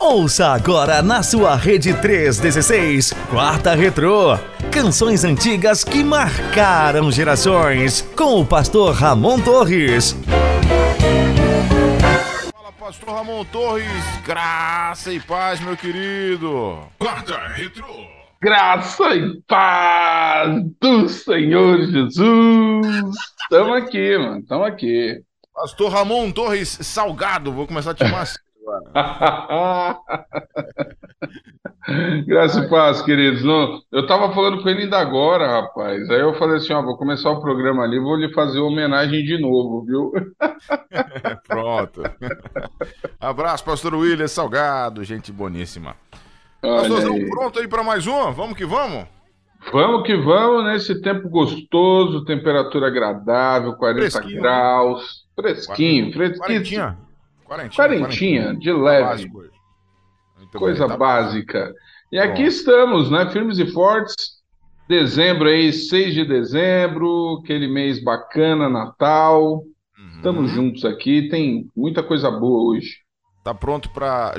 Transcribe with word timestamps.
Ouça 0.00 0.48
agora 0.48 1.02
na 1.02 1.22
sua 1.22 1.54
rede 1.56 1.92
316, 1.92 3.12
Quarta 3.28 3.74
Retrô. 3.74 4.38
Canções 4.70 5.24
antigas 5.24 5.84
que 5.84 6.02
marcaram 6.02 7.10
gerações. 7.10 8.02
Com 8.16 8.40
o 8.40 8.46
pastor 8.46 8.94
Ramon 8.94 9.40
Torres. 9.40 10.16
Fala, 12.52 12.72
pastor 12.78 13.14
Ramon 13.14 13.44
Torres. 13.44 13.86
Graça 14.24 15.12
e 15.12 15.20
paz, 15.20 15.60
meu 15.60 15.76
querido. 15.76 16.78
Quarta 16.98 17.38
Retrô. 17.54 18.15
Graça 18.46 19.12
e 19.16 19.42
paz 19.48 20.62
do 20.80 21.08
Senhor 21.08 21.80
Jesus. 21.80 23.16
Estamos 23.42 23.76
aqui, 23.76 24.16
mano. 24.16 24.38
Estamos 24.38 24.68
aqui. 24.68 25.20
Pastor 25.52 25.90
Ramon 25.90 26.30
Torres 26.30 26.78
Salgado. 26.80 27.50
Vou 27.50 27.66
começar 27.66 27.90
a 27.90 27.94
te 27.94 28.06
chamar 28.06 28.20
assim. 28.20 28.38
Graças 32.24 32.64
e 32.64 32.70
paz, 32.70 33.02
queridos. 33.02 33.42
Não, 33.42 33.80
eu 33.90 34.06
tava 34.06 34.32
falando 34.32 34.62
com 34.62 34.68
ele 34.68 34.84
ainda 34.84 35.00
agora, 35.00 35.62
rapaz. 35.62 36.08
Aí 36.08 36.20
eu 36.20 36.38
falei 36.38 36.58
assim: 36.58 36.72
ó, 36.72 36.80
vou 36.82 36.96
começar 36.96 37.30
o 37.30 37.40
programa 37.40 37.82
ali, 37.82 37.98
vou 37.98 38.14
lhe 38.14 38.32
fazer 38.32 38.60
homenagem 38.60 39.24
de 39.24 39.40
novo, 39.40 39.84
viu? 39.84 40.12
Pronto. 41.48 42.00
Abraço, 43.18 43.64
pastor 43.64 43.96
William 43.96 44.28
Salgado, 44.28 45.02
gente 45.02 45.32
boníssima. 45.32 45.96
Pastorzão, 46.60 47.28
pronto 47.28 47.58
aí 47.58 47.68
pra 47.68 47.82
mais 47.82 48.06
uma? 48.06 48.30
Vamos 48.32 48.56
que 48.56 48.64
vamos? 48.64 49.06
Vamos 49.72 50.06
que 50.06 50.16
vamos 50.16 50.64
nesse 50.64 51.00
tempo 51.00 51.28
gostoso, 51.28 52.24
temperatura 52.24 52.86
agradável, 52.86 53.74
40 53.74 54.00
Fresquinho, 54.00 54.36
né? 54.36 54.40
graus, 54.40 55.24
fresquinho, 55.34 56.12
fresquinho, 56.12 56.38
Quarentinha. 56.40 56.98
Quarentinha. 57.44 57.70
quarentinha, 57.88 58.54
de 58.54 58.72
leve. 58.72 59.04
Básico 59.04 59.38
hoje. 59.38 59.50
Muito 60.38 60.58
Coisa 60.58 60.80
bem, 60.80 60.88
tá 60.88 60.96
básica. 60.96 61.74
E 62.12 62.18
aqui 62.18 62.42
Bom. 62.42 62.48
estamos, 62.48 63.10
né? 63.10 63.28
Firmes 63.30 63.58
e 63.58 63.66
fortes. 63.66 64.36
Dezembro 64.88 65.48
aí, 65.48 65.72
6 65.72 66.14
de 66.14 66.24
dezembro, 66.24 67.40
aquele 67.42 67.66
mês 67.66 68.02
bacana, 68.02 68.68
Natal. 68.68 69.64
Uhum. 69.98 70.08
Estamos 70.14 70.50
juntos 70.52 70.84
aqui, 70.84 71.28
tem 71.28 71.68
muita 71.76 72.04
coisa 72.04 72.30
boa 72.30 72.70
hoje. 72.70 72.98
Tá 73.46 73.54
pronto 73.54 73.88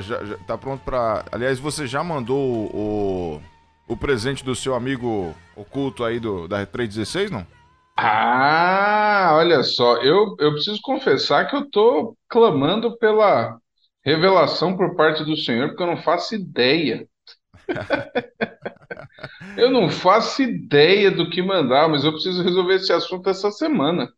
já- 0.00 0.36
tá 0.46 0.58
pronto 0.58 0.82
pra. 0.84 1.24
Aliás, 1.32 1.58
você 1.58 1.86
já 1.86 2.04
mandou 2.04 2.68
o, 2.74 3.40
o 3.88 3.96
presente 3.96 4.44
do 4.44 4.54
seu 4.54 4.74
amigo 4.74 5.34
oculto 5.56 6.04
aí 6.04 6.20
do, 6.20 6.46
da 6.46 6.66
316, 6.66 7.30
não? 7.30 7.46
Ah, 7.96 9.30
olha 9.34 9.62
só, 9.64 9.96
eu, 10.02 10.36
eu 10.38 10.52
preciso 10.52 10.78
confessar 10.82 11.48
que 11.48 11.56
eu 11.56 11.68
tô 11.70 12.16
clamando 12.28 12.96
pela 12.98 13.58
revelação 14.04 14.76
por 14.76 14.94
parte 14.94 15.24
do 15.24 15.36
Senhor, 15.36 15.68
porque 15.68 15.82
eu 15.82 15.86
não 15.88 15.96
faço 16.02 16.34
ideia. 16.34 17.08
Eu 19.56 19.70
não 19.70 19.90
faço 19.90 20.42
ideia 20.42 21.10
do 21.10 21.28
que 21.28 21.42
mandar, 21.42 21.88
mas 21.88 22.04
eu 22.04 22.12
preciso 22.12 22.42
resolver 22.42 22.76
esse 22.76 22.92
assunto 22.92 23.28
essa 23.28 23.50
semana. 23.50 24.08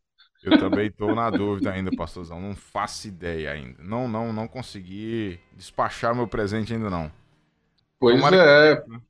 Eu 0.43 0.55
também 0.55 0.91
tô 0.91 1.15
na 1.15 1.31
dúvida 1.31 1.71
ainda, 1.71 1.93
pastorzão. 1.93 2.41
Não 2.41 2.55
faço 2.57 3.09
ideia 3.09 3.53
ainda. 3.53 3.83
Não, 3.83 4.09
não, 4.09 4.33
não 4.33 4.49
consegui 4.49 5.39
despachar 5.53 6.15
meu 6.15 6.27
presente 6.27 6.73
ainda 6.73 6.89
não. 6.89 7.13
Pois 7.99 8.17
Tomara 8.17 8.37
é. 8.37 8.39
que 8.39 8.47
dê 8.47 8.77
tempo, 8.77 8.91
né? 8.91 9.01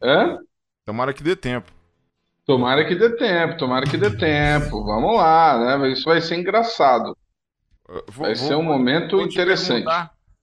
Hã? 0.00 0.38
Tomara 0.86 1.12
que 1.12 1.22
dê 1.22 1.36
tempo. 1.36 1.70
Tomara 2.46 2.86
que 2.86 2.94
dê 2.94 3.10
tempo, 3.16 3.56
tomara 3.58 3.86
que 3.86 3.96
dê 3.98 4.10
tempo. 4.10 4.84
Vamos 4.84 5.16
lá, 5.16 5.78
né? 5.78 5.88
Isso 5.92 6.04
vai 6.04 6.20
ser 6.20 6.36
engraçado. 6.36 7.16
Vou- 8.08 8.26
Vai 8.26 8.34
ser 8.36 8.54
um 8.54 8.62
momento 8.62 9.16
vou 9.16 9.28
te 9.28 9.34
interessante. 9.34 9.86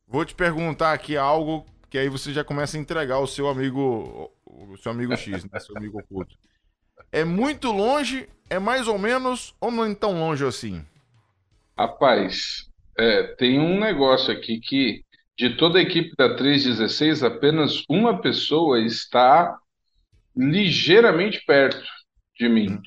vou 0.07 0.25
te 0.25 0.35
perguntar 0.35 0.93
aqui 0.93 1.17
algo 1.17 1.65
que 1.89 1.97
aí 1.97 2.09
você 2.09 2.33
já 2.33 2.43
começa 2.43 2.77
a 2.77 2.79
entregar 2.79 3.19
o 3.19 3.27
seu 3.27 3.47
amigo, 3.49 4.31
o 4.45 4.77
seu 4.77 4.91
amigo 4.91 5.15
X, 5.15 5.43
né? 5.45 5.59
Seu 5.59 5.75
amigo 5.77 5.99
oculto. 5.99 6.37
É 7.13 7.23
muito 7.23 7.71
longe, 7.71 8.27
é 8.49 8.59
mais 8.59 8.87
ou 8.87 8.97
menos, 8.99 9.55
ou 9.61 9.71
não 9.71 9.85
é 9.85 9.95
tão 9.95 10.19
longe 10.19 10.43
assim? 10.45 10.83
Rapaz, 11.77 12.65
é, 12.97 13.23
tem 13.35 13.59
um 13.59 13.79
negócio 13.79 14.33
aqui 14.33 14.59
que 14.59 15.03
de 15.37 15.55
toda 15.57 15.79
a 15.79 15.81
equipe 15.81 16.13
da 16.17 16.35
316, 16.35 17.23
apenas 17.23 17.83
uma 17.89 18.21
pessoa 18.21 18.79
está 18.79 19.57
ligeiramente 20.35 21.43
perto 21.45 21.83
de 22.39 22.49
mim. 22.49 22.79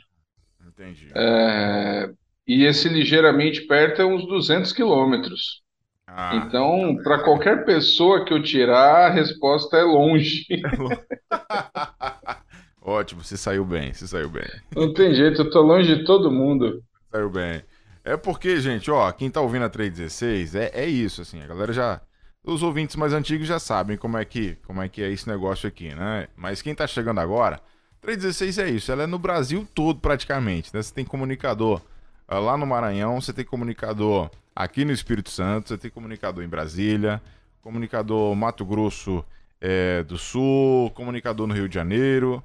Entendi. 0.66 1.08
É, 1.14 2.10
e 2.46 2.64
esse 2.64 2.88
ligeiramente 2.88 3.62
perto 3.66 4.02
é 4.02 4.04
uns 4.04 4.26
200 4.26 4.72
quilômetros. 4.72 5.62
Ah, 6.06 6.36
Então, 6.36 6.96
para 7.02 7.22
qualquer 7.24 7.64
pessoa 7.64 8.24
que 8.24 8.32
eu 8.32 8.42
tirar, 8.42 9.06
a 9.06 9.10
resposta 9.10 9.76
é 9.76 9.82
longe. 9.82 10.46
Ótimo, 12.86 13.24
você 13.24 13.36
saiu 13.36 13.64
bem, 13.64 13.92
você 13.92 14.06
saiu 14.06 14.30
bem. 14.30 14.46
Não 14.76 14.94
tem 14.94 15.12
jeito, 15.12 15.42
eu 15.42 15.50
tô 15.50 15.60
longe 15.60 15.92
de 15.92 16.04
todo 16.04 16.30
mundo. 16.30 16.84
Saiu 17.10 17.28
bem. 17.28 17.60
É 18.04 18.16
porque, 18.16 18.60
gente, 18.60 18.88
ó, 18.92 19.10
quem 19.10 19.28
tá 19.28 19.40
ouvindo 19.40 19.64
a 19.64 19.68
316 19.68 20.54
é, 20.54 20.70
é 20.72 20.86
isso, 20.86 21.20
assim, 21.20 21.42
a 21.42 21.48
galera 21.48 21.72
já. 21.72 22.00
Os 22.44 22.62
ouvintes 22.62 22.94
mais 22.94 23.12
antigos 23.12 23.48
já 23.48 23.58
sabem 23.58 23.96
como 23.96 24.16
é 24.16 24.24
que 24.24 24.54
como 24.64 24.80
é 24.80 24.88
que 24.88 25.02
é 25.02 25.10
esse 25.10 25.28
negócio 25.28 25.66
aqui, 25.66 25.92
né? 25.92 26.28
Mas 26.36 26.62
quem 26.62 26.76
tá 26.76 26.86
chegando 26.86 27.18
agora, 27.18 27.60
316 28.02 28.58
é 28.58 28.70
isso, 28.70 28.92
ela 28.92 29.02
é 29.02 29.06
no 29.08 29.18
Brasil 29.18 29.66
todo 29.74 29.98
praticamente, 29.98 30.70
né? 30.72 30.80
Você 30.80 30.94
tem 30.94 31.04
comunicador 31.04 31.82
ah, 32.28 32.38
lá 32.38 32.56
no 32.56 32.68
Maranhão, 32.68 33.20
você 33.20 33.32
tem 33.32 33.44
comunicador 33.44 34.30
aqui 34.54 34.84
no 34.84 34.92
Espírito 34.92 35.30
Santo, 35.30 35.70
você 35.70 35.76
tem 35.76 35.90
comunicador 35.90 36.44
em 36.44 36.48
Brasília, 36.48 37.20
comunicador 37.62 38.32
Mato 38.36 38.64
Grosso 38.64 39.24
eh, 39.60 40.04
do 40.04 40.16
Sul, 40.16 40.92
comunicador 40.92 41.48
no 41.48 41.54
Rio 41.54 41.68
de 41.68 41.74
Janeiro, 41.74 42.40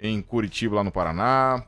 em 0.00 0.22
Curitiba, 0.22 0.76
lá 0.76 0.84
no 0.84 0.90
Paraná, 0.90 1.64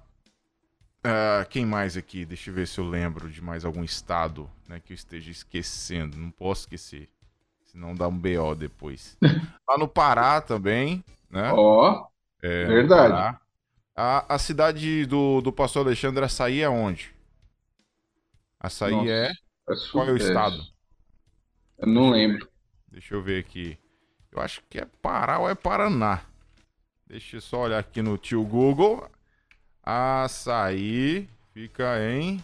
ah, 1.04 1.44
quem 1.50 1.66
mais 1.66 1.97
aqui? 1.97 2.25
Deixa 2.25 2.50
eu 2.50 2.54
ver 2.54 2.66
se 2.66 2.78
eu 2.78 2.88
lembro 2.88 3.28
de 3.28 3.43
mais 3.43 3.65
algum 3.65 3.82
estado 3.82 4.48
né, 4.69 4.81
que 4.81 4.93
eu 4.93 4.94
esteja 4.94 5.31
esquecendo. 5.31 6.16
Não 6.16 6.31
posso 6.31 6.62
esquecer. 6.62 7.09
Senão 7.65 7.94
dá 7.94 8.06
um 8.06 8.16
BO 8.16 8.54
depois. 8.56 9.16
Lá 9.69 9.78
no 9.78 9.88
Pará 9.88 10.41
também, 10.41 11.04
né? 11.28 11.53
Ó, 11.53 12.06
É, 12.42 12.66
no 12.66 12.72
verdade. 12.72 13.38
A, 13.94 14.34
a 14.34 14.38
cidade 14.38 15.04
do, 15.06 15.41
do 15.41 15.53
pastor 15.53 15.87
Alexandre, 15.87 16.25
Açaí 16.25 16.60
é 16.60 16.69
onde? 16.69 17.15
Açaí 18.60 18.92
Nossa, 18.92 19.10
é. 19.10 19.31
é 19.69 19.75
Qual 19.91 20.09
é 20.09 20.12
o 20.12 20.16
estado? 20.16 20.56
Eu 21.78 21.88
não 21.88 22.10
lembro. 22.10 22.48
Deixa 22.88 23.15
eu 23.15 23.22
ver 23.22 23.41
aqui. 23.41 23.76
Eu 24.31 24.41
acho 24.41 24.62
que 24.71 24.78
é 24.78 24.87
Pará 25.03 25.38
ou 25.41 25.48
é 25.48 25.54
Paraná. 25.54 26.22
Deixa 27.12 27.36
eu 27.36 27.40
só 27.42 27.64
olhar 27.64 27.78
aqui 27.78 28.00
no 28.00 28.16
tio 28.16 28.42
Google. 28.42 29.06
Açaí 29.82 31.28
fica 31.52 32.02
em. 32.02 32.42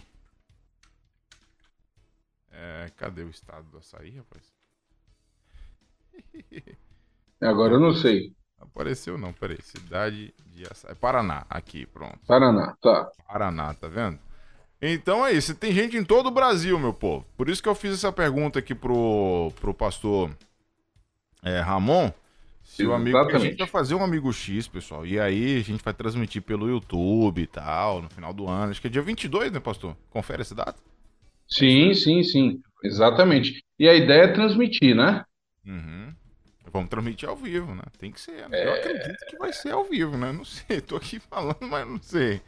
É, 2.52 2.90
cadê 2.94 3.22
o 3.22 3.30
estado 3.30 3.64
do 3.70 3.78
açaí, 3.78 4.18
rapaz? 4.18 4.42
Agora 7.40 7.72
eu 7.72 7.80
não 7.80 7.94
sei. 7.94 8.34
Apareceu 8.60 9.16
não, 9.16 9.32
peraí. 9.32 9.56
Cidade 9.62 10.34
de 10.48 10.64
açaí. 10.70 10.94
Paraná, 10.96 11.46
aqui, 11.48 11.86
pronto. 11.86 12.18
Paraná, 12.26 12.76
tá. 12.82 13.10
Paraná, 13.26 13.72
tá 13.72 13.88
vendo? 13.88 14.18
Então 14.82 15.24
é 15.24 15.32
isso, 15.32 15.54
tem 15.54 15.72
gente 15.72 15.96
em 15.96 16.04
todo 16.04 16.26
o 16.26 16.30
Brasil, 16.30 16.78
meu 16.78 16.92
povo. 16.92 17.24
Por 17.38 17.48
isso 17.48 17.62
que 17.62 17.70
eu 17.70 17.74
fiz 17.74 17.94
essa 17.94 18.12
pergunta 18.12 18.58
aqui 18.58 18.74
pro, 18.74 19.50
pro 19.58 19.72
pastor 19.72 20.30
é, 21.42 21.58
Ramon. 21.58 22.12
Se 22.68 22.86
o 22.86 22.92
amigo. 22.92 23.16
A 23.16 23.38
gente 23.38 23.56
vai 23.56 23.66
fazer 23.66 23.94
um 23.94 24.04
amigo 24.04 24.30
X, 24.30 24.68
pessoal. 24.68 25.06
E 25.06 25.18
aí 25.18 25.56
a 25.58 25.62
gente 25.62 25.82
vai 25.82 25.94
transmitir 25.94 26.42
pelo 26.42 26.68
YouTube 26.68 27.40
e 27.40 27.46
tal, 27.46 28.02
no 28.02 28.10
final 28.10 28.32
do 28.32 28.46
ano. 28.46 28.70
Acho 28.70 28.80
que 28.80 28.86
é 28.86 28.90
dia 28.90 29.00
22, 29.00 29.50
né, 29.50 29.58
pastor? 29.58 29.96
Confere 30.10 30.42
essa 30.42 30.54
data? 30.54 30.78
Sim, 31.48 31.94
sim, 31.94 32.22
sim. 32.22 32.60
Exatamente. 32.84 33.64
E 33.78 33.88
a 33.88 33.94
ideia 33.94 34.24
é 34.24 34.32
transmitir, 34.32 34.94
né? 34.94 35.24
Uhum. 35.66 36.14
Vamos 36.70 36.90
transmitir 36.90 37.26
ao 37.26 37.36
vivo, 37.36 37.74
né? 37.74 37.82
Tem 37.98 38.12
que 38.12 38.20
ser. 38.20 38.46
né? 38.50 38.66
Eu 38.66 38.74
acredito 38.74 39.26
que 39.26 39.38
vai 39.38 39.50
ser 39.52 39.72
ao 39.72 39.84
vivo, 39.84 40.18
né? 40.18 40.30
Não 40.30 40.44
sei, 40.44 40.82
tô 40.82 40.96
aqui 40.96 41.18
falando, 41.30 41.62
mas 41.62 41.88
não 41.88 42.00
sei. 42.02 42.42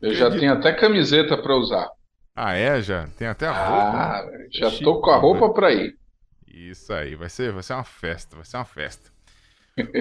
Eu 0.00 0.14
já 0.14 0.30
tenho 0.30 0.52
até 0.52 0.72
camiseta 0.72 1.36
para 1.36 1.56
usar. 1.56 1.90
Ah, 2.36 2.54
é? 2.54 2.80
Já? 2.80 3.08
Tem 3.18 3.26
até 3.26 3.48
a 3.48 3.52
roupa. 3.52 3.98
Ah, 3.98 4.24
já 4.52 4.70
chique, 4.70 4.84
tô 4.84 5.00
com 5.00 5.10
a 5.10 5.16
né? 5.16 5.20
roupa 5.20 5.52
para 5.52 5.72
ir. 5.72 5.96
Isso 6.46 6.92
aí, 6.92 7.16
vai 7.16 7.28
ser, 7.28 7.52
vai 7.52 7.62
ser 7.64 7.72
uma 7.74 7.82
festa, 7.84 8.36
vai 8.36 8.44
ser 8.44 8.56
uma 8.56 8.64
festa. 8.64 9.13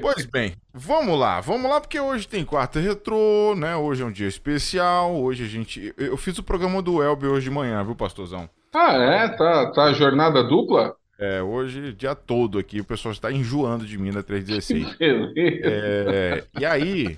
Pois 0.02 0.26
bem, 0.26 0.56
vamos 0.72 1.18
lá, 1.20 1.42
vamos 1.42 1.70
lá, 1.70 1.82
porque 1.82 2.00
hoje 2.00 2.28
tem 2.28 2.46
quarta 2.46 2.80
retrô, 2.80 3.56
né? 3.56 3.76
Hoje 3.76 4.04
é 4.04 4.06
um 4.06 4.12
dia 4.12 4.28
especial. 4.28 5.16
Hoje 5.16 5.44
a 5.44 5.48
gente. 5.48 5.94
Eu 5.98 6.16
fiz 6.16 6.38
o 6.38 6.44
programa 6.44 6.82
do 6.82 7.02
Elber 7.02 7.32
hoje 7.32 7.46
de 7.46 7.50
manhã, 7.52 7.84
viu, 7.84 7.96
pastorzão? 7.96 8.48
Ah, 8.74 8.94
é? 8.94 9.30
Tá, 9.30 9.72
tá 9.72 9.94
jornada 9.94 10.44
dupla? 10.44 10.96
É, 11.18 11.42
hoje, 11.42 11.94
dia 11.94 12.14
todo 12.16 12.60
aqui, 12.60 12.82
o 12.82 12.86
pessoal 12.86 13.12
está 13.12 13.32
enjoando 13.32 13.86
de 13.86 13.98
mim 13.98 14.12
da 14.12 14.22
316. 14.22 14.98
Beleza. 14.98 15.34
É, 15.64 16.44
e 16.60 16.66
aí, 16.66 17.18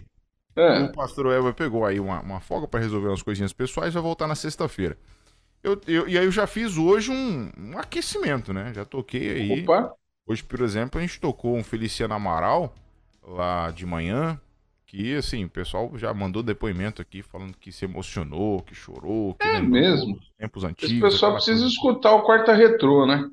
É. 0.57 0.83
O 0.83 0.91
pastor 0.93 1.33
Elber 1.33 1.53
pegou 1.53 1.85
aí 1.85 1.99
uma, 1.99 2.21
uma 2.21 2.39
folga 2.39 2.67
para 2.67 2.79
resolver 2.79 3.07
umas 3.09 3.21
coisinhas 3.21 3.51
pessoais 3.51 3.91
e 3.91 3.93
vai 3.93 4.03
voltar 4.03 4.27
na 4.27 4.35
sexta-feira. 4.35 4.97
Eu, 5.61 5.81
eu, 5.87 6.07
e 6.07 6.17
aí 6.17 6.23
eu 6.25 6.31
já 6.31 6.47
fiz 6.47 6.77
hoje 6.77 7.11
um, 7.11 7.51
um 7.57 7.77
aquecimento, 7.77 8.53
né? 8.53 8.71
Já 8.73 8.85
toquei 8.85 9.31
aí. 9.31 9.63
Opa. 9.63 9.93
Hoje, 10.27 10.43
por 10.43 10.61
exemplo, 10.61 10.99
a 10.99 11.01
gente 11.01 11.19
tocou 11.19 11.55
um 11.55 11.63
Feliciano 11.63 12.13
Amaral 12.13 12.73
lá 13.23 13.71
de 13.71 13.85
manhã. 13.85 14.39
Que, 14.87 15.15
assim, 15.15 15.43
o 15.43 15.49
pessoal 15.49 15.91
já 15.95 16.13
mandou 16.13 16.43
depoimento 16.43 17.01
aqui 17.01 17.21
falando 17.21 17.57
que 17.57 17.71
se 17.71 17.85
emocionou, 17.85 18.61
que 18.61 18.75
chorou. 18.75 19.33
Que 19.33 19.47
é 19.47 19.59
mesmo? 19.59 20.17
Tempos 20.37 20.63
antigos. 20.63 20.91
Esse 20.91 21.01
pessoal 21.01 21.33
precisa 21.33 21.59
coisa. 21.59 21.73
escutar 21.73 22.13
o 22.13 22.21
quarta 22.21 22.53
retrô, 22.53 23.05
né? 23.05 23.29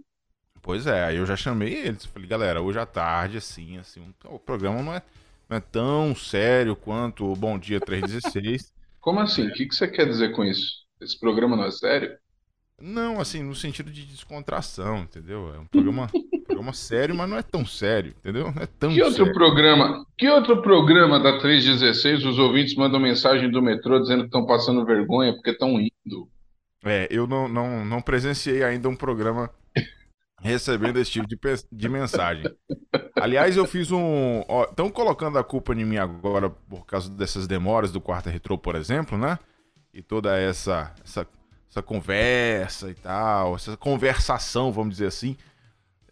Pois 0.62 0.86
é, 0.86 1.04
aí 1.04 1.16
eu 1.16 1.26
já 1.26 1.36
chamei 1.36 1.74
eles. 1.74 2.06
Falei, 2.06 2.28
galera, 2.28 2.62
hoje 2.62 2.78
à 2.78 2.86
tarde, 2.86 3.36
assim, 3.36 3.78
assim, 3.78 4.02
o 4.24 4.38
programa 4.38 4.82
não 4.82 4.94
é, 4.94 5.02
não 5.48 5.56
é 5.56 5.60
tão 5.60 6.14
sério 6.14 6.74
quanto 6.74 7.30
o 7.30 7.36
Bom 7.36 7.58
Dia 7.58 7.80
316. 7.80 8.72
Como 9.00 9.18
assim? 9.18 9.48
O 9.48 9.52
que, 9.52 9.66
que 9.66 9.74
você 9.74 9.88
quer 9.88 10.06
dizer 10.06 10.32
com 10.32 10.44
isso? 10.44 10.82
Esse 11.00 11.18
programa 11.18 11.56
não 11.56 11.64
é 11.64 11.70
sério? 11.72 12.16
Não, 12.80 13.20
assim, 13.20 13.42
no 13.42 13.54
sentido 13.54 13.90
de 13.90 14.06
descontração, 14.06 15.00
entendeu? 15.00 15.52
É 15.54 15.58
um 15.58 15.66
programa, 15.66 16.08
programa 16.62 16.72
sério, 16.72 17.14
mas 17.14 17.28
não 17.28 17.36
é 17.36 17.42
tão 17.42 17.66
sério, 17.66 18.14
entendeu? 18.18 18.52
Não 18.54 18.62
é 18.62 18.66
tão 18.66 18.92
que 18.92 19.02
outro 19.02 19.24
sério. 19.24 19.32
programa? 19.32 20.06
Que 20.16 20.28
outro 20.28 20.62
programa 20.62 21.18
da 21.18 21.38
316 21.38 22.24
os 22.24 22.38
ouvintes 22.38 22.76
mandam 22.76 23.00
mensagem 23.00 23.50
do 23.50 23.60
metrô 23.60 23.98
dizendo 24.00 24.20
que 24.20 24.26
estão 24.26 24.46
passando 24.46 24.84
vergonha 24.84 25.32
porque 25.34 25.50
estão 25.50 25.80
indo? 25.80 26.28
É, 26.84 27.08
eu 27.10 27.26
não, 27.26 27.48
não, 27.48 27.84
não 27.84 28.00
presenciei 28.00 28.62
ainda 28.62 28.88
um 28.88 28.96
programa 28.96 29.50
recebendo 30.40 30.98
esse 30.98 31.10
tipo 31.10 31.26
de, 31.26 31.38
de 31.70 31.88
mensagem. 31.88 32.44
Aliás, 33.16 33.56
eu 33.56 33.66
fiz 33.66 33.90
um. 33.92 34.42
Estão 34.68 34.90
colocando 34.90 35.38
a 35.38 35.44
culpa 35.44 35.72
em 35.74 35.84
mim 35.84 35.98
agora 35.98 36.50
por 36.50 36.86
causa 36.86 37.10
dessas 37.10 37.46
demoras 37.46 37.92
do 37.92 38.00
quarta 38.00 38.30
retrô, 38.30 38.56
por 38.56 38.74
exemplo, 38.74 39.16
né? 39.16 39.38
E 39.94 40.02
toda 40.02 40.36
essa, 40.36 40.92
essa 41.04 41.26
essa 41.72 41.82
conversa 41.82 42.90
e 42.90 42.94
tal, 42.94 43.56
essa 43.56 43.78
conversação, 43.78 44.70
vamos 44.70 44.92
dizer 44.92 45.06
assim, 45.06 45.38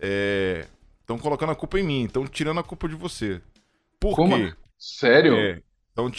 estão 0.00 1.17
é, 1.17 1.20
colocando 1.20 1.52
a 1.52 1.56
culpa 1.56 1.79
em 1.79 1.82
mim, 1.82 2.05
estão 2.05 2.26
tirando 2.26 2.61
a 2.61 2.64
culpa 2.64 2.88
de 2.88 2.94
você. 2.94 3.41
Por 3.99 4.17
Como? 4.17 4.37
quê? 4.37 4.55
Sério? 4.79 5.35
É, 5.35 5.61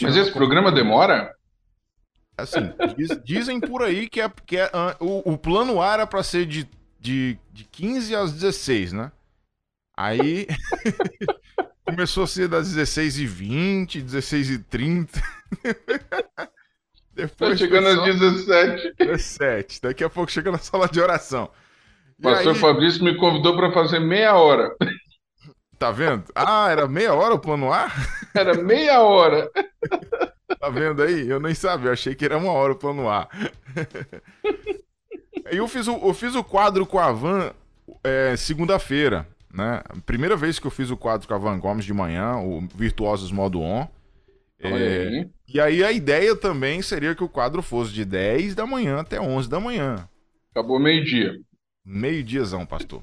Mas 0.00 0.16
esse 0.16 0.32
programa 0.32 0.70
demora? 0.70 1.34
Assim, 2.36 2.72
diz, 2.96 3.20
dizem 3.22 3.60
por 3.60 3.82
aí 3.82 4.08
que, 4.08 4.20
é, 4.20 4.30
que 4.46 4.56
é, 4.56 4.66
uh, 4.66 5.04
o, 5.04 5.32
o, 5.32 5.38
plano 5.38 5.82
A 5.82 5.92
era 5.92 6.06
para 6.06 6.22
ser 6.22 6.46
de, 6.46 6.68
de, 6.98 7.38
de 7.52 7.64
15 7.64 8.14
às 8.14 8.32
16, 8.32 8.92
né? 8.92 9.12
Aí 9.96 10.46
começou 11.84 12.24
a 12.24 12.26
ser 12.26 12.48
das 12.48 12.72
16 12.72 13.18
e 13.18 13.26
20, 13.26 14.00
16 14.00 14.50
e 14.50 14.58
30. 14.60 15.20
Depois 17.14 17.50
tá 17.50 17.56
chegando 17.56 17.88
às 17.88 18.18
17. 18.18 18.94
17. 18.98 19.82
Daqui 19.82 20.02
a 20.02 20.08
pouco 20.08 20.30
chega 20.30 20.50
na 20.50 20.58
sala 20.58 20.88
de 20.88 21.00
oração. 21.00 21.50
O 22.22 22.30
pastor 22.30 22.54
aí... 22.54 22.60
Fabrício 22.60 23.02
me 23.02 23.16
convidou 23.16 23.56
para 23.56 23.72
fazer 23.72 23.98
meia 23.98 24.36
hora. 24.36 24.72
Tá 25.76 25.90
vendo? 25.90 26.22
Ah, 26.32 26.70
era 26.70 26.86
meia 26.86 27.12
hora 27.12 27.34
o 27.34 27.38
plano 27.40 27.72
A? 27.72 27.90
Era 28.32 28.54
meia 28.54 29.00
hora. 29.00 29.50
Tá 30.60 30.70
vendo 30.70 31.02
aí? 31.02 31.28
Eu 31.28 31.40
nem 31.40 31.52
sabia, 31.52 31.88
eu 31.88 31.92
achei 31.92 32.14
que 32.14 32.24
era 32.24 32.38
uma 32.38 32.52
hora 32.52 32.72
o 32.72 32.78
plano 32.78 33.10
A. 33.10 33.28
eu 35.50 35.66
fiz 35.66 35.88
o, 35.88 35.96
eu 35.96 36.14
fiz 36.14 36.36
o 36.36 36.44
quadro 36.44 36.86
com 36.86 37.00
a 37.00 37.10
Van 37.10 37.52
é, 38.04 38.36
segunda-feira, 38.36 39.26
né? 39.52 39.82
Primeira 40.06 40.36
vez 40.36 40.60
que 40.60 40.66
eu 40.68 40.70
fiz 40.70 40.88
o 40.88 40.96
quadro 40.96 41.26
com 41.26 41.34
a 41.34 41.38
Van 41.38 41.58
Gomes 41.58 41.84
de 41.84 41.92
manhã, 41.92 42.36
o 42.36 42.60
Virtuosos 42.76 43.32
Modo 43.32 43.60
On. 43.60 43.88
É, 44.60 45.26
e 45.52 45.60
aí 45.60 45.82
a 45.82 45.90
ideia 45.90 46.36
também 46.36 46.80
seria 46.80 47.16
que 47.16 47.24
o 47.24 47.28
quadro 47.28 47.60
fosse 47.60 47.92
de 47.92 48.04
10 48.04 48.54
da 48.54 48.64
manhã 48.64 49.00
até 49.00 49.20
11 49.20 49.50
da 49.50 49.58
manhã. 49.58 50.08
Acabou 50.52 50.78
meio-dia. 50.78 51.34
Meio-diazão, 51.84 52.64
pastor. 52.64 53.02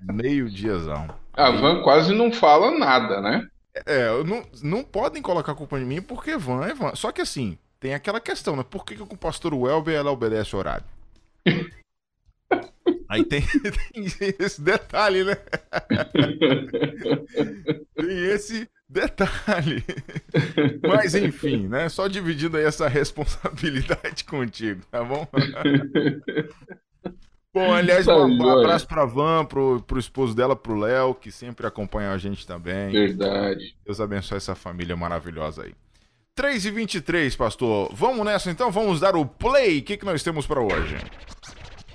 Meio-diazão. 0.00 1.08
A 1.32 1.50
Van 1.50 1.82
quase 1.82 2.14
não 2.14 2.32
fala 2.32 2.78
nada, 2.78 3.20
né? 3.20 3.48
É, 3.86 4.22
não, 4.22 4.46
não 4.62 4.84
podem 4.84 5.20
colocar 5.20 5.54
culpa 5.54 5.80
em 5.80 5.84
mim 5.84 6.00
porque 6.00 6.36
Van 6.36 6.64
é 6.64 6.72
Van. 6.72 6.94
Só 6.94 7.10
que 7.10 7.20
assim, 7.20 7.58
tem 7.80 7.94
aquela 7.94 8.20
questão, 8.20 8.54
né? 8.54 8.62
Por 8.62 8.84
que, 8.84 8.94
que 8.94 9.02
o 9.02 9.16
pastor 9.16 9.52
Welber 9.52 9.94
ela 9.94 10.12
obedece 10.12 10.54
o 10.54 10.58
horário? 10.58 10.84
Aí 13.08 13.24
tem, 13.24 13.42
tem, 13.92 14.34
esse 14.38 14.60
detalhe, 14.60 15.24
né? 15.24 15.34
tem 17.94 18.30
esse 18.30 18.68
detalhe. 18.88 19.84
Mas 20.86 21.14
enfim, 21.14 21.68
né? 21.68 21.88
Só 21.88 22.06
dividindo 22.08 22.56
aí 22.56 22.64
essa 22.64 22.88
responsabilidade 22.88 24.24
contigo, 24.28 24.82
tá 24.90 25.02
bom? 25.02 25.26
Bom, 27.52 27.72
aliás, 27.72 28.04
tá 28.04 28.16
um, 28.16 28.58
abraço 28.58 28.86
pra 28.86 29.04
Van, 29.04 29.44
pro, 29.44 29.80
pro 29.82 29.98
esposo 29.98 30.34
dela, 30.34 30.56
pro 30.56 30.76
Léo, 30.76 31.14
que 31.14 31.30
sempre 31.30 31.66
acompanha 31.66 32.10
a 32.10 32.18
gente 32.18 32.44
também. 32.44 32.90
Verdade. 32.90 33.76
Deus 33.84 34.00
abençoe 34.00 34.38
essa 34.38 34.56
família 34.56 34.96
maravilhosa 34.96 35.62
aí. 35.62 35.72
3 36.34 36.66
e 36.66 36.70
23 36.72 37.36
pastor. 37.36 37.94
Vamos 37.94 38.26
nessa 38.26 38.50
então? 38.50 38.72
Vamos 38.72 38.98
dar 38.98 39.14
o 39.14 39.24
play. 39.24 39.78
O 39.78 39.82
que, 39.82 39.96
que 39.96 40.04
nós 40.04 40.22
temos 40.22 40.48
para 40.48 40.60
hoje? 40.60 40.96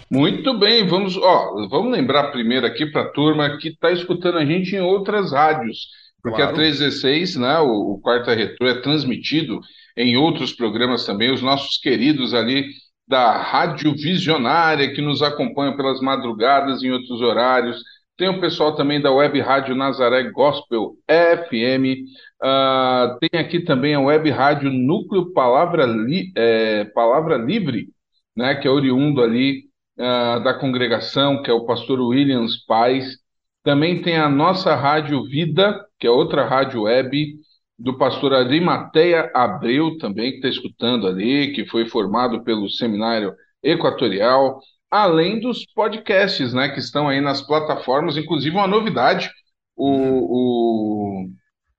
Muito 0.10 0.58
bem, 0.58 0.88
vamos, 0.88 1.16
ó, 1.18 1.68
vamos 1.70 1.92
lembrar 1.92 2.32
primeiro 2.32 2.66
aqui 2.66 2.88
para 2.88 3.04
a 3.04 3.10
turma 3.12 3.58
que 3.60 3.68
está 3.68 3.92
escutando 3.92 4.40
a 4.40 4.46
gente 4.46 4.76
em 4.76 4.80
outras 4.80 5.32
rádios. 5.32 5.88
Porque 6.22 6.38
claro. 6.38 6.52
a 6.52 6.56
316, 6.56 7.36
né, 7.38 7.60
o, 7.60 7.94
o 7.94 8.02
Quarta 8.02 8.34
Retro 8.34 8.68
é 8.68 8.82
transmitido 8.82 9.60
em 9.96 10.18
outros 10.18 10.54
programas 10.54 11.06
também, 11.06 11.32
os 11.32 11.42
nossos 11.42 11.78
queridos 11.78 12.34
ali 12.34 12.68
da 13.08 13.42
Rádio 13.42 13.92
Visionária, 13.94 14.94
que 14.94 15.02
nos 15.02 15.24
acompanham 15.24 15.76
pelas 15.76 16.00
madrugadas 16.00 16.84
em 16.84 16.92
outros 16.92 17.22
horários. 17.22 17.82
Tem 18.16 18.30
o 18.30 18.40
pessoal 18.40 18.76
também 18.76 19.02
da 19.02 19.12
Web 19.12 19.40
Rádio 19.40 19.76
Nazaré 19.76 20.30
Gospel 20.30 20.96
FM. 21.08 22.06
Uh, 22.42 22.46
ah, 22.46 23.18
tem 23.20 23.40
aqui 23.40 23.62
também 23.62 23.96
a 23.96 24.00
Web 24.00 24.30
Rádio 24.30 24.70
Núcleo 24.70 25.34
Palavra, 25.34 25.86
Li, 25.86 26.32
é, 26.36 26.86
Palavra 26.86 27.38
Livre, 27.38 27.88
né, 28.36 28.56
que 28.56 28.68
é 28.68 28.72
oriundo 28.72 29.24
ali 29.24 29.64
uh, 29.98 30.44
da 30.44 30.54
congregação, 30.54 31.42
que 31.42 31.50
é 31.50 31.54
o 31.54 31.66
pastor 31.66 32.00
Williams 32.00 32.58
Paz. 32.66 33.18
Também 33.64 34.02
tem 34.02 34.18
a 34.18 34.30
nossa 34.30 34.76
Rádio 34.76 35.24
Vida, 35.26 35.86
que 36.00 36.08
é 36.08 36.10
outra 36.10 36.46
rádio 36.48 36.84
web 36.84 37.40
do 37.78 37.98
pastor 37.98 38.34
Arimateia 38.34 39.32
Abreu, 39.34 39.98
também, 39.98 40.32
que 40.32 40.38
está 40.38 40.50
escutando 40.50 41.08
ali, 41.08 41.54
que 41.54 41.66
foi 41.66 41.86
formado 41.88 42.44
pelo 42.44 42.70
Seminário 42.70 43.34
Equatorial, 43.64 44.60
além 44.92 45.40
dos 45.40 45.66
podcasts, 45.74 46.54
né, 46.54 46.70
que 46.70 46.80
estão 46.80 47.08
aí 47.08 47.22
nas 47.22 47.42
plataformas, 47.42 48.18
inclusive 48.18 48.56
uma 48.56 48.68
novidade, 48.68 49.30
o, 49.76 51.26
o... 51.26 51.30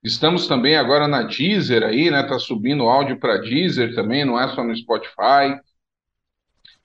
estamos 0.03 0.47
também 0.47 0.75
agora 0.75 1.07
na 1.07 1.23
Deezer 1.23 1.83
aí, 1.83 2.09
né, 2.09 2.23
tá 2.23 2.39
subindo 2.39 2.89
áudio 2.89 3.19
para 3.19 3.37
Deezer 3.37 3.93
também, 3.93 4.25
não 4.25 4.39
é 4.39 4.47
só 4.49 4.63
no 4.63 4.75
Spotify, 4.75 5.59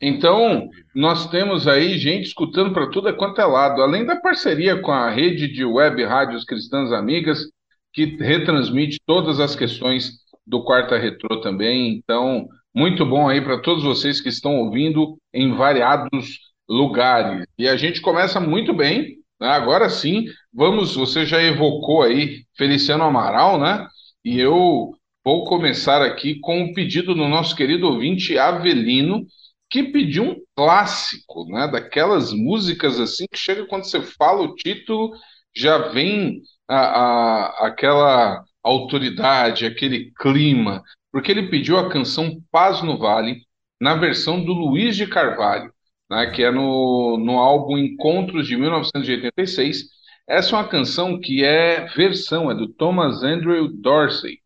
então, 0.01 0.69
nós 0.95 1.29
temos 1.31 1.67
aí 1.67 1.99
gente 1.99 2.27
escutando 2.27 2.73
para 2.73 2.91
tudo 2.91 3.15
quanto 3.17 3.41
é 3.41 3.45
lado, 3.47 3.81
além 3.81 4.05
da 4.05 4.17
parceria 4.17 4.81
com 4.81 4.93
a 4.93 5.11
rede 5.11 5.49
de 5.49 5.65
web 5.65 6.05
rádios 6.05 6.45
cristãs 6.45 6.93
amigas, 6.93 7.45
que 7.93 8.05
retransmite 8.17 9.01
todas 9.07 9.41
as 9.41 9.57
questões 9.57 10.13
do 10.47 10.63
Quarta 10.63 10.99
Retrô 10.99 11.41
também. 11.41 11.97
Então, 11.97 12.47
muito 12.75 13.07
bom 13.07 13.27
aí 13.27 13.41
para 13.41 13.61
todos 13.63 13.83
vocês 13.83 14.21
que 14.21 14.29
estão 14.29 14.57
ouvindo 14.57 15.17
em 15.33 15.55
variados 15.55 16.41
lugares. 16.69 17.47
E 17.59 17.67
a 17.67 17.77
gente 17.77 18.03
começa 18.03 18.39
muito 18.39 18.75
bem, 18.75 19.17
né? 19.41 19.49
agora 19.49 19.89
sim, 19.89 20.27
vamos, 20.53 20.95
você 20.95 21.25
já 21.25 21.43
evocou 21.43 22.03
aí 22.03 22.43
Feliciano 22.57 23.05
Amaral, 23.05 23.59
né? 23.59 23.87
E 24.23 24.39
eu 24.39 24.93
vou 25.25 25.45
começar 25.45 26.03
aqui 26.03 26.39
com 26.41 26.61
um 26.61 26.73
pedido 26.75 27.15
do 27.15 27.27
nosso 27.29 27.57
querido 27.57 27.87
ouvinte 27.87 28.37
Avelino, 28.39 29.25
que 29.71 29.85
pediu 29.85 30.25
um 30.25 30.37
clássico, 30.57 31.47
né? 31.47 31.69
Daquelas 31.69 32.33
músicas 32.33 33.01
assim 33.01 33.27
que 33.31 33.39
chega 33.39 33.67
quando 33.67 33.85
você 33.85 34.01
fala 34.01 34.43
o 34.43 34.55
título, 34.55 35.11
já 35.55 35.79
vem 35.89 36.43
a, 36.69 36.77
a, 36.77 37.67
aquela 37.67 38.45
autoridade, 38.63 39.67
aquele 39.67 40.13
clima, 40.19 40.83
porque 41.13 41.31
ele 41.31 41.49
pediu 41.49 41.79
a 41.79 41.89
canção 41.89 42.41
Paz 42.51 42.83
no 42.83 42.99
Vale 42.99 43.41
na 43.81 43.95
versão 43.95 44.43
do 44.45 44.53
Luiz 44.53 44.97
de 44.97 45.07
Carvalho, 45.07 45.73
né? 46.11 46.31
Que 46.31 46.43
é 46.45 46.51
no, 46.51 47.19
no 47.19 47.39
álbum 47.39 47.79
Encontros 47.79 48.47
de 48.47 48.57
1986. 48.57 49.85
Essa 50.29 50.57
é 50.57 50.59
uma 50.59 50.69
canção 50.69 51.21
que 51.21 51.45
é 51.45 51.87
versão, 51.95 52.51
é 52.51 52.55
do 52.55 52.69
Thomas 52.69 53.23
Andrew 53.23 53.69
Dorsey. 53.69 54.41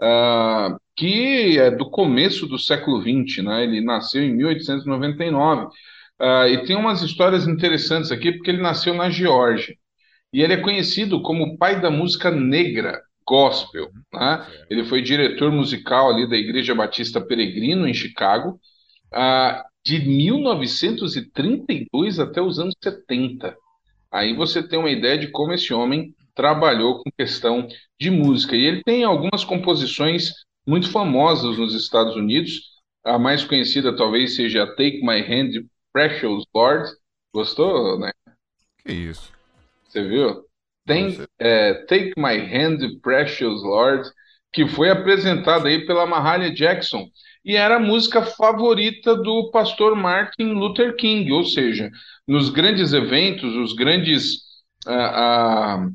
Uh, 0.00 0.76
que 0.96 1.58
é 1.58 1.70
do 1.70 1.90
começo 1.90 2.46
do 2.46 2.58
século 2.58 3.00
XX, 3.00 3.44
né? 3.44 3.64
Ele 3.64 3.80
nasceu 3.80 4.22
em 4.22 4.34
1899. 4.34 5.64
Uh, 5.64 5.68
ah, 6.20 6.48
e 6.48 6.64
tem 6.64 6.76
umas 6.76 7.02
histórias 7.02 7.46
interessantes 7.46 8.12
aqui, 8.12 8.32
porque 8.32 8.50
ele 8.50 8.62
nasceu 8.62 8.94
na 8.94 9.10
Geórgia. 9.10 9.74
E 10.32 10.42
ele 10.42 10.54
é 10.54 10.60
conhecido 10.60 11.22
como 11.22 11.44
o 11.44 11.58
pai 11.58 11.80
da 11.80 11.90
música 11.90 12.30
negra 12.30 13.00
gospel. 13.26 13.90
Né? 14.12 14.46
Ele 14.70 14.84
foi 14.84 15.02
diretor 15.02 15.50
musical 15.50 16.10
ali 16.10 16.28
da 16.28 16.36
Igreja 16.36 16.74
Batista 16.74 17.20
Peregrino, 17.20 17.86
em 17.86 17.94
Chicago, 17.94 18.60
uh, 19.12 19.62
de 19.84 19.98
1932 19.98 22.18
até 22.18 22.40
os 22.40 22.58
anos 22.58 22.74
70. 22.82 23.54
Aí 24.10 24.34
você 24.34 24.62
tem 24.62 24.78
uma 24.78 24.90
ideia 24.90 25.18
de 25.18 25.28
como 25.28 25.52
esse 25.52 25.72
homem 25.72 26.14
trabalhou 26.34 27.02
com 27.02 27.10
questão 27.16 27.66
de 28.00 28.10
música. 28.10 28.56
E 28.56 28.64
ele 28.64 28.82
tem 28.82 29.04
algumas 29.04 29.44
composições 29.44 30.32
muito 30.66 30.90
famosas 30.90 31.58
nos 31.58 31.74
Estados 31.74 32.16
Unidos. 32.16 32.72
A 33.04 33.18
mais 33.18 33.44
conhecida 33.44 33.96
talvez 33.96 34.36
seja 34.36 34.66
Take 34.66 35.00
My 35.02 35.20
Hand, 35.20 35.64
Precious 35.92 36.44
Lord. 36.54 36.88
Gostou, 37.34 37.98
né? 37.98 38.12
Que 38.84 38.92
isso. 38.92 39.32
Você 39.88 40.06
viu? 40.06 40.44
Tem 40.86 41.18
é, 41.38 41.74
Take 41.84 42.12
My 42.16 42.36
Hand, 42.36 43.00
Precious 43.00 43.62
Lord, 43.62 44.08
que 44.52 44.66
foi 44.66 44.90
apresentada 44.90 45.68
aí 45.68 45.86
pela 45.86 46.06
Mahalia 46.06 46.52
Jackson 46.52 47.08
e 47.44 47.56
era 47.56 47.76
a 47.76 47.80
música 47.80 48.22
favorita 48.22 49.16
do 49.16 49.50
pastor 49.50 49.96
Martin 49.96 50.52
Luther 50.52 50.94
King, 50.96 51.30
ou 51.32 51.44
seja, 51.44 51.90
nos 52.26 52.50
grandes 52.50 52.92
eventos, 52.92 53.54
os 53.56 53.72
grandes 53.72 54.42
ah, 54.86 55.80
ah, 55.84 55.88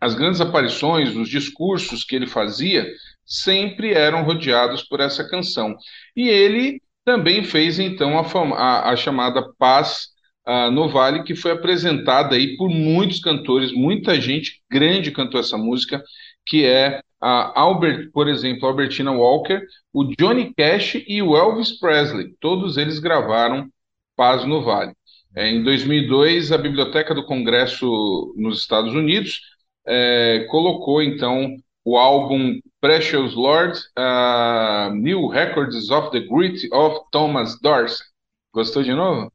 as 0.00 0.14
grandes 0.14 0.40
aparições, 0.40 1.14
os 1.14 1.28
discursos 1.28 2.04
que 2.04 2.16
ele 2.16 2.26
fazia, 2.26 2.92
sempre 3.24 3.92
eram 3.92 4.24
rodeados 4.24 4.82
por 4.82 5.00
essa 5.00 5.28
canção. 5.28 5.76
E 6.16 6.28
ele 6.28 6.80
também 7.04 7.44
fez 7.44 7.78
então 7.78 8.18
a, 8.18 8.22
a, 8.56 8.90
a 8.90 8.96
chamada 8.96 9.42
Paz 9.58 10.08
uh, 10.46 10.70
no 10.70 10.88
Vale, 10.88 11.24
que 11.24 11.34
foi 11.34 11.52
apresentada 11.52 12.34
aí 12.34 12.56
por 12.56 12.68
muitos 12.68 13.20
cantores, 13.20 13.72
muita 13.72 14.20
gente 14.20 14.60
grande 14.70 15.10
cantou 15.10 15.40
essa 15.40 15.56
música, 15.56 16.02
que 16.46 16.64
é 16.64 17.00
a 17.20 17.60
Albert, 17.60 18.10
por 18.12 18.28
exemplo, 18.28 18.66
Albertina 18.66 19.12
Walker, 19.12 19.60
o 19.92 20.04
Johnny 20.18 20.52
Cash 20.54 20.96
e 21.06 21.22
o 21.22 21.36
Elvis 21.36 21.78
Presley. 21.78 22.34
Todos 22.40 22.76
eles 22.76 22.98
gravaram 22.98 23.68
Paz 24.16 24.44
no 24.44 24.62
Vale. 24.62 24.92
É, 25.34 25.48
em 25.48 25.62
2002, 25.62 26.52
a 26.52 26.58
Biblioteca 26.58 27.14
do 27.14 27.24
Congresso 27.24 28.34
nos 28.36 28.60
Estados 28.60 28.92
Unidos 28.92 29.40
é, 29.86 30.46
colocou 30.50 31.02
então 31.02 31.56
o 31.84 31.96
álbum 31.96 32.60
Precious 32.80 33.34
Lord, 33.34 33.78
uh, 33.98 34.94
New 34.94 35.28
Records 35.28 35.90
of 35.90 36.10
the 36.10 36.20
Grit 36.20 36.68
of 36.72 37.00
Thomas 37.10 37.58
Dorsey. 37.60 38.04
Gostou 38.52 38.82
de 38.82 38.92
novo? 38.92 39.32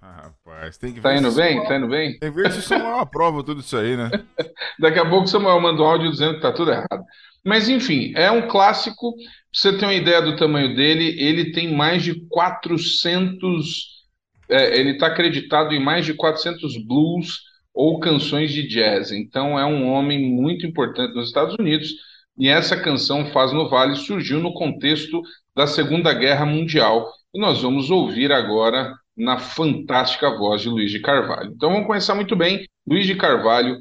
Rapaz, 0.00 0.78
tem 0.78 0.92
que 0.92 1.00
Tá 1.00 1.16
indo 1.16 1.32
bem? 1.32 1.64
Tá 1.64 1.76
indo 1.76 1.88
bem? 1.88 2.18
Tem 2.18 2.30
que 2.30 2.36
ver 2.36 2.52
se 2.52 2.58
o 2.58 2.62
Samuel 2.62 2.98
aprova 3.00 3.42
tudo 3.42 3.60
isso 3.60 3.76
aí, 3.76 3.96
né? 3.96 4.10
Daqui 4.78 4.98
a 4.98 5.08
pouco 5.08 5.24
o 5.24 5.28
Samuel 5.28 5.60
manda 5.60 5.82
um 5.82 5.86
áudio 5.86 6.10
dizendo 6.10 6.34
que 6.34 6.40
tá 6.40 6.52
tudo 6.52 6.70
errado. 6.70 7.04
Mas 7.44 7.68
enfim, 7.68 8.12
é 8.16 8.30
um 8.30 8.48
clássico. 8.48 9.14
Pra 9.16 9.24
você 9.52 9.76
ter 9.76 9.84
uma 9.84 9.94
ideia 9.94 10.20
do 10.20 10.36
tamanho 10.36 10.74
dele, 10.74 11.16
ele 11.18 11.52
tem 11.52 11.74
mais 11.74 12.02
de 12.02 12.20
400. 12.28 14.00
É, 14.48 14.78
ele 14.78 14.92
está 14.92 15.06
acreditado 15.06 15.72
em 15.72 15.82
mais 15.82 16.04
de 16.04 16.14
400 16.14 16.76
blues 16.84 17.49
ou 17.80 17.98
canções 17.98 18.52
de 18.52 18.68
jazz. 18.68 19.10
Então 19.10 19.58
é 19.58 19.64
um 19.64 19.90
homem 19.90 20.30
muito 20.30 20.66
importante 20.66 21.14
nos 21.14 21.28
Estados 21.28 21.56
Unidos. 21.58 21.88
E 22.36 22.46
essa 22.46 22.78
canção 22.78 23.32
Faz 23.32 23.54
no 23.54 23.70
Vale 23.70 23.96
surgiu 23.96 24.38
no 24.38 24.52
contexto 24.52 25.22
da 25.56 25.66
Segunda 25.66 26.12
Guerra 26.12 26.44
Mundial. 26.44 27.10
E 27.34 27.40
nós 27.40 27.62
vamos 27.62 27.90
ouvir 27.90 28.32
agora 28.32 28.92
na 29.16 29.38
fantástica 29.38 30.28
voz 30.36 30.60
de 30.60 30.68
Luiz 30.68 30.90
de 30.90 31.00
Carvalho. 31.00 31.52
Então 31.54 31.70
vamos 31.70 31.86
começar 31.86 32.14
muito 32.14 32.36
bem. 32.36 32.66
Luiz 32.86 33.06
de 33.06 33.14
Carvalho, 33.14 33.78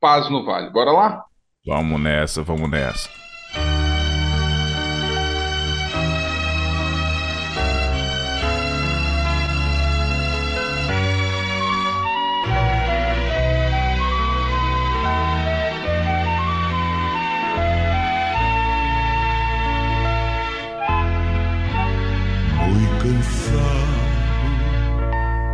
Paz 0.00 0.30
no 0.30 0.44
Vale. 0.44 0.70
Bora 0.70 0.92
lá? 0.92 1.24
Vamos 1.66 2.00
nessa, 2.00 2.44
vamos 2.44 2.70
nessa. 2.70 3.29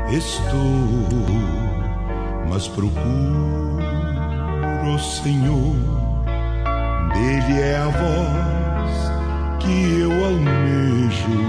Estou, 0.09 1.09
mas 2.49 2.69
procuro 2.69 3.79
o 4.95 4.99
Senhor, 4.99 5.77
dele 7.13 7.61
é 7.61 7.77
a 7.77 7.89
voz 7.89 9.13
que 9.59 10.01
eu 10.01 10.13
almejo 10.25 11.41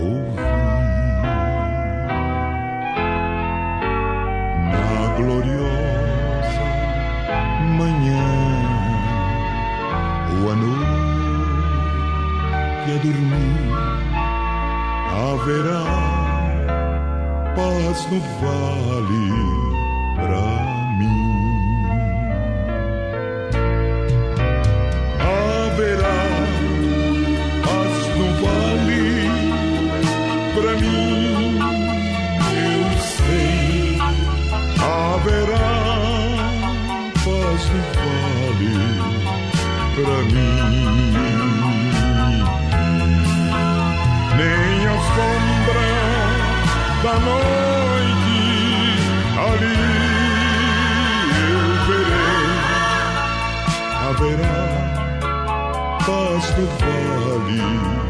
ouvir. 0.00 0.40
Na 4.72 5.14
gloriosa 5.16 6.66
manhã 7.76 8.26
ou 10.32 10.50
à 10.50 10.54
noite 10.56 10.94
a 12.90 12.96
dormir 13.02 13.64
haverá 15.12 16.23
paz 17.54 18.06
no 18.10 18.20
vale 18.40 19.30
pra 20.16 20.48
mim. 20.98 21.84
Haverá 25.20 26.23
haverá 54.14 55.98
paz 56.06 56.44
no 56.56 56.66
vale 56.78 58.03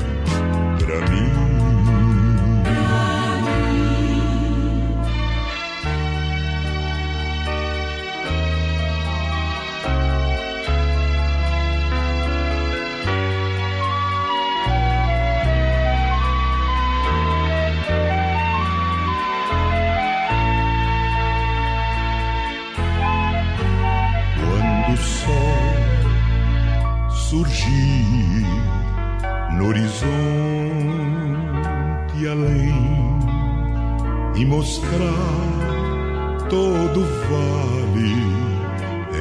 mostrar 34.54 36.46
todo 36.48 37.00
vale 37.28 38.14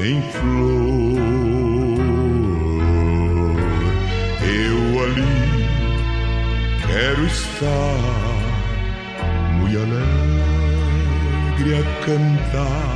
em 0.06 0.22
flor. 0.32 1.18
Eu 4.46 4.80
ali 5.04 5.38
quero 6.86 7.24
estar 7.26 8.44
muito 9.58 9.78
alegre 9.78 11.72
a 11.80 11.84
cantar 12.06 12.94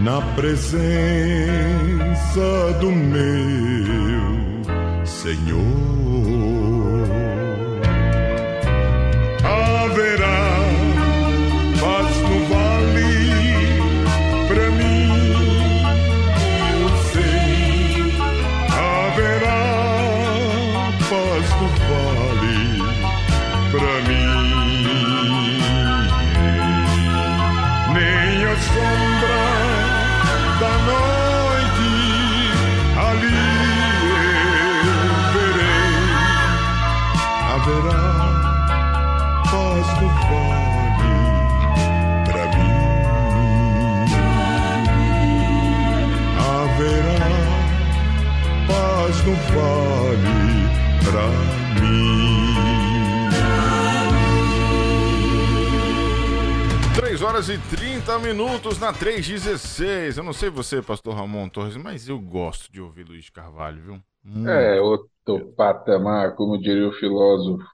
na 0.00 0.18
presença 0.34 0.78
do 2.80 2.90
meu 2.90 4.40
Senhor. 5.04 6.49
Horas 57.40 57.48
e 57.48 57.58
30 57.74 58.18
minutos 58.18 58.78
na 58.78 58.92
316. 58.92 60.18
Eu 60.18 60.24
não 60.24 60.32
sei 60.32 60.50
você, 60.50 60.82
pastor 60.82 61.14
Ramon 61.14 61.48
Torres, 61.48 61.76
mas 61.76 62.06
eu 62.06 62.18
gosto 62.18 62.70
de 62.70 62.82
ouvir 62.82 63.04
Luiz 63.04 63.30
Carvalho, 63.30 63.82
viu? 63.82 64.02
Muito. 64.22 64.50
É, 64.50 64.78
outro 64.78 65.50
patamar, 65.56 66.34
como 66.36 66.60
diria 66.60 66.86
o 66.86 66.92
filósofo. 66.92 67.64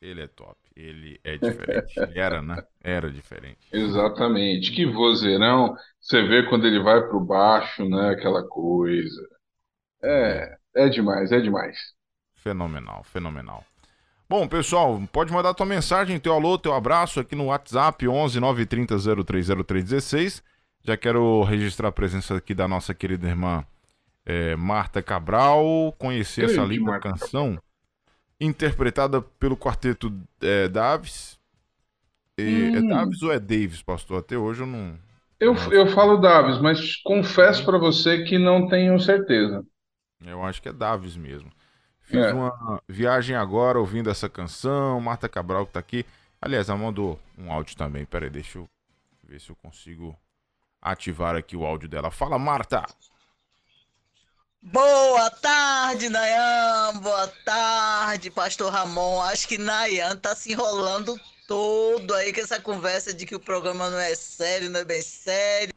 Ele 0.00 0.22
é 0.22 0.26
top. 0.26 0.56
Ele 0.74 1.20
é 1.22 1.36
diferente. 1.36 1.94
Era, 2.18 2.42
né? 2.42 2.56
Era 2.82 3.08
diferente. 3.08 3.68
Exatamente. 3.72 4.72
Que 4.72 4.86
vozeirão. 4.86 5.76
Você 6.00 6.22
vê 6.22 6.42
quando 6.48 6.66
ele 6.66 6.82
vai 6.82 7.00
pro 7.06 7.20
baixo, 7.20 7.88
né? 7.88 8.10
Aquela 8.10 8.42
coisa. 8.48 9.22
É, 10.02 10.56
é 10.74 10.88
demais, 10.88 11.30
é 11.30 11.38
demais. 11.38 11.78
Fenomenal, 12.34 13.04
fenomenal. 13.04 13.64
Bom, 14.28 14.46
pessoal, 14.48 15.00
pode 15.12 15.32
mandar 15.32 15.54
tua 15.54 15.64
mensagem, 15.66 16.18
teu 16.18 16.32
alô, 16.32 16.58
teu 16.58 16.74
abraço 16.74 17.20
aqui 17.20 17.36
no 17.36 17.46
WhatsApp 17.46 18.08
11 18.08 18.40
930 18.40 18.98
030316. 18.98 20.42
Já 20.82 20.96
quero 20.96 21.42
registrar 21.44 21.88
a 21.88 21.92
presença 21.92 22.36
aqui 22.36 22.54
da 22.54 22.66
nossa 22.66 22.92
querida 22.92 23.28
irmã 23.28 23.64
é, 24.24 24.56
Marta 24.56 25.00
Cabral, 25.02 25.94
conhecer 25.98 26.46
essa 26.46 26.62
linda 26.62 26.90
Marta 26.92 27.10
canção, 27.10 27.58
interpretada 28.40 29.22
pelo 29.22 29.56
quarteto 29.56 30.12
é, 30.40 30.68
Davis. 30.68 31.38
E- 32.38 32.72
É 32.74 32.80
Hum. 32.80 32.88
Davis 32.88 33.22
ou 33.22 33.32
é 33.32 33.38
Davis, 33.38 33.82
pastor? 33.82 34.18
Até 34.20 34.36
hoje 34.36 34.62
eu 34.62 34.66
não. 34.66 34.98
Eu, 35.38 35.54
eu 35.72 35.86
falo 35.88 36.16
Davis, 36.16 36.58
mas 36.60 36.96
confesso 37.02 37.64
pra 37.64 37.78
você 37.78 38.24
que 38.24 38.38
não 38.38 38.68
tenho 38.68 38.98
certeza. 38.98 39.64
Eu 40.24 40.42
acho 40.42 40.60
que 40.62 40.68
é 40.68 40.72
Davis 40.72 41.16
mesmo. 41.16 41.50
Fiz 42.06 42.24
É. 42.24 42.32
uma 42.32 42.80
viagem 42.88 43.36
agora 43.36 43.78
ouvindo 43.78 44.08
essa 44.08 44.28
canção. 44.28 45.00
Marta 45.00 45.28
Cabral 45.28 45.66
que 45.66 45.72
tá 45.72 45.80
aqui. 45.80 46.06
Aliás, 46.40 46.68
ela 46.68 46.78
mandou 46.78 47.20
um 47.36 47.52
áudio 47.52 47.76
também. 47.76 48.04
Pera 48.04 48.26
aí, 48.26 48.30
deixa 48.30 48.58
eu 48.58 48.68
ver 49.24 49.40
se 49.40 49.50
eu 49.50 49.56
consigo 49.56 50.16
ativar 50.80 51.34
aqui 51.34 51.56
o 51.56 51.66
áudio 51.66 51.88
dela. 51.88 52.10
Fala, 52.10 52.38
Marta! 52.38 52.84
Boa 54.62 55.30
tarde, 55.30 56.08
Nayan. 56.08 56.98
Boa 57.00 57.28
tarde, 57.44 58.30
Pastor 58.30 58.72
Ramon. 58.72 59.20
Acho 59.22 59.46
que 59.46 59.58
Nayan 59.58 60.16
tá 60.16 60.34
se 60.34 60.52
enrolando 60.52 61.18
todo 61.46 62.12
aí 62.14 62.32
com 62.32 62.40
essa 62.40 62.60
conversa 62.60 63.14
de 63.14 63.24
que 63.26 63.34
o 63.34 63.40
programa 63.40 63.88
não 63.90 63.98
é 63.98 64.14
sério, 64.14 64.70
não 64.70 64.80
é 64.80 64.84
bem 64.84 65.02
sério. 65.02 65.72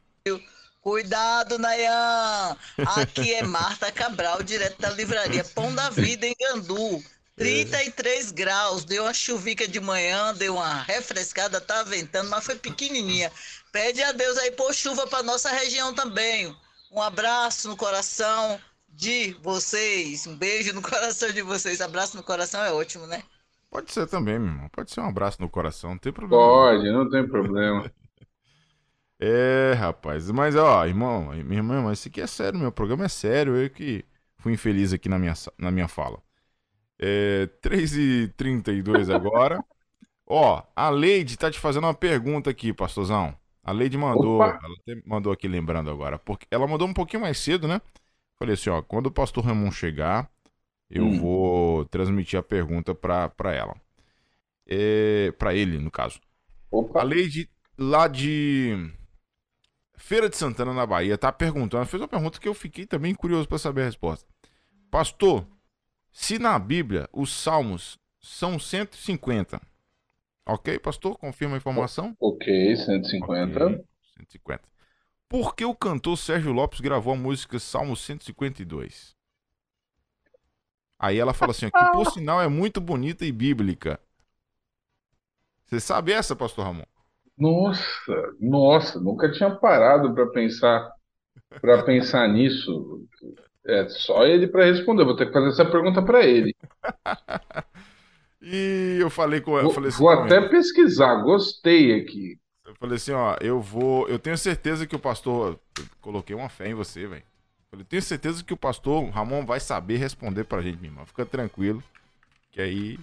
Cuidado, 0.80 1.58
Nayan. 1.58 2.56
Aqui 2.96 3.34
é 3.34 3.42
Marta 3.42 3.92
Cabral, 3.92 4.42
direto 4.42 4.80
da 4.80 4.90
livraria 4.90 5.44
Pão 5.44 5.74
da 5.74 5.90
Vida, 5.90 6.26
em 6.26 6.34
Gandu. 6.38 7.02
33 7.36 8.32
graus, 8.32 8.84
deu 8.84 9.04
uma 9.04 9.14
chuvica 9.14 9.66
de 9.66 9.80
manhã, 9.80 10.34
deu 10.34 10.56
uma 10.56 10.82
refrescada, 10.82 11.60
tá 11.60 11.82
ventando, 11.82 12.28
mas 12.28 12.44
foi 12.44 12.54
pequenininha. 12.54 13.32
Pede 13.72 14.02
a 14.02 14.12
Deus 14.12 14.36
aí 14.38 14.50
por 14.50 14.74
chuva 14.74 15.06
para 15.06 15.22
nossa 15.22 15.50
região 15.50 15.94
também. 15.94 16.54
Um 16.92 17.00
abraço 17.00 17.68
no 17.68 17.76
coração 17.76 18.60
de 18.88 19.34
vocês. 19.42 20.26
Um 20.26 20.36
beijo 20.36 20.74
no 20.74 20.82
coração 20.82 21.30
de 21.30 21.40
vocês. 21.40 21.80
Abraço 21.80 22.16
no 22.16 22.22
coração 22.22 22.62
é 22.62 22.72
ótimo, 22.72 23.06
né? 23.06 23.22
Pode 23.70 23.92
ser 23.92 24.06
também, 24.08 24.38
meu 24.38 24.50
irmão. 24.50 24.68
Pode 24.68 24.90
ser 24.90 25.00
um 25.00 25.08
abraço 25.08 25.40
no 25.40 25.48
coração, 25.48 25.90
não 25.90 25.98
tem 25.98 26.12
problema. 26.12 26.42
Pode, 26.42 26.90
não 26.90 27.08
tem 27.08 27.26
problema. 27.26 27.90
É, 29.20 29.74
rapaz. 29.74 30.30
Mas, 30.30 30.56
ó, 30.56 30.86
irmão, 30.86 31.26
minha 31.44 31.58
irmã, 31.58 31.82
mas 31.82 31.98
isso 32.00 32.08
aqui 32.08 32.20
é 32.20 32.26
sério, 32.26 32.58
meu 32.58 32.72
programa 32.72 33.04
é 33.04 33.08
sério. 33.08 33.56
Eu 33.56 33.70
que 33.70 34.04
fui 34.38 34.52
infeliz 34.54 34.92
aqui 34.92 35.08
na 35.08 35.18
minha, 35.18 35.34
na 35.58 35.70
minha 35.70 35.88
fala. 35.88 36.22
É, 36.98 37.46
3h32 37.62 39.10
agora. 39.10 39.64
ó, 40.26 40.62
a 40.76 40.90
Leide 40.90 41.36
tá 41.38 41.50
te 41.50 41.58
fazendo 41.60 41.84
uma 41.86 41.94
pergunta 41.94 42.50
aqui, 42.50 42.72
pastorzão. 42.72 43.36
A 43.64 43.72
Leide 43.72 43.98
mandou, 43.98 44.40
Opa. 44.46 44.58
ela 44.62 44.74
até 44.80 45.02
mandou 45.06 45.32
aqui 45.32 45.48
lembrando 45.48 45.90
agora, 45.90 46.18
porque 46.18 46.46
ela 46.50 46.66
mandou 46.68 46.88
um 46.88 46.94
pouquinho 46.94 47.22
mais 47.22 47.38
cedo, 47.38 47.68
né? 47.68 47.80
Falei 48.38 48.54
assim, 48.54 48.70
ó, 48.70 48.82
quando 48.82 49.06
o 49.08 49.12
pastor 49.12 49.44
Ramon 49.44 49.70
chegar, 49.72 50.30
eu 50.90 51.04
Hum. 51.04 51.18
vou 51.20 51.84
transmitir 51.86 52.38
a 52.38 52.42
pergunta 52.42 52.94
pra, 52.94 53.28
pra 53.30 53.54
ela. 53.54 53.76
É, 54.68 55.32
pra 55.32 55.54
ele, 55.54 55.78
no 55.78 55.90
caso. 55.90 56.20
A 56.96 57.02
Opa, 57.02 57.02
Leide, 57.04 57.50
lá 57.78 58.08
de 58.08 58.92
Feira 60.00 60.30
de 60.30 60.36
Santana, 60.36 60.72
na 60.72 60.86
Bahia, 60.86 61.18
tá 61.18 61.30
perguntando, 61.30 61.84
fez 61.84 62.00
uma 62.00 62.08
pergunta 62.08 62.40
que 62.40 62.48
eu 62.48 62.54
fiquei 62.54 62.86
também 62.86 63.14
curioso 63.14 63.46
para 63.46 63.58
saber 63.58 63.82
a 63.82 63.84
resposta. 63.84 64.26
Pastor, 64.90 65.46
se 66.10 66.38
na 66.38 66.58
Bíblia 66.58 67.08
os 67.12 67.30
salmos 67.30 67.98
são 68.18 68.58
150, 68.58 69.60
ok, 70.46 70.78
pastor? 70.78 71.18
Confirma 71.18 71.54
a 71.54 71.58
informação? 71.58 72.16
ok, 72.18 72.76
150. 72.76 73.66
Ok, 73.66 73.84
150. 74.16 74.62
Por 75.28 75.54
que 75.54 75.64
o 75.66 75.74
cantor 75.74 76.16
Sérgio 76.16 76.50
Lopes 76.50 76.80
gravou 76.80 77.12
a 77.12 77.16
música 77.16 77.58
Salmo 77.58 77.94
152? 77.94 79.14
Aí 80.98 81.18
ela 81.18 81.34
fala 81.34 81.52
assim, 81.52 81.70
que 81.70 81.92
por 81.92 82.10
sinal 82.10 82.40
é 82.40 82.48
muito 82.48 82.80
bonita 82.80 83.24
e 83.24 83.30
bíblica. 83.30 84.00
Você 85.66 85.78
sabe 85.78 86.10
essa, 86.10 86.34
pastor 86.34 86.64
Ramon? 86.64 86.89
Nossa, 87.40 88.34
nossa, 88.40 89.00
nunca 89.00 89.30
tinha 89.32 89.50
parado 89.56 90.14
para 90.14 90.26
pensar 90.30 90.92
para 91.60 91.82
pensar 91.84 92.28
nisso. 92.28 93.06
É 93.66 93.88
só 93.88 94.24
ele 94.26 94.48
para 94.48 94.64
responder. 94.66 95.04
Vou 95.04 95.16
ter 95.16 95.26
que 95.26 95.32
fazer 95.32 95.48
essa 95.48 95.64
pergunta 95.70 96.02
para 96.04 96.24
ele. 96.24 96.54
E 98.42 98.98
eu 99.00 99.10
falei 99.10 99.40
com 99.40 99.58
eu 99.58 99.64
Vou, 99.64 99.72
falei 99.74 99.88
assim, 99.90 99.98
vou 99.98 100.10
"Não, 100.14 100.22
até 100.24 100.48
pesquisar. 100.48 101.16
Gostei 101.22 102.00
aqui. 102.00 102.38
eu 102.64 102.74
falei 102.76 102.96
assim, 102.96 103.12
ó, 103.12 103.36
eu 103.40 103.60
vou, 103.60 104.08
eu 104.08 104.18
tenho 104.18 104.36
certeza 104.38 104.86
que 104.86 104.94
o 104.94 104.98
pastor, 104.98 105.58
eu 105.78 105.84
coloquei 106.00 106.34
uma 106.34 106.48
fé 106.48 106.68
em 106.68 106.74
você, 106.74 107.06
velho. 107.06 107.22
Eu 107.72 107.84
tenho 107.84 108.02
certeza 108.02 108.42
que 108.44 108.52
o 108.52 108.56
pastor 108.56 109.08
Ramon 109.10 109.44
vai 109.44 109.60
saber 109.60 109.96
responder 109.96 110.44
pra 110.44 110.60
gente, 110.60 110.78
minha 110.78 110.90
irmã. 110.92 111.06
Fica 111.06 111.24
tranquilo, 111.24 111.82
que 112.52 112.60
aí, 112.62 112.98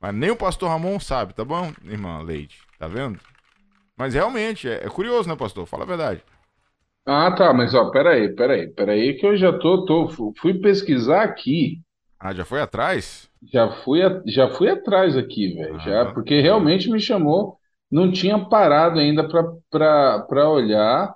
mas 0.00 0.14
nem 0.14 0.30
o 0.30 0.36
pastor 0.36 0.70
Ramon 0.70 1.00
sabe, 1.00 1.34
tá 1.34 1.44
bom, 1.44 1.72
irmã 1.84 2.22
Leite? 2.22 2.60
Tá 2.78 2.88
vendo? 2.88 3.20
Mas 3.98 4.14
realmente 4.14 4.68
é, 4.68 4.84
é 4.86 4.88
curioso, 4.88 5.28
né, 5.28 5.36
pastor? 5.36 5.66
Fala 5.66 5.84
a 5.84 5.86
verdade. 5.86 6.22
Ah, 7.04 7.34
tá, 7.34 7.52
mas 7.52 7.74
ó, 7.74 7.90
peraí, 7.90 8.32
peraí, 8.36 8.68
peraí, 8.72 9.16
que 9.18 9.26
eu 9.26 9.36
já 9.36 9.52
tô, 9.58 9.84
tô, 9.84 10.08
fui 10.38 10.54
pesquisar 10.60 11.22
aqui. 11.24 11.80
Ah, 12.20 12.32
já 12.34 12.44
foi 12.44 12.60
atrás? 12.60 13.28
Já 13.52 13.70
fui, 13.84 14.02
a- 14.02 14.22
já 14.26 14.48
fui 14.50 14.68
atrás 14.68 15.16
aqui, 15.16 15.54
velho, 15.54 15.78
Ah, 15.78 15.80
já, 15.80 16.06
porque 16.06 16.40
realmente 16.40 16.90
me 16.90 17.00
chamou, 17.00 17.56
não 17.90 18.10
tinha 18.10 18.38
parado 18.48 18.98
ainda 18.98 19.26
para 19.70 20.48
olhar. 20.50 21.14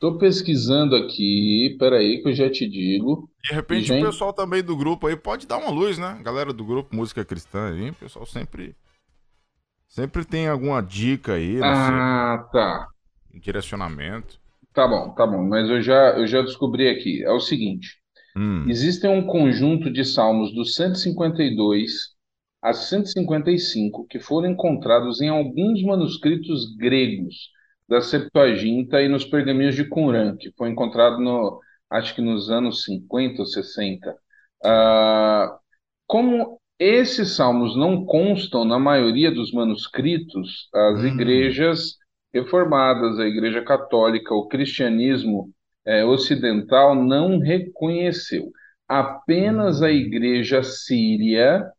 Tô 0.00 0.18
pesquisando 0.18 0.96
aqui, 0.96 1.76
peraí 1.78 2.22
que 2.22 2.28
eu 2.30 2.34
já 2.34 2.50
te 2.50 2.68
digo. 2.68 3.30
De 3.48 3.54
repente 3.54 3.92
Gente. 3.92 3.92
o 3.92 4.06
pessoal 4.06 4.32
também 4.32 4.62
do 4.62 4.76
grupo 4.76 5.06
aí 5.06 5.16
pode 5.16 5.46
dar 5.46 5.58
uma 5.58 5.70
luz, 5.70 5.98
né? 5.98 6.18
Galera 6.22 6.52
do 6.52 6.64
grupo 6.64 6.94
Música 6.94 7.24
Cristã 7.24 7.70
aí, 7.72 7.90
o 7.90 7.94
pessoal 7.94 8.24
sempre 8.26 8.76
sempre 9.92 10.24
tem 10.24 10.48
alguma 10.48 10.82
dica 10.82 11.34
aí, 11.34 11.62
não 11.64 11.76
sei. 11.76 11.94
Ah, 11.94 12.48
tá. 12.50 12.88
um 13.34 13.38
direcionamento. 13.38 14.40
Tá 14.72 14.88
bom, 14.88 15.14
tá 15.14 15.26
bom, 15.26 15.46
mas 15.46 15.68
eu 15.68 15.82
já, 15.82 16.18
eu 16.18 16.26
já 16.26 16.40
descobri 16.40 16.88
aqui. 16.88 17.22
É 17.22 17.30
o 17.30 17.40
seguinte: 17.40 17.98
Hum, 18.36 18.64
existem 18.68 19.10
um 19.10 19.26
conjunto 19.26 19.92
de 19.92 20.04
salmos 20.04 20.54
do 20.54 20.64
152 20.64 22.12
a 22.62 22.72
155 22.72 24.06
que 24.06 24.18
foram 24.18 24.50
encontrados 24.50 25.20
em 25.20 25.28
alguns 25.28 25.82
manuscritos 25.82 26.74
gregos 26.76 27.50
da 27.88 28.00
Septuaginta 28.00 29.02
e 29.02 29.08
nos 29.08 29.24
pergaminhos 29.24 29.74
de 29.74 29.84
Qumran, 29.84 30.36
que 30.36 30.50
foi 30.56 30.70
encontrado 30.70 31.18
no, 31.20 31.60
acho 31.90 32.14
que 32.14 32.22
nos 32.22 32.50
anos 32.50 32.84
50 32.84 33.42
ou 33.42 33.46
60. 33.46 34.16
Ah, 34.64 35.58
como 36.06 36.61
esses 36.82 37.36
salmos 37.36 37.76
não 37.76 38.04
constam 38.04 38.64
na 38.64 38.78
maioria 38.78 39.30
dos 39.30 39.52
manuscritos, 39.52 40.68
as 40.74 41.00
Hum. 41.00 41.06
igrejas 41.08 41.96
reformadas, 42.34 43.18
a 43.18 43.26
Igreja 43.26 43.62
Católica, 43.62 44.34
o 44.34 44.48
cristianismo 44.48 45.50
eh, 45.86 46.04
ocidental 46.04 46.94
não 46.94 47.38
reconheceu. 47.38 48.50
Apenas 48.88 49.82
a 49.82 49.90
Igreja 49.90 50.62
Síria 50.62 51.70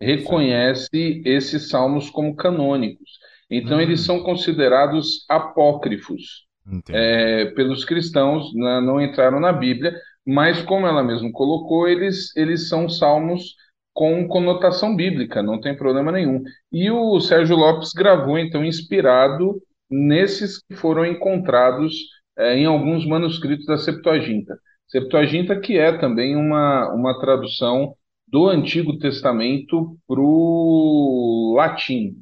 reconhece 0.00 1.22
esses 1.24 1.68
salmos 1.68 2.10
como 2.10 2.34
canônicos. 2.36 3.18
Então, 3.50 3.78
Hum. 3.78 3.80
eles 3.80 4.00
são 4.02 4.22
considerados 4.22 5.24
apócrifos 5.28 6.46
é, 6.88 7.46
pelos 7.56 7.84
cristãos, 7.84 8.52
né, 8.54 8.80
não 8.80 9.00
entraram 9.00 9.40
na 9.40 9.52
Bíblia, 9.52 9.94
mas 10.26 10.62
como 10.62 10.86
ela 10.86 11.02
mesma 11.02 11.30
colocou, 11.32 11.88
eles, 11.88 12.34
eles 12.36 12.68
são 12.68 12.88
salmos 12.88 13.54
com 13.92 14.26
conotação 14.28 14.94
bíblica, 14.96 15.42
não 15.42 15.60
tem 15.60 15.76
problema 15.76 16.12
nenhum. 16.12 16.42
E 16.72 16.90
o 16.90 17.20
Sérgio 17.20 17.56
Lopes 17.56 17.92
gravou, 17.92 18.38
então, 18.38 18.64
inspirado 18.64 19.60
nesses 19.90 20.58
que 20.62 20.74
foram 20.76 21.04
encontrados 21.04 21.94
é, 22.38 22.56
em 22.56 22.66
alguns 22.66 23.06
manuscritos 23.06 23.66
da 23.66 23.76
Septuaginta. 23.78 24.58
Septuaginta, 24.88 25.58
que 25.60 25.78
é 25.78 25.96
também 25.98 26.36
uma, 26.36 26.92
uma 26.94 27.20
tradução 27.20 27.94
do 28.26 28.48
Antigo 28.48 28.98
Testamento 28.98 29.96
para 30.06 30.20
o 30.20 31.54
latim. 31.56 32.16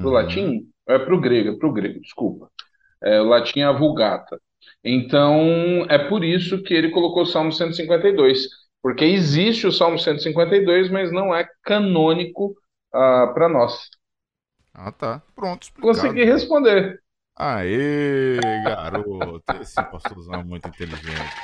Para 0.00 0.08
o 0.08 0.12
Uhum. 0.12 0.12
latim? 0.12 0.68
É 0.88 0.98
para 0.98 1.14
o 1.14 1.20
grego, 1.20 1.50
é 1.50 1.58
para 1.58 1.68
o 1.68 1.72
grego, 1.72 2.00
desculpa. 2.00 2.48
É, 3.02 3.20
o 3.20 3.24
latim 3.24 3.60
é 3.60 3.64
a 3.64 3.72
Vulgata. 3.72 4.40
Então, 4.84 5.84
é 5.88 5.98
por 5.98 6.24
isso 6.24 6.62
que 6.62 6.74
ele 6.74 6.90
colocou 6.90 7.22
o 7.22 7.26
Salmo 7.26 7.52
152, 7.52 8.48
porque 8.86 9.04
existe 9.04 9.66
o 9.66 9.72
Salmo 9.72 9.98
152, 9.98 10.92
mas 10.92 11.10
não 11.10 11.34
é 11.34 11.44
canônico 11.64 12.54
ah, 12.94 13.32
para 13.34 13.48
nós. 13.48 13.90
Ah, 14.72 14.92
tá. 14.92 15.20
Pronto, 15.34 15.64
explicado. 15.64 15.92
Consegui 15.92 16.22
responder. 16.22 17.02
Aê, 17.34 18.38
garoto. 18.62 19.42
Esse 19.60 19.74
pastorzão 19.74 20.34
é 20.34 20.44
muito 20.44 20.68
inteligente. 20.68 21.34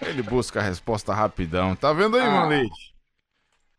Ele 0.00 0.22
busca 0.22 0.60
a 0.60 0.62
resposta 0.62 1.12
rapidão. 1.12 1.76
Tá 1.76 1.92
vendo 1.92 2.16
aí, 2.16 2.22
irmã 2.22 2.44
Ah. 2.44 2.46
Leite? 2.46 2.94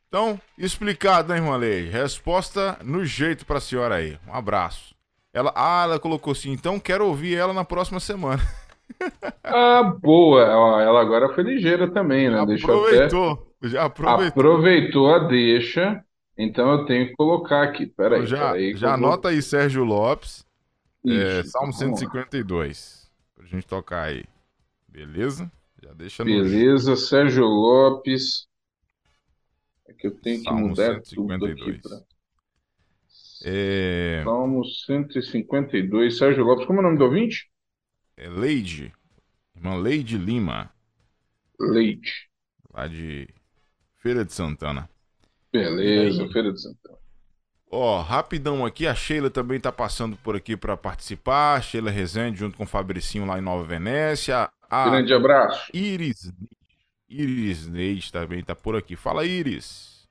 Então, 0.07 0.39
explicado, 0.55 1.33
hein, 1.33 1.39
irmã 1.39 1.57
Leite? 1.57 1.89
Resposta 1.89 2.77
no 2.83 3.03
jeito 3.03 3.43
pra 3.43 3.59
senhora 3.59 3.95
aí. 3.95 4.19
Um 4.27 4.35
abraço. 4.35 4.93
Ela, 5.33 5.51
ah, 5.55 5.81
ela 5.85 5.99
colocou 5.99 6.33
assim, 6.33 6.51
então 6.51 6.79
quero 6.79 7.07
ouvir 7.07 7.35
ela 7.35 7.55
na 7.55 7.65
próxima 7.65 7.99
semana. 7.99 8.43
Ah, 9.43 9.83
boa. 9.83 10.41
Ela 10.43 11.01
agora 11.01 11.33
foi 11.33 11.43
ligeira 11.43 11.91
também, 11.91 12.29
né? 12.29 12.45
Deixa 12.45 12.67
eu 12.67 12.85
até... 12.85 13.05
aproveitou. 13.05 13.55
Já 13.63 13.85
aproveitou. 13.85 14.27
Aproveitou 14.27 15.13
a 15.13 15.19
deixa, 15.27 16.03
então 16.37 16.71
eu 16.71 16.85
tenho 16.85 17.07
que 17.07 17.13
colocar 17.15 17.63
aqui. 17.63 17.87
Peraí, 17.87 18.19
Então 18.19 18.27
já 18.27 18.47
peraí. 18.51 18.73
que 18.73 18.79
já 18.79 18.95
vou- 18.95 19.07
anota 19.07 19.29
aí, 19.29 19.41
Sérgio 19.41 19.83
Lopes. 19.83 20.45
É, 21.05 21.41
Isso, 21.41 21.51
Salmo 21.51 21.71
vamos 21.73 21.81
lá. 21.81 21.97
152. 21.97 23.09
Pra 23.35 23.45
gente 23.45 23.65
tocar 23.67 24.03
aí. 24.03 24.23
Beleza? 24.87 25.51
Já 25.81 25.93
deixa 25.93 26.23
no 26.23 26.29
Beleza, 26.29 26.95
Sérgio 26.95 27.45
Lopes. 27.45 28.47
É 29.87 29.93
que 29.93 30.07
eu 30.07 30.11
tenho 30.21 30.37
que 30.39 30.43
Salmo 30.43 30.67
mudar 30.69 31.01
tudo 31.01 31.45
aqui 31.45 31.55
152. 31.55 31.81
para 31.81 32.01
É, 33.45 34.21
Salmo 34.23 34.65
152. 34.65 36.17
Sérgio 36.17 36.43
Lopes, 36.43 36.65
como 36.65 36.79
é 36.79 36.81
o 36.81 36.85
nome 36.85 36.97
do 36.97 37.05
ouvinte? 37.05 37.49
É 38.19 38.29
Leide. 38.29 38.93
Irmã 39.55 39.75
Leide 39.75 40.17
Lima, 40.17 40.71
Leite. 41.59 42.29
lá 42.73 42.87
de 42.87 43.27
Feira 43.97 44.23
de 44.23 44.31
Santana. 44.33 44.89
Beleza? 45.51 46.27
Feira 46.29 46.53
de 46.53 46.61
Santana. 46.61 46.97
Ó, 47.71 48.01
rapidão 48.01 48.65
aqui, 48.65 48.87
a 48.87 48.95
Sheila 48.95 49.29
também 49.29 49.59
tá 49.59 49.71
passando 49.71 50.15
por 50.17 50.35
aqui 50.35 50.57
pra 50.57 50.75
participar. 50.75 51.61
Sheila 51.61 51.91
Rezende 51.91 52.39
junto 52.39 52.57
com 52.57 52.63
o 52.63 52.67
Fabricinho 52.67 53.25
lá 53.25 53.37
em 53.37 53.41
Nova 53.41 53.63
Venécia. 53.63 54.49
A 54.69 54.89
Grande 54.89 55.13
abraço. 55.13 55.69
Iris 55.73 56.31
Iris 57.07 57.67
Neide 57.67 58.11
também 58.11 58.43
tá 58.43 58.55
por 58.55 58.75
aqui. 58.75 58.95
Fala, 58.95 59.25
Iris. 59.25 60.07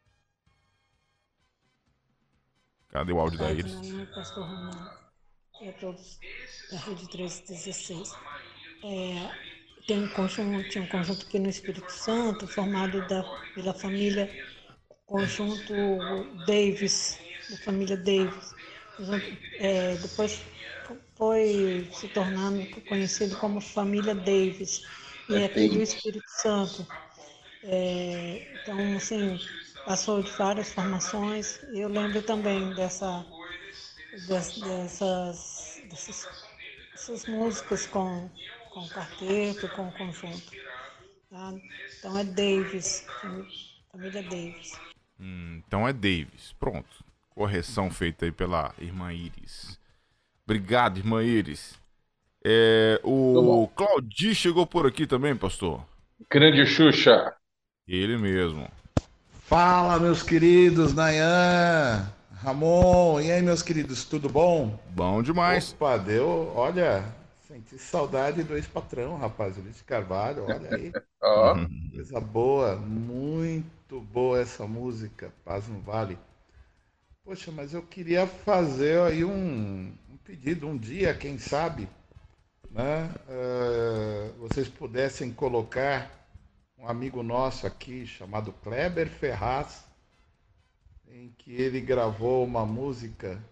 Cadê 2.89 3.13
o 3.13 3.21
áudio 3.21 3.39
da 3.39 3.53
Iris? 3.53 3.75
A 5.61 5.73
todos 5.73 6.21
da 6.71 6.79
Rede 6.79 7.07
1316. 7.09 8.19
É, 8.83 9.35
tem 9.87 10.03
um 10.05 10.09
conjunto, 10.09 10.69
tinha 10.69 10.83
um 10.85 10.87
conjunto 10.87 11.27
aqui 11.27 11.39
no 11.39 11.49
Espírito 11.49 11.93
Santo, 11.93 12.47
formado 12.47 13.03
da, 13.03 13.23
pela 13.55 13.75
família 13.75 14.37
Conjunto 15.07 16.33
Davis, 16.45 17.21
da 17.49 17.57
família 17.59 17.97
Davis. 17.97 18.55
É, 19.57 19.97
depois 19.99 20.45
foi 21.17 21.89
se 21.93 22.09
tornando 22.09 22.67
conhecido 22.83 23.37
como 23.37 23.61
Família 23.61 24.15
Davis, 24.15 24.83
e 25.29 25.37
é 25.37 25.45
aqui 25.45 25.69
do 25.69 25.81
Espírito 25.83 26.31
Santo. 26.31 26.87
É, 27.63 28.55
então, 28.55 28.97
assim, 28.97 29.41
passou 29.85 30.23
de 30.23 30.33
várias 30.33 30.73
formações. 30.73 31.61
Eu 31.73 31.89
lembro 31.89 32.23
também 32.23 32.73
dessa, 32.75 33.27
des- 33.37 33.38
dessas, 34.27 35.83
dessas, 35.89 36.29
dessas 36.93 37.27
músicas 37.27 37.87
com, 37.87 38.29
com 38.71 38.89
quarteto, 38.89 39.69
com 39.71 39.91
conjunto. 39.93 40.51
tá? 41.31 41.55
Então 41.99 42.19
é 42.19 42.25
Davis, 42.25 43.07
família 43.91 44.23
Davis. 44.23 44.73
Hum, 45.21 45.63
então 45.67 45.87
é 45.87 45.93
Davis. 45.93 46.55
Pronto. 46.59 47.05
Correção 47.31 47.91
feita 47.91 48.25
aí 48.25 48.33
pela 48.33 48.75
irmã 48.79 49.13
Iris. 49.13 49.79
Obrigado, 50.45 50.99
irmã 50.99 51.23
Iris. 51.23 51.79
É, 52.45 52.99
Tá 53.03 53.09
o 53.09 53.43
bom. 53.43 53.67
Claudi 53.69 54.35
chegou 54.35 54.67
por 54.67 54.87
aqui 54.87 55.07
também, 55.07 55.37
pastor. 55.37 55.85
Grande 56.31 56.67
Xuxa. 56.67 57.35
Ele 57.87 58.17
mesmo. 58.17 58.69
Fala, 59.47 59.99
meus 59.99 60.23
queridos, 60.23 60.93
Nayan, 60.95 62.13
Ramon, 62.43 63.21
e 63.21 63.31
aí, 63.33 63.43
meus 63.43 63.63
queridos, 63.63 64.05
tudo 64.05 64.29
bom? 64.29 64.79
Bom 64.95 65.23
demais. 65.23 65.77
Opa, 65.77 65.97
deu, 65.99 66.53
olha, 66.55 67.05
senti 67.47 67.79
saudade 67.79 68.43
do 68.45 68.57
ex-patrão, 68.57 69.17
rapaz, 69.19 69.57
Ulisses 69.59 69.83
Carvalho, 69.83 70.45
olha 70.47 70.71
aí, 70.71 70.95
Ó, 71.23 71.55
coisa 71.95 72.21
boa, 72.21 72.77
muito 72.77 74.01
boa 74.01 74.41
essa 74.41 74.67
música, 74.67 75.33
Paz 75.45 75.69
no 75.69 75.81
Vale. 75.81 76.19
Poxa, 77.25 77.53
mas 77.53 77.75
eu 77.75 77.83
queria 77.83 78.27
fazer 78.27 79.01
aí 79.03 79.25
um, 79.25 79.93
um 80.11 80.17
pedido, 80.25 80.67
um 80.67 80.77
dia, 80.77 81.15
quem 81.15 81.39
sabe, 81.39 81.89
né, 82.71 83.15
eh, 83.29 84.33
vocês 84.39 84.69
pudessem 84.69 85.33
colocar 85.33 86.11
um 86.79 86.89
amigo 86.89 87.23
nosso 87.23 87.67
aqui 87.67 88.07
chamado 88.07 88.53
Kleber 88.63 89.09
Ferraz, 89.11 89.85
em 91.19 91.31
que 91.37 91.53
ele 91.53 91.81
gravou 91.81 92.45
uma 92.45 92.65
música, 92.65 93.43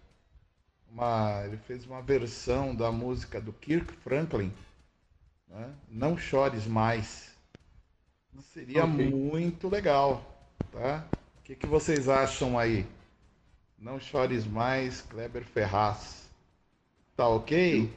uma, 0.89 1.43
ele 1.45 1.57
fez 1.57 1.85
uma 1.85 2.01
versão 2.01 2.73
da 2.73 2.91
música 2.91 3.41
do 3.41 3.51
Kirk 3.51 3.91
Franklin, 3.97 4.53
né? 5.47 5.73
Não 5.89 6.17
Chores 6.17 6.65
Mais. 6.65 7.35
Seria 8.53 8.85
Ok. 8.85 9.05
muito 9.05 9.67
legal, 9.67 10.23
tá? 10.71 11.05
O 11.39 11.43
que, 11.43 11.55
que 11.55 11.67
vocês 11.67 12.07
acham 12.07 12.57
aí? 12.57 12.85
Não 13.77 13.99
Chores 13.99 14.45
Mais, 14.45 15.01
Kleber 15.01 15.43
Ferraz. 15.43 16.29
Tá 17.15 17.27
ok? 17.27 17.91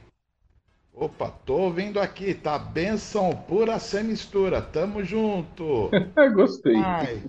Opa, 0.93 1.31
tô 1.45 1.55
ouvindo 1.57 1.99
aqui, 1.99 2.33
tá? 2.33 2.59
Benção 2.59 3.35
pura 3.47 3.79
sem 3.79 4.03
mistura, 4.03 4.61
tamo 4.61 5.03
junto! 5.03 5.89
gostei. 6.35 6.75
Ai. 6.75 7.23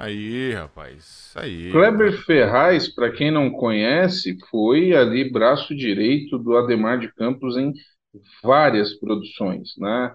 Aí, 0.00 0.54
rapaz. 0.54 1.34
Aí. 1.36 1.70
Kleber 1.70 2.24
Ferraz, 2.24 2.88
para 2.88 3.12
quem 3.12 3.30
não 3.30 3.50
conhece, 3.50 4.34
foi 4.50 4.94
ali 4.94 5.30
braço 5.30 5.76
direito 5.76 6.38
do 6.38 6.56
Ademar 6.56 6.98
de 6.98 7.12
Campos 7.12 7.54
em 7.58 7.74
várias 8.42 8.94
produções, 8.94 9.74
né? 9.76 10.14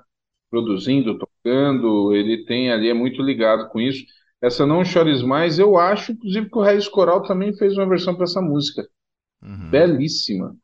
Produzindo, 0.49 1.19
tocando, 1.19 2.15
ele 2.15 2.45
tem 2.45 2.71
ali, 2.71 2.89
é 2.89 2.95
muito 2.95 3.21
ligado 3.21 3.69
com 3.69 3.79
isso. 3.79 4.03
Essa 4.41 4.65
Não 4.65 4.83
Chores 4.83 5.21
Mais, 5.21 5.59
eu 5.59 5.77
acho, 5.77 6.13
inclusive, 6.13 6.49
que 6.49 6.57
o 6.57 6.61
Raiz 6.61 6.87
Coral 6.87 7.21
também 7.21 7.55
fez 7.55 7.77
uma 7.77 7.87
versão 7.87 8.15
para 8.15 8.23
essa 8.23 8.41
música. 8.41 8.87
Uhum. 9.43 9.69
Belíssima. 9.69 10.55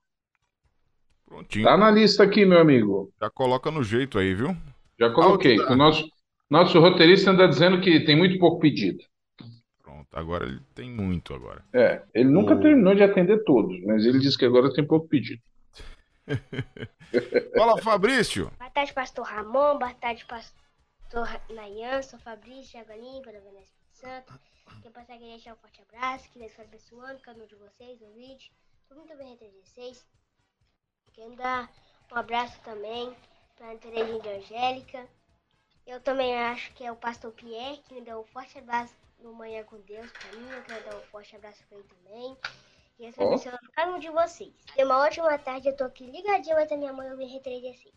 Prontinho. 1.28 1.64
Tá 1.64 1.78
na 1.78 1.92
lista 1.92 2.24
aqui, 2.24 2.44
meu 2.44 2.60
amigo. 2.60 3.14
Já 3.22 3.30
coloca 3.30 3.70
no 3.70 3.84
jeito 3.84 4.18
aí, 4.18 4.34
viu? 4.34 4.58
Já 5.00 5.12
coloquei. 5.12 5.60
O 5.60 5.76
nosso, 5.76 6.10
nosso 6.50 6.80
roteirista 6.80 7.30
anda 7.30 7.48
dizendo 7.48 7.80
que 7.80 8.00
tem 8.00 8.18
muito 8.18 8.40
pouco 8.40 8.60
pedido. 8.60 9.11
Agora 10.12 10.46
ele 10.46 10.60
tem 10.76 10.90
muito 10.90 11.34
agora. 11.34 11.64
É, 11.74 12.04
ele 12.14 12.30
nunca 12.30 12.54
O- 12.54 12.60
terminou 12.60 12.94
de 12.94 13.04
atender 13.04 13.44
todos, 13.46 13.82
mas 13.86 14.06
ele 14.06 14.20
disse 14.20 14.38
que 14.38 14.46
agora 14.46 14.74
tem 14.74 14.86
pouco 14.86 15.08
pedido. 15.08 15.42
Fala, 17.58 17.82
Fabrício. 17.82 18.52
Boa 18.58 18.70
tarde, 18.70 18.94
pastor 18.94 19.26
Ramon. 19.26 19.78
Boa 19.80 19.94
tarde, 19.94 20.26
pastor 20.26 21.28
Nayan. 21.50 22.02
Sou 22.02 22.20
Fabrício 22.20 22.74
Jagalim, 22.80 23.22
da 23.22 23.32
Espírito 23.32 23.72
Santo. 23.94 24.40
Eu 24.84 24.92
passar 24.92 25.14
aqui 25.16 25.24
deixar 25.26 25.54
um 25.54 25.58
forte 25.58 25.82
abraço. 25.82 26.30
Que 26.32 26.40
Deus 26.40 26.60
abençoando 26.60 27.20
cada 27.22 27.42
um 27.44 27.48
de 27.48 27.56
vocês, 27.56 28.02
ouvinte. 28.02 28.52
Tô 28.88 28.96
muito 28.96 29.16
bem, 29.18 29.36
36. 29.38 30.06
Quero 31.14 31.36
dar 31.36 31.70
um 32.12 32.16
abraço 32.18 32.60
também 32.64 33.14
para 33.58 33.72
a 33.72 33.76
Terezinha 33.78 34.20
de 34.20 34.30
Angélica. 34.30 35.08
Eu 35.86 36.00
também 36.00 36.36
acho 36.36 36.74
que 36.74 36.84
é 36.86 36.92
o 36.92 36.96
pastor 36.96 37.32
Pierre, 37.34 37.82
que 37.88 37.94
me 37.94 38.02
deu 38.02 38.20
um 38.20 38.24
forte 38.26 38.58
abraço 38.58 38.94
no 39.24 39.34
Manhã 39.34 39.64
com 39.64 39.80
Deus 39.82 40.10
para 40.12 40.40
mim. 40.40 40.50
Eu 40.50 40.62
quero 40.64 40.84
dar 40.90 40.98
um 40.98 41.02
forte 41.12 41.36
abraço 41.36 41.64
para 41.70 41.78
ele 41.78 41.88
também. 41.88 42.38
E 43.00 43.04
Deus 43.04 43.16
Ó. 43.18 43.28
abençoe 43.28 43.52
cada 43.74 43.92
um 43.92 44.00
de 44.00 44.10
vocês. 44.10 44.54
Tenha 44.76 44.86
uma 44.88 45.00
ótima 45.06 45.38
tarde. 45.40 45.68
Eu 45.70 45.76
tô 45.76 45.84
aqui 45.86 46.06
ligadinho 46.06 46.58
até 46.58 46.76
minha 46.78 46.94
mãe 46.94 47.10
ouvir 47.12 47.26
R36. 47.40 47.92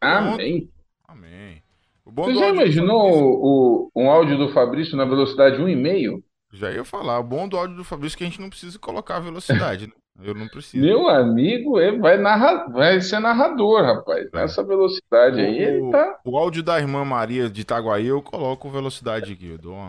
Amém. 0.00 0.70
Amém. 1.06 1.62
O 2.04 2.10
bom 2.10 2.24
Você 2.24 2.32
do 2.32 2.38
já 2.40 2.48
imaginou 2.48 3.00
Fabrício- 3.10 3.40
o, 3.42 3.90
um 3.94 4.10
áudio 4.10 4.36
do 4.38 4.48
Fabrício 4.52 4.96
na 4.96 5.04
velocidade 5.04 5.56
1,5? 5.62 6.22
Já 6.52 6.70
ia 6.72 6.84
falar. 6.84 7.18
O 7.20 7.24
bom 7.24 7.48
do 7.48 7.56
áudio 7.56 7.76
do 7.76 7.84
Fabrício 7.84 8.16
é 8.16 8.18
que 8.18 8.24
a 8.24 8.26
gente 8.28 8.40
não 8.40 8.50
precisa 8.50 8.78
colocar 8.78 9.16
a 9.16 9.20
velocidade, 9.20 9.86
né? 9.86 9.92
Eu 10.20 10.34
não 10.34 10.46
preciso. 10.48 10.84
Meu 10.84 11.08
amigo, 11.08 11.80
ele 11.80 11.98
vai, 11.98 12.18
narra, 12.18 12.68
vai 12.68 13.00
ser 13.00 13.18
narrador, 13.18 13.82
rapaz. 13.82 14.30
Nessa 14.32 14.62
velocidade 14.62 15.40
aí, 15.40 15.58
ele 15.58 15.90
tá. 15.90 16.20
O 16.24 16.36
áudio 16.36 16.62
da 16.62 16.78
irmã 16.78 17.04
Maria 17.04 17.48
de 17.48 17.62
Itaguaí 17.62 18.06
eu 18.06 18.22
coloco 18.22 18.70
velocidade 18.70 19.32
aqui. 19.32 19.48
Eu 19.48 19.58
dou 19.58 19.74
uma, 19.74 19.88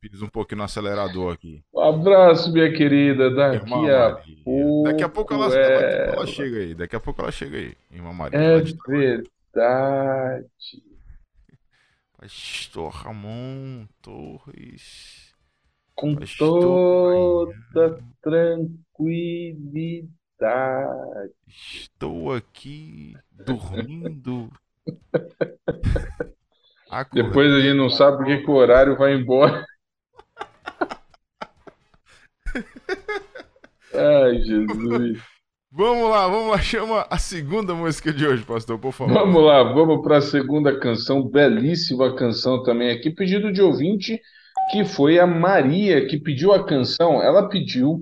Fiz 0.00 0.22
um 0.22 0.28
pouquinho 0.28 0.58
no 0.58 0.64
acelerador 0.64 1.34
aqui. 1.34 1.62
Um 1.74 1.80
abraço, 1.80 2.52
minha 2.52 2.72
querida. 2.72 3.30
Daqui 3.34 3.56
Irmã 3.56 3.76
a 3.76 3.80
Maria. 3.80 4.22
pouco. 4.44 4.82
Daqui 4.84 5.04
a 5.04 5.08
pouco 5.08 5.34
ela, 5.34 5.54
é... 5.54 6.14
ela, 6.14 6.26
chega 6.26 6.58
aí. 6.58 6.74
Daqui 6.74 6.96
a 6.96 7.00
pouco 7.00 7.20
ela 7.20 7.32
chega 7.32 7.56
aí, 7.56 7.74
irmã 7.90 8.12
Maria. 8.12 8.38
É 8.38 8.60
verdade. 8.60 10.46
Pastor 12.16 12.92
Ramon 12.92 13.86
Torres. 14.02 15.34
Com 15.94 16.14
Pastor 16.14 17.52
toda 17.72 17.98
tranquilidade. 18.22 18.87
Estou 21.46 22.32
aqui 22.32 23.14
dormindo. 23.30 24.50
Acordei. 26.90 27.22
Depois 27.22 27.52
a 27.52 27.60
gente 27.60 27.76
não 27.76 27.90
sabe 27.90 28.16
porque 28.16 28.38
que 28.38 28.50
o 28.50 28.54
horário 28.54 28.96
vai 28.96 29.14
embora. 29.14 29.64
Ai, 33.94 34.40
Jesus. 34.42 35.22
Vamos 35.70 36.10
lá, 36.10 36.26
vamos 36.26 36.50
lá. 36.50 36.58
Chama 36.58 37.06
a 37.10 37.18
segunda 37.18 37.74
música 37.74 38.12
de 38.12 38.26
hoje, 38.26 38.42
pastor, 38.42 38.78
por 38.78 38.92
favor. 38.92 39.12
Vamos 39.12 39.44
lá, 39.44 39.62
vamos 39.62 40.02
para 40.02 40.16
a 40.16 40.22
segunda 40.22 40.80
canção, 40.80 41.22
belíssima 41.22 42.16
canção 42.16 42.62
também 42.62 42.90
aqui, 42.90 43.10
pedido 43.10 43.52
de 43.52 43.60
ouvinte, 43.60 44.18
que 44.70 44.84
foi 44.84 45.18
a 45.18 45.26
Maria 45.26 46.06
que 46.06 46.18
pediu 46.18 46.52
a 46.52 46.64
canção. 46.64 47.22
Ela 47.22 47.48
pediu 47.48 48.00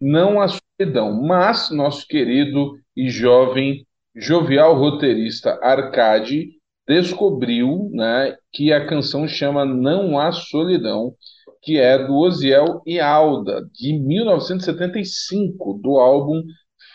Não 0.00 0.40
a 0.40 0.48
Solidão, 0.48 1.12
mas 1.22 1.70
nosso 1.70 2.06
querido 2.06 2.78
e 2.96 3.10
jovem, 3.10 3.86
jovial 4.14 4.74
roteirista 4.76 5.58
Arcade 5.62 6.50
descobriu, 6.86 7.90
né, 7.92 8.36
que 8.52 8.72
a 8.72 8.86
canção 8.86 9.28
chama 9.28 9.64
Não 9.64 10.18
Há 10.18 10.32
Solidão, 10.32 11.14
que 11.62 11.78
é 11.78 11.98
do 11.98 12.14
Osiel 12.14 12.80
e 12.86 12.98
Alda, 13.00 13.68
de 13.74 13.92
1975, 13.92 15.74
do 15.82 15.98
álbum 15.98 16.42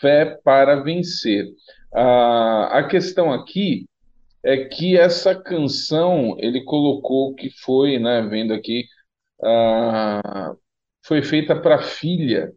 Fé 0.00 0.38
para 0.42 0.82
Vencer. 0.82 1.46
Ah, 1.94 2.78
a 2.78 2.88
questão 2.88 3.32
aqui 3.32 3.86
é 4.42 4.64
que 4.64 4.96
essa 4.98 5.34
canção 5.34 6.36
ele 6.38 6.64
colocou 6.64 7.34
que 7.34 7.50
foi, 7.50 7.98
né, 7.98 8.22
vendo 8.22 8.52
aqui, 8.52 8.84
ah, 9.42 10.54
foi 11.04 11.22
feita 11.22 11.54
para 11.54 11.76
a 11.76 11.82
filha 11.82 12.52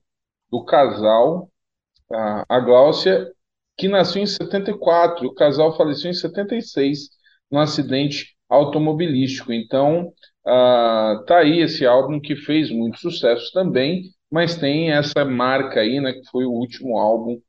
do 0.51 0.63
casal, 0.63 1.49
a, 2.47 2.59
Gláucia, 2.59 3.27
que 3.77 3.87
nasceu 3.87 4.21
em 4.21 4.25
74. 4.25 5.27
O 5.27 5.33
casal 5.33 5.75
faleceu 5.75 6.09
em 6.09 6.13
76 6.13 7.09
num 7.51 7.59
acidente 7.59 8.35
automobilístico. 8.49 9.51
Então, 9.53 10.11
ah, 10.45 11.23
tá 11.27 11.39
aí 11.39 11.59
esse 11.59 11.85
álbum 11.85 12.19
que 12.19 12.35
fez 12.35 12.71
muito 12.71 12.99
sucesso 12.99 13.51
também, 13.53 14.03
mas 14.31 14.55
tem 14.55 14.91
essa 14.91 15.25
marca 15.25 15.81
aí, 15.81 15.99
né, 15.99 16.13
que 16.13 16.29
foi 16.29 16.45
o 16.45 16.51
último 16.51 16.97
álbum 16.97 17.39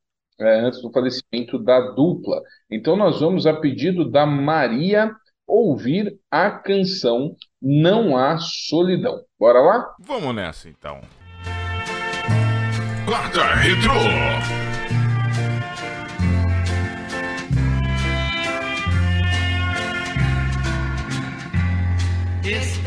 é, 0.40 0.60
antes 0.60 0.80
do 0.82 0.92
falecimento 0.92 1.58
da 1.58 1.80
dupla. 1.92 2.40
Então, 2.70 2.96
nós 2.96 3.20
vamos, 3.20 3.46
a 3.46 3.54
pedido 3.54 4.08
da 4.08 4.24
Maria, 4.24 5.12
ouvir 5.46 6.18
a 6.30 6.50
canção 6.50 7.34
Não 7.60 8.16
Há 8.16 8.38
Solidão. 8.38 9.20
Bora 9.38 9.60
lá? 9.60 9.94
Vamos 10.00 10.34
nessa, 10.34 10.68
então. 10.68 11.00
Quarta 13.08 13.42
Retrô. 13.54 13.94
Estando 22.44 22.77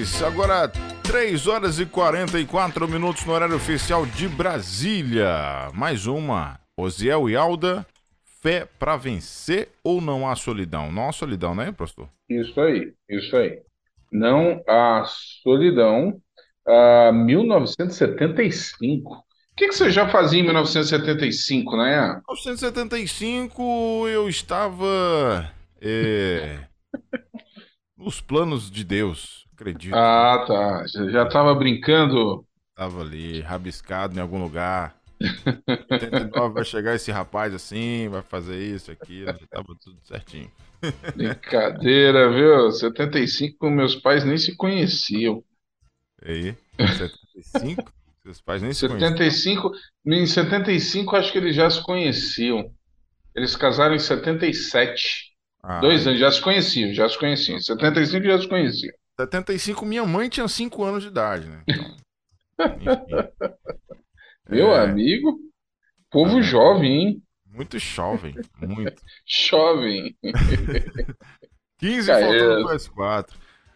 316, 0.00 0.22
agora 0.22 0.66
3 1.02 1.46
horas 1.46 1.78
e 1.78 1.84
44 1.84 2.88
minutos 2.88 3.26
no 3.26 3.34
horário 3.34 3.56
oficial 3.56 4.06
de 4.06 4.26
Brasília. 4.28 5.68
Mais 5.74 6.06
uma. 6.06 6.58
Osiel 6.74 7.28
e 7.28 7.36
Alda, 7.36 7.86
fé 8.40 8.66
pra 8.78 8.96
vencer 8.96 9.68
ou 9.84 10.00
não 10.00 10.26
há 10.26 10.34
solidão? 10.34 10.90
Não 10.90 11.06
há 11.08 11.12
solidão, 11.12 11.54
né, 11.54 11.70
pastor? 11.70 12.08
Isso 12.30 12.58
aí, 12.60 12.94
isso 13.10 13.36
aí. 13.36 13.60
Não 14.10 14.64
há 14.66 15.04
solidão. 15.42 16.18
Ah, 16.66 17.12
1975. 17.12 19.12
O 19.12 19.22
que, 19.54 19.68
que 19.68 19.74
você 19.74 19.90
já 19.90 20.08
fazia 20.08 20.40
em 20.40 20.44
1975, 20.44 21.76
né? 21.76 21.94
Em 21.94 22.14
1975 22.14 24.08
eu 24.08 24.30
estava 24.30 25.52
é, 25.82 26.60
nos 27.98 28.22
planos 28.22 28.70
de 28.70 28.82
Deus, 28.82 29.39
acredito. 29.60 29.94
Ah, 29.94 30.44
tá. 30.46 30.86
Já 31.10 31.24
estava 31.24 31.54
brincando 31.54 32.44
tava 32.74 33.02
ali, 33.02 33.40
rabiscado 33.40 34.16
em 34.16 34.20
algum 34.20 34.42
lugar. 34.42 34.96
89 35.90 36.54
vai 36.54 36.64
chegar 36.64 36.94
esse 36.94 37.10
rapaz 37.10 37.52
assim, 37.52 38.08
vai 38.08 38.22
fazer 38.22 38.58
isso, 38.58 38.90
aquilo, 38.90 39.26
já 39.38 39.46
tava 39.48 39.76
tudo 39.78 39.98
certinho. 40.02 40.50
Brincadeira, 41.14 42.32
viu? 42.32 42.72
75, 42.72 43.68
meus 43.70 43.94
pais 43.94 44.24
nem 44.24 44.38
se 44.38 44.56
conheciam. 44.56 45.44
E 46.24 46.30
aí, 46.30 46.56
75? 46.96 47.92
Seus 48.22 48.40
pais 48.40 48.62
nem 48.62 48.72
se 48.72 48.88
conheciam. 48.88 49.10
75, 49.10 49.72
em 50.06 50.26
75 50.26 51.16
acho 51.16 51.32
que 51.32 51.38
eles 51.38 51.54
já 51.54 51.68
se 51.68 51.82
conheciam. 51.82 52.72
Eles 53.34 53.54
casaram 53.56 53.94
em 53.94 53.98
77. 53.98 55.34
Ah, 55.62 55.80
Dois 55.80 56.06
anos, 56.06 56.18
já 56.18 56.32
se 56.32 56.40
conheciam, 56.40 56.94
já 56.94 57.08
se 57.08 57.18
conheciam. 57.18 57.58
Em 57.58 57.60
75 57.60 58.24
já 58.24 58.38
se 58.38 58.48
conheciam. 58.48 58.99
75, 59.20 59.84
minha 59.86 60.04
mãe 60.06 60.28
tinha 60.28 60.46
5 60.48 60.82
anos 60.84 61.02
de 61.02 61.08
idade, 61.08 61.46
né? 61.48 61.62
Então. 61.68 61.96
Meu 64.48 64.74
É, 64.74 64.84
amigo, 64.84 65.38
povo 66.10 66.42
jovem, 66.42 66.90
hein? 66.92 67.22
Muito 67.46 67.78
jovem, 67.78 68.34
muito. 68.60 69.02
Jovem. 69.26 70.16
15 71.78 72.10
É 72.10 72.20
faltando 72.20 72.76
isso. 72.76 72.92
pro 72.92 73.04
PS4. 73.04 73.30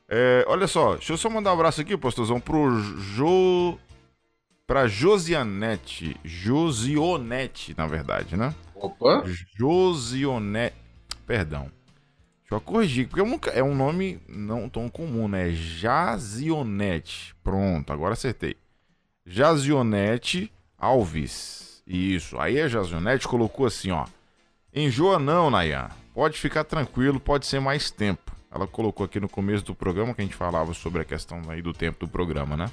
É, 0.09 0.45
olha 0.47 0.67
só, 0.67 0.95
deixa 0.95 1.13
eu 1.13 1.17
só 1.17 1.31
mandar 1.31 1.51
um 1.51 1.55
abraço 1.55 1.81
aqui, 1.81 1.97
pastorzão, 1.97 2.41
pro 2.41 2.79
Jo. 2.81 3.79
Pra 4.67 4.87
Josianete. 4.87 6.17
Josionete, 6.25 7.75
na 7.77 7.87
verdade, 7.87 8.37
né? 8.37 8.55
Opa, 8.75 9.25
Josionete. 9.57 10.77
Perdão. 11.27 11.71
Eu 12.55 12.61
corrigir, 12.61 13.09
porque 13.09 13.21
eu 13.21 13.27
nunca, 13.27 13.51
é 13.51 13.63
um 13.63 13.75
nome 13.75 14.21
não 14.29 14.69
tão 14.69 14.89
comum, 14.89 15.27
né? 15.27 15.51
Jazionete. 15.51 17.35
Pronto, 17.43 17.93
agora 17.93 18.15
acertei. 18.15 18.57
Jazionete 19.27 20.53
Alves. 20.79 21.83
Isso. 21.87 22.39
Aí 22.39 22.61
a 22.61 22.69
Jazionete 22.69 23.27
colocou 23.27 23.67
assim, 23.67 23.91
ó. 23.91 24.07
Enjoa 24.73 25.19
não, 25.19 25.51
Nayan. 25.51 25.89
Pode 26.15 26.39
ficar 26.39 26.65
tranquilo, 26.65 27.19
pode 27.19 27.47
ser 27.47 27.61
mais 27.61 27.91
tempo. 27.91 28.33
Ela 28.51 28.67
colocou 28.67 29.05
aqui 29.05 29.19
no 29.19 29.29
começo 29.29 29.65
do 29.65 29.75
programa 29.75 30.15
que 30.15 30.21
a 30.21 30.25
gente 30.25 30.37
falava 30.37 30.73
sobre 30.75 31.03
a 31.03 31.05
questão 31.05 31.43
aí 31.49 31.61
do 31.61 31.73
tempo 31.73 32.07
do 32.07 32.09
programa, 32.09 32.57
né? 32.57 32.71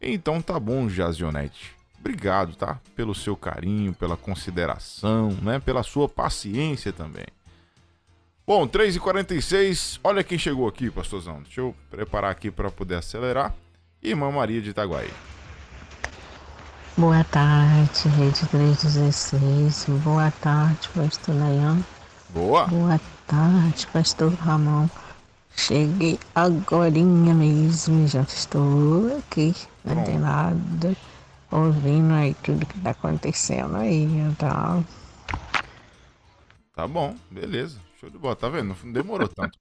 Então 0.00 0.40
tá 0.40 0.58
bom, 0.58 0.88
Jazionete. 0.88 1.74
Obrigado, 2.00 2.56
tá? 2.56 2.80
Pelo 2.96 3.14
seu 3.14 3.36
carinho, 3.36 3.92
pela 3.92 4.16
consideração, 4.16 5.30
né? 5.42 5.58
Pela 5.58 5.82
sua 5.82 6.08
paciência 6.08 6.92
também. 6.92 7.26
Bom, 8.46 8.68
3h46, 8.68 9.98
olha 10.04 10.22
quem 10.22 10.36
chegou 10.36 10.68
aqui, 10.68 10.90
pastorzão. 10.90 11.40
Deixa 11.42 11.62
eu 11.62 11.74
preparar 11.90 12.30
aqui 12.30 12.50
para 12.50 12.70
poder 12.70 12.96
acelerar. 12.96 13.54
Irmã 14.02 14.30
Maria 14.30 14.60
de 14.60 14.68
Itaguaí. 14.68 15.10
Boa 16.94 17.24
tarde, 17.24 18.06
Rede 18.08 18.46
316. 18.48 19.86
Boa 20.04 20.30
tarde, 20.30 20.90
Pastor 20.94 21.34
Nayan. 21.34 21.78
Boa! 22.28 22.66
Boa 22.66 23.00
tarde, 23.26 23.86
Pastor 23.86 24.34
Ramon. 24.34 24.88
Cheguei 25.56 26.18
agorinha 26.34 27.32
mesmo, 27.32 28.06
já 28.06 28.20
estou 28.20 29.16
aqui, 29.16 29.54
Pronto. 29.82 30.96
ouvindo 31.50 32.12
aí 32.12 32.34
tudo 32.42 32.66
que 32.66 32.78
tá 32.80 32.90
acontecendo 32.90 33.76
aí, 33.76 34.06
tá? 34.36 34.82
Tá 36.76 36.86
bom, 36.86 37.16
beleza. 37.30 37.78
Show 38.04 38.10
de 38.10 38.18
bola, 38.18 38.36
tá 38.36 38.50
vendo? 38.50 38.76
Não 38.84 38.92
demorou 38.92 39.26
tanto. 39.26 39.58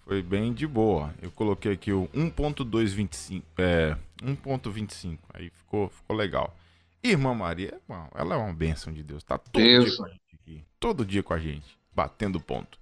Foi 0.00 0.22
bem 0.22 0.52
de 0.52 0.66
boa. 0.66 1.14
Eu 1.22 1.30
coloquei 1.30 1.72
aqui 1.72 1.90
o 1.90 2.06
1.225, 2.08 3.42
é, 3.56 3.96
1.25. 4.22 5.18
Aí 5.32 5.48
ficou, 5.48 5.88
ficou 5.88 6.14
legal. 6.14 6.54
Irmã 7.02 7.34
Maria, 7.34 7.80
bom, 7.88 8.06
ela 8.14 8.34
é 8.34 8.38
uma 8.38 8.52
bênção 8.52 8.92
de 8.92 9.02
Deus. 9.02 9.24
Tá 9.24 9.38
todo 9.38 9.62
dia 9.62 9.80
Benção. 9.80 9.96
com 9.96 10.04
a 10.04 10.08
gente 10.10 10.34
aqui. 10.34 10.64
Todo 10.78 11.04
dia 11.06 11.22
com 11.22 11.32
a 11.32 11.38
gente, 11.38 11.78
batendo 11.94 12.38
ponto. 12.38 12.78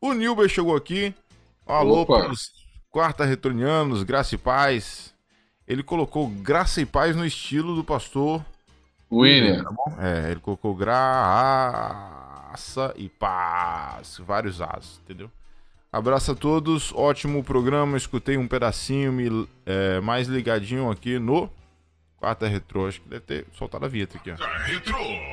O 0.00 0.12
Nilber 0.12 0.48
chegou 0.48 0.74
aqui. 0.74 1.14
Alô 1.64 2.00
Opa. 2.00 2.18
para 2.18 2.32
os 2.32 2.50
quarta 2.90 3.24
retornianos, 3.24 4.02
graça 4.02 4.34
e 4.34 4.38
paz. 4.38 5.14
Ele 5.64 5.84
colocou 5.84 6.28
graça 6.28 6.80
e 6.80 6.86
paz 6.86 7.14
no 7.14 7.24
estilo 7.24 7.76
do 7.76 7.84
pastor 7.84 8.44
William. 9.10 9.62
Tá 9.64 9.70
bom? 9.70 9.96
É, 9.98 10.30
ele 10.30 10.40
colocou 10.40 10.74
graça 10.74 11.34
e 12.96 13.08
paz. 13.08 14.18
Vários 14.24 14.60
as, 14.60 15.00
entendeu? 15.04 15.30
Abraço 15.92 16.32
a 16.32 16.34
todos, 16.34 16.92
ótimo 16.94 17.42
programa. 17.42 17.96
Escutei 17.96 18.36
um 18.36 18.46
pedacinho 18.46 19.12
me, 19.12 19.48
é, 19.64 20.00
mais 20.00 20.28
ligadinho 20.28 20.90
aqui 20.90 21.18
no 21.18 21.48
Quarta 22.18 22.46
Retrô. 22.46 22.86
Acho 22.88 23.00
que 23.00 23.08
deve 23.08 23.22
ter 23.22 23.46
soltado 23.52 23.86
a 23.86 23.88
vinheta 23.88 24.18
aqui, 24.18 24.30
ó. 24.30 24.36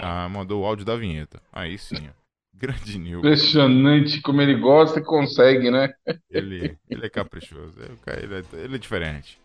Ah, 0.02 0.30
mandou 0.30 0.62
o 0.62 0.66
áudio 0.66 0.86
da 0.86 0.96
vinheta. 0.96 1.42
Aí 1.52 1.78
sim, 1.78 2.08
ó. 2.08 2.24
Grande 2.56 2.98
Nil. 2.98 3.20
Impressionante 3.20 4.22
como 4.22 4.42
ele 4.42 4.56
gosta 4.56 5.00
e 5.00 5.04
consegue, 5.04 5.70
né? 5.70 5.94
Ele, 6.32 6.78
ele 6.90 7.06
é 7.06 7.10
caprichoso. 7.10 7.74
É, 7.82 8.24
Ele 8.24 8.36
é, 8.36 8.44
ele 8.54 8.76
é 8.76 8.78
diferente. 8.78 9.38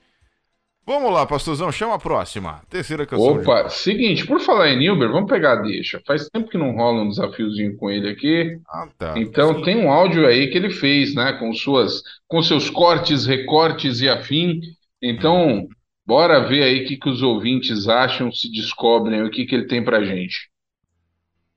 Vamos 0.88 1.12
lá, 1.12 1.26
pastorzão, 1.26 1.70
chama 1.70 1.96
a 1.96 1.98
próxima. 1.98 2.62
Terceira 2.70 3.04
canção. 3.04 3.34
de 3.34 3.40
Opa, 3.40 3.68
seguinte, 3.68 4.26
por 4.26 4.40
falar 4.40 4.70
em 4.70 4.78
Nilber, 4.78 5.12
vamos 5.12 5.28
pegar 5.28 5.52
a 5.52 5.56
deixa. 5.56 6.00
Faz 6.06 6.30
tempo 6.30 6.48
que 6.48 6.56
não 6.56 6.74
rola 6.74 7.02
um 7.02 7.10
desafiozinho 7.10 7.76
com 7.76 7.90
ele 7.90 8.08
aqui. 8.08 8.58
Ah, 8.66 8.88
tá. 8.96 9.14
Então 9.18 9.60
tem 9.60 9.76
um 9.76 9.92
áudio 9.92 10.26
aí 10.26 10.48
que 10.48 10.56
ele 10.56 10.70
fez, 10.70 11.14
né? 11.14 11.34
Com 11.34 11.52
suas, 11.52 12.02
com 12.26 12.42
seus 12.42 12.70
cortes, 12.70 13.26
recortes 13.26 14.00
e 14.00 14.08
afim. 14.08 14.62
Então, 15.02 15.68
bora 16.06 16.48
ver 16.48 16.62
aí 16.62 16.84
o 16.84 16.86
que, 16.86 16.96
que 16.96 17.10
os 17.10 17.20
ouvintes 17.20 17.86
acham, 17.86 18.32
se 18.32 18.50
descobrem 18.50 19.22
o 19.22 19.30
que, 19.30 19.44
que 19.44 19.54
ele 19.54 19.66
tem 19.66 19.84
pra 19.84 20.02
gente. 20.02 20.48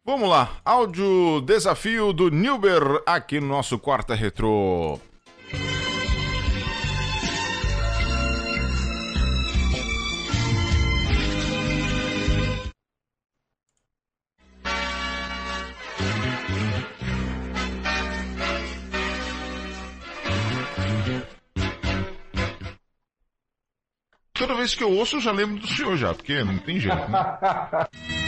Vamos 0.04 0.28
lá, 0.28 0.58
áudio 0.66 1.40
desafio 1.46 2.12
do 2.12 2.30
Nilber 2.30 3.02
aqui 3.06 3.40
no 3.40 3.48
nosso 3.48 3.80
Quarta 3.80 4.14
Retrô. 4.14 5.00
Toda 24.42 24.56
vez 24.56 24.74
que 24.74 24.84
eu 24.84 24.92
ouço, 24.92 25.18
eu 25.18 25.22
já 25.22 25.32
lembro 25.32 25.60
do 25.60 25.68
senhor 25.68 25.96
já, 25.96 26.16
porque 26.16 26.44
não 26.44 26.58
tem 26.58 26.80
jeito, 26.80 26.98
né? 26.98 27.38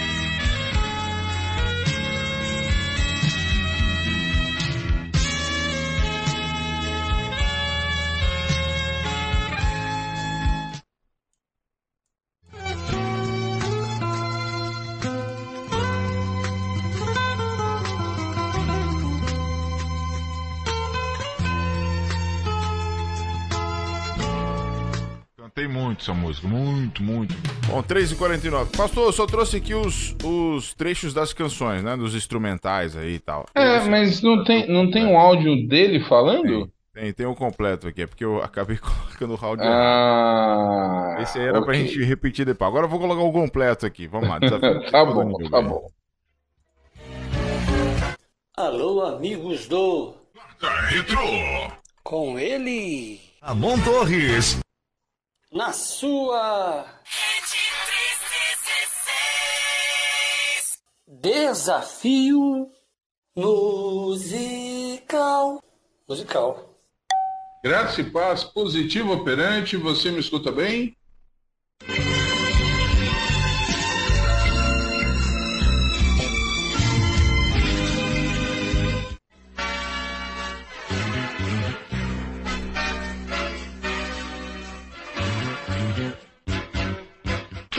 essa 26.03 26.13
música, 26.13 26.47
muito, 26.47 27.01
muito. 27.01 27.33
Bom, 27.67 27.81
3h49. 27.81 28.75
Pastor, 28.75 29.05
eu 29.05 29.13
só 29.13 29.25
trouxe 29.25 29.57
aqui 29.57 29.73
os, 29.73 30.15
os 30.23 30.73
trechos 30.73 31.13
das 31.13 31.31
canções, 31.33 31.81
né? 31.81 31.95
Dos 31.95 32.13
instrumentais 32.13 32.95
aí 32.95 33.15
e 33.15 33.19
tal. 33.19 33.45
É, 33.55 33.77
Esse- 33.77 33.89
mas 33.89 34.21
não 34.21 34.43
tem, 34.43 34.67
não 34.69 34.91
tem 34.91 35.05
um 35.05 35.17
áudio 35.17 35.65
dele 35.67 36.03
falando? 36.03 36.69
Tem, 36.93 37.11
tem 37.11 37.25
o 37.25 37.33
completo 37.33 37.87
aqui, 37.87 38.03
é 38.03 38.07
porque 38.07 38.23
eu 38.23 38.43
acabei 38.43 38.77
colocando 39.17 39.35
o 39.41 39.45
áudio. 39.45 39.65
Ah, 39.65 41.15
Esse 41.21 41.39
aí 41.39 41.45
era 41.47 41.61
pra 41.61 41.71
ok. 41.71 41.87
gente 41.87 42.03
repetir 42.03 42.45
depois. 42.45 42.67
Agora 42.67 42.85
eu 42.85 42.89
vou 42.89 42.99
colocar 42.99 43.21
o 43.23 43.31
completo 43.31 43.85
aqui. 43.85 44.05
Vamos 44.05 44.27
lá. 44.29 44.39
Tá 44.91 45.05
bom, 45.05 45.33
tá 45.49 45.61
bom. 45.61 45.87
Alô, 48.55 49.01
amigos 49.05 49.67
do. 49.67 50.13
Com 52.03 52.37
ele, 52.37 53.19
Ramon 53.41 53.79
Torres. 53.79 54.62
Na 55.53 55.71
sua. 55.71 56.85
Desafio 61.07 62.69
musical. 63.35 64.33
Musical. 66.09 66.69
Graça 67.63 68.01
e 68.01 68.09
paz, 68.09 68.43
positivo 68.43 69.13
operante, 69.13 69.77
você 69.77 70.11
me 70.11 70.19
escuta 70.19 70.51
bem? 70.51 70.97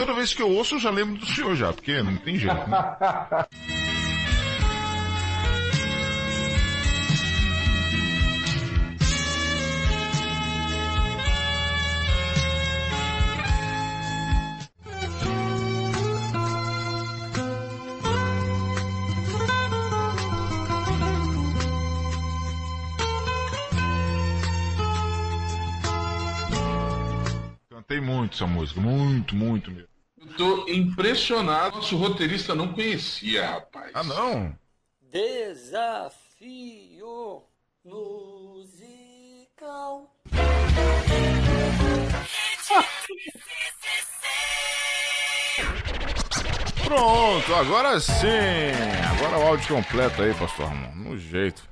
Toda 0.05 0.17
vez 0.17 0.35
que 0.35 0.41
eu 0.43 0.51
ouço, 0.51 0.75
eu 0.75 0.79
já 0.79 0.91
lembro 0.91 1.17
do 1.17 1.25
senhor 1.25 1.55
já, 1.55 1.73
porque 1.73 1.99
não 2.03 2.15
tem 2.17 2.37
jeito. 2.37 2.53
Né? 2.53 2.77
Cantei 27.71 27.99
muito 27.99 28.35
essa 28.35 28.45
música, 28.45 28.79
muito, 28.79 29.35
muito 29.35 29.71
mesmo. 29.71 29.94
Tô 30.37 30.67
impressionado. 30.67 31.77
Nosso 31.77 31.95
roteirista 31.95 32.53
não 32.53 32.73
conhecia, 32.73 33.45
rapaz. 33.45 33.91
Ah, 33.93 34.03
não? 34.03 34.53
Desafio 35.11 36.23
musical. 37.85 39.05
Pronto, 46.83 47.53
agora 47.55 47.99
sim. 47.99 48.27
Agora 49.17 49.37
o 49.39 49.47
áudio 49.47 49.67
completo 49.75 50.21
aí, 50.21 50.33
pastor 50.33 50.67
Ramon. 50.67 50.95
No 50.95 51.17
jeito. 51.17 51.63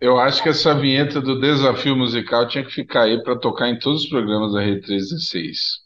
Eu 0.00 0.18
acho 0.18 0.42
que 0.42 0.48
essa 0.48 0.74
vinheta 0.74 1.20
do 1.20 1.40
desafio 1.40 1.96
musical 1.96 2.48
tinha 2.48 2.64
que 2.64 2.72
ficar 2.72 3.04
aí 3.04 3.22
pra 3.22 3.38
tocar 3.38 3.68
em 3.68 3.78
todos 3.78 4.02
os 4.02 4.08
programas 4.08 4.52
da 4.52 4.60
Rede 4.60 4.80
316. 4.80 5.81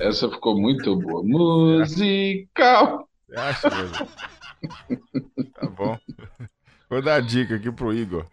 Essa 0.00 0.30
ficou 0.30 0.58
muito 0.60 0.96
boa. 0.96 1.22
Musical. 1.24 3.08
Você 3.28 3.36
acha 3.36 3.70
mesmo? 3.70 4.08
tá 5.54 5.66
bom. 5.66 5.98
Vou 6.88 7.02
dar 7.02 7.16
a 7.16 7.20
dica 7.20 7.56
aqui 7.56 7.70
pro 7.72 7.92
Igor. 7.92 8.26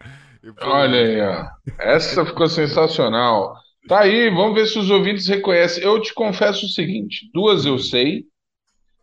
Pro- 0.56 0.70
Olha 0.70 0.98
aí, 0.98 1.20
ó. 1.20 1.46
Essa 1.78 2.24
ficou 2.24 2.46
sensacional. 2.48 3.54
Tá 3.88 4.00
aí, 4.00 4.30
vamos 4.30 4.54
ver 4.54 4.66
se 4.66 4.78
os 4.78 4.90
ouvintes 4.90 5.26
reconhecem. 5.26 5.82
Eu 5.82 6.00
te 6.00 6.14
confesso 6.14 6.66
o 6.66 6.68
seguinte: 6.68 7.28
duas 7.32 7.64
eu 7.66 7.78
sei. 7.78 8.24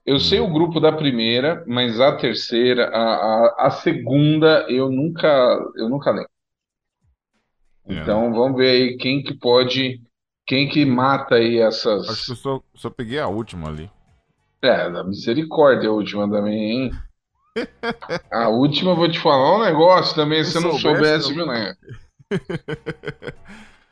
Eu 0.04 0.20
sei 0.20 0.40
o 0.40 0.52
grupo 0.52 0.80
da 0.80 0.92
primeira, 0.92 1.64
mas 1.68 2.00
a 2.00 2.16
terceira, 2.16 2.88
a, 2.90 3.04
a, 3.04 3.68
a 3.68 3.70
segunda, 3.72 4.66
eu 4.68 4.90
nunca, 4.90 5.28
eu 5.76 5.88
nunca 5.90 6.10
lembro. 6.10 6.30
Então 8.04 8.34
vamos 8.34 8.58
ver 8.58 8.70
aí 8.72 8.98
quem 8.98 9.22
que 9.22 9.34
pode, 9.38 10.02
quem 10.52 10.68
que 10.68 10.86
mata 10.86 11.36
aí 11.36 11.60
essas. 11.60 12.10
Acho 12.10 12.26
que 12.26 12.32
eu 12.32 12.36
só, 12.36 12.62
só 12.76 12.90
peguei 12.90 13.18
a 13.18 13.28
última 13.30 13.70
ali. 13.70 13.90
É, 14.62 14.90
da 14.90 15.02
misericórdia 15.02 15.90
a 15.90 15.94
última 15.94 16.30
também, 16.30 16.72
hein? 16.72 16.92
A 18.30 18.50
última 18.50 18.92
eu 18.92 18.96
vou 18.98 19.10
te 19.10 19.18
falar 19.20 19.58
um 19.58 19.64
negócio 19.64 20.14
também, 20.14 20.44
se 20.44 20.52
você 20.52 20.60
não 20.60 20.78
soubesse, 20.78 21.30
eu 21.30 21.36
viu, 21.36 21.46
né? 21.46 21.74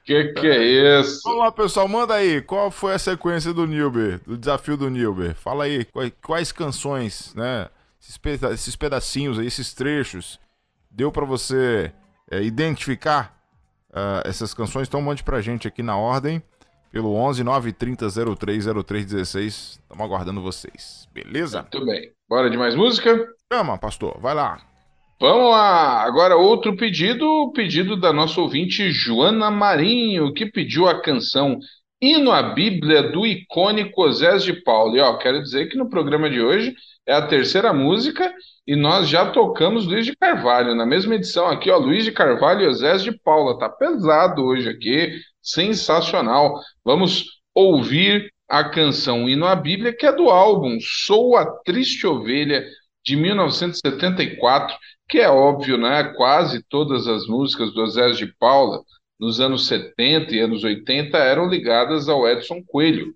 Que 0.05 0.33
que 0.33 0.47
é 0.47 0.99
isso? 0.99 1.21
Vamos 1.23 1.39
lá, 1.39 1.51
pessoal, 1.51 1.87
manda 1.87 2.15
aí. 2.15 2.41
Qual 2.41 2.71
foi 2.71 2.93
a 2.93 2.99
sequência 2.99 3.53
do 3.53 3.65
Nilber, 3.67 4.19
do 4.25 4.37
desafio 4.37 4.75
do 4.75 4.89
Nilber? 4.89 5.35
Fala 5.35 5.65
aí, 5.65 5.85
quais, 5.85 6.11
quais 6.21 6.51
canções, 6.51 7.33
né? 7.35 7.69
Esses, 8.01 8.17
peda- 8.17 8.51
esses 8.53 8.75
pedacinhos 8.75 9.37
aí, 9.37 9.45
esses 9.45 9.73
trechos, 9.73 10.39
deu 10.89 11.11
pra 11.11 11.25
você 11.25 11.91
é, 12.31 12.41
identificar 12.41 13.38
ah, 13.93 14.21
essas 14.25 14.53
canções? 14.53 14.87
Então 14.87 15.01
mande 15.01 15.23
pra 15.23 15.41
gente 15.41 15.67
aqui 15.67 15.81
na 15.81 15.97
ordem, 15.97 16.41
pelo 16.91 17.13
11 17.13 17.43
930 17.43 18.35
03 18.35 18.65
0316. 18.65 19.79
Estamos 19.81 20.05
aguardando 20.05 20.41
vocês, 20.41 21.07
beleza? 21.13 21.61
Muito 21.61 21.85
bem. 21.85 22.11
Bora 22.27 22.49
de 22.49 22.57
mais 22.57 22.75
música? 22.75 23.27
Chama, 23.51 23.77
pastor, 23.77 24.19
vai 24.19 24.33
lá. 24.33 24.61
Vamos 25.21 25.51
lá, 25.51 26.01
agora 26.03 26.37
outro 26.37 26.77
pedido, 26.77 27.25
o 27.25 27.51
pedido 27.51 27.99
da 27.99 28.13
nossa 28.13 28.39
ouvinte 28.39 28.89
Joana 28.89 29.51
Marinho, 29.51 30.33
que 30.33 30.45
pediu 30.45 30.87
a 30.87 31.01
canção 31.01 31.59
Hino 32.01 32.31
à 32.31 32.41
Bíblia 32.41 33.11
do 33.11 33.25
icônico 33.25 34.01
Osés 34.01 34.43
de 34.43 34.53
Paulo. 34.53 34.95
E 34.95 35.01
ó, 35.01 35.17
quero 35.17 35.41
dizer 35.41 35.67
que 35.67 35.77
no 35.77 35.89
programa 35.89 36.29
de 36.29 36.39
hoje 36.39 36.73
é 37.09 37.13
a 37.13 37.25
terceira 37.25 37.73
música 37.73 38.31
e 38.67 38.75
nós 38.75 39.09
já 39.09 39.31
tocamos 39.31 39.87
Luiz 39.87 40.05
de 40.05 40.15
Carvalho. 40.15 40.75
Na 40.75 40.85
mesma 40.85 41.15
edição 41.15 41.47
aqui, 41.47 41.71
ó, 41.71 41.77
Luiz 41.77 42.03
de 42.03 42.11
Carvalho 42.11 42.61
e 42.61 42.67
Osés 42.67 43.01
de 43.01 43.11
Paula. 43.11 43.57
Tá 43.57 43.67
pesado 43.67 44.43
hoje 44.43 44.69
aqui, 44.69 45.19
sensacional. 45.41 46.53
Vamos 46.85 47.25
ouvir 47.55 48.31
a 48.47 48.63
canção 48.63 49.27
Hino 49.27 49.47
à 49.47 49.55
Bíblia, 49.55 49.91
que 49.91 50.05
é 50.05 50.11
do 50.11 50.29
álbum 50.29 50.77
Sou 50.79 51.35
a 51.35 51.45
Triste 51.63 52.05
Ovelha, 52.05 52.63
de 53.03 53.15
1974 53.15 54.77
que 55.09 55.17
é 55.17 55.27
óbvio, 55.27 55.75
né? 55.75 56.03
Quase 56.15 56.63
todas 56.69 57.07
as 57.07 57.25
músicas 57.25 57.73
do 57.73 57.81
Osés 57.81 58.15
de 58.15 58.27
Paula 58.27 58.83
nos 59.19 59.41
anos 59.41 59.65
70 59.65 60.35
e 60.35 60.39
anos 60.39 60.63
80 60.63 61.17
eram 61.17 61.49
ligadas 61.49 62.07
ao 62.07 62.27
Edson 62.27 62.61
Coelho. 62.67 63.11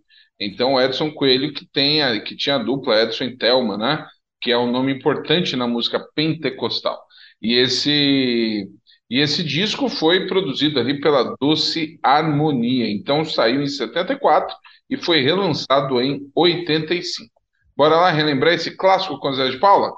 Então, 0.46 0.80
Edson 0.80 1.12
Coelho 1.12 1.54
que 1.54 1.66
tem 1.66 2.02
a, 2.02 2.20
que 2.22 2.36
tinha 2.36 2.56
a 2.56 2.64
dupla 2.64 3.02
Edson 3.02 3.26
e 3.26 3.38
Thelma, 3.38 3.78
né? 3.78 4.06
Que 4.42 4.52
é 4.52 4.58
um 4.58 4.72
nome 4.72 4.94
importante 4.94 5.56
na 5.56 5.68
música 5.68 6.00
pentecostal. 6.16 7.00
E 7.42 7.54
esse 7.54 8.68
e 9.10 9.20
esse 9.20 9.44
disco 9.44 9.90
foi 9.90 10.26
produzido 10.26 10.80
ali 10.80 11.00
pela 11.00 11.36
Doce 11.40 12.00
Harmonia. 12.02 12.90
Então, 12.90 13.24
saiu 13.24 13.62
em 13.62 13.68
74 13.68 14.56
e 14.90 14.98
foi 14.98 15.22
relançado 15.22 16.02
em 16.02 16.32
85. 16.36 17.30
Bora 17.78 17.96
lá 17.96 18.12
relembrar 18.12 18.54
esse 18.54 18.76
clássico 18.76 19.20
com 19.20 19.30
Osés 19.30 19.52
de 19.52 19.60
Paula? 19.60 19.92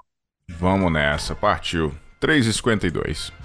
Vamos 0.50 0.92
nessa, 0.92 1.34
partiu. 1.34 1.94
3h52. 2.22 3.45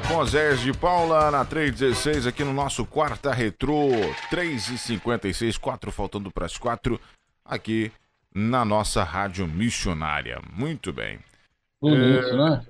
Com 0.00 0.24
Zés 0.24 0.60
de 0.60 0.72
Paula 0.72 1.30
na 1.30 1.44
316 1.44 2.26
aqui 2.26 2.44
no 2.44 2.52
nosso 2.52 2.84
quarta 2.84 3.32
retrô 3.32 3.88
3h56, 4.30 5.58
4 5.58 5.90
faltando 5.90 6.30
para 6.30 6.46
as 6.46 6.56
4 6.58 7.00
aqui 7.44 7.90
na 8.34 8.64
nossa 8.64 9.02
rádio 9.02 9.46
missionária. 9.46 10.40
Muito 10.52 10.92
bem. 10.92 11.18
Bonito, 11.80 12.28
É, 12.28 12.36
né? 12.36 12.66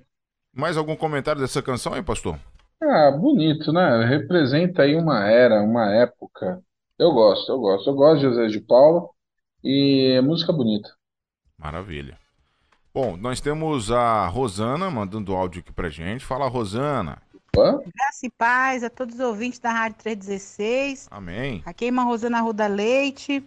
Mais 0.54 0.76
algum 0.76 0.94
comentário 0.94 1.40
dessa 1.40 1.60
canção 1.62 1.94
aí, 1.94 2.02
pastor? 2.02 2.38
Ah, 2.82 3.10
bonito, 3.10 3.72
né? 3.72 4.04
Representa 4.04 4.82
aí 4.82 4.94
uma 4.94 5.24
era, 5.28 5.62
uma 5.62 5.92
época. 5.94 6.62
Eu 6.98 7.12
gosto, 7.12 7.50
eu 7.50 7.58
gosto. 7.58 7.90
Eu 7.90 7.94
gosto 7.94 8.20
de 8.20 8.26
José 8.26 8.46
de 8.46 8.60
Paula 8.60 9.08
e 9.64 10.14
é 10.16 10.20
música 10.20 10.52
bonita. 10.52 10.88
Maravilha. 11.58 12.18
Bom, 12.96 13.14
nós 13.14 13.42
temos 13.42 13.92
a 13.92 14.26
Rosana 14.26 14.90
mandando 14.90 15.36
áudio 15.36 15.60
aqui 15.60 15.70
pra 15.70 15.90
gente. 15.90 16.24
Fala, 16.24 16.48
Rosana. 16.48 17.20
Graça 17.54 18.24
e 18.24 18.30
paz 18.30 18.82
a 18.82 18.88
todos 18.88 19.16
os 19.16 19.20
ouvintes 19.20 19.58
da 19.58 19.70
Rádio 19.70 19.98
316. 19.98 21.06
Amém. 21.10 21.62
Aqui 21.66 21.84
é 21.84 21.88
a 21.88 21.90
irmã 21.90 22.04
Rosana 22.04 22.40
Ruda 22.40 22.66
Leite, 22.66 23.44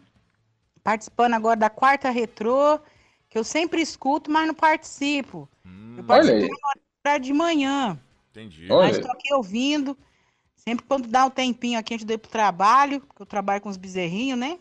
participando 0.83 1.33
agora 1.33 1.55
da 1.55 1.67
quarta 1.67 2.11
retrô, 2.11 2.79
que 3.27 3.39
eu 3.39 3.43
sempre 3.43 3.81
escuto, 3.81 4.29
mas 4.29 4.45
não 4.45 4.53
participo. 4.53 5.49
eu 5.97 6.03
participo 6.03 6.53
no 6.53 6.57
horário 7.03 7.25
de 7.25 7.33
manhã. 7.33 7.99
Entendi. 8.29 8.67
Mas 8.67 8.97
estou 8.97 9.11
aqui 9.11 9.33
ouvindo. 9.33 9.97
Sempre 10.57 10.85
quando 10.85 11.07
dá 11.07 11.25
um 11.25 11.31
tempinho 11.31 11.79
aqui 11.79 11.95
antes 11.95 12.05
de 12.05 12.13
ir 12.13 12.19
pro 12.19 12.29
trabalho, 12.29 13.01
porque 13.01 13.23
eu 13.23 13.25
trabalho 13.25 13.61
com 13.61 13.69
os 13.69 13.77
bezerrinhos, 13.77 14.37
né? 14.37 14.59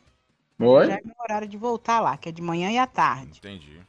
Oi? 0.59 0.86
Já 0.86 0.95
é 0.95 1.01
meu 1.05 1.14
horário 1.20 1.47
de 1.47 1.59
voltar 1.59 2.01
lá, 2.01 2.16
que 2.16 2.30
é 2.30 2.32
de 2.32 2.41
manhã 2.41 2.70
e 2.70 2.78
à 2.78 2.86
tarde. 2.86 3.36
Entendi. 3.36 3.86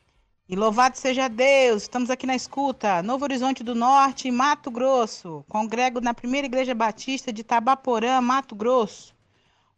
E 0.50 0.56
louvado 0.56 0.98
seja 0.98 1.28
Deus, 1.28 1.84
estamos 1.84 2.10
aqui 2.10 2.26
na 2.26 2.36
escuta, 2.36 3.04
Novo 3.04 3.24
Horizonte 3.24 3.64
do 3.64 3.76
Norte, 3.76 4.32
Mato 4.32 4.72
Grosso. 4.72 5.46
Congrego 5.48 6.02
na 6.02 6.12
primeira 6.12 6.48
igreja 6.48 6.74
batista 6.74 7.32
de 7.32 7.44
Tabaporã, 7.44 8.20
Mato 8.20 8.56
Grosso. 8.56 9.14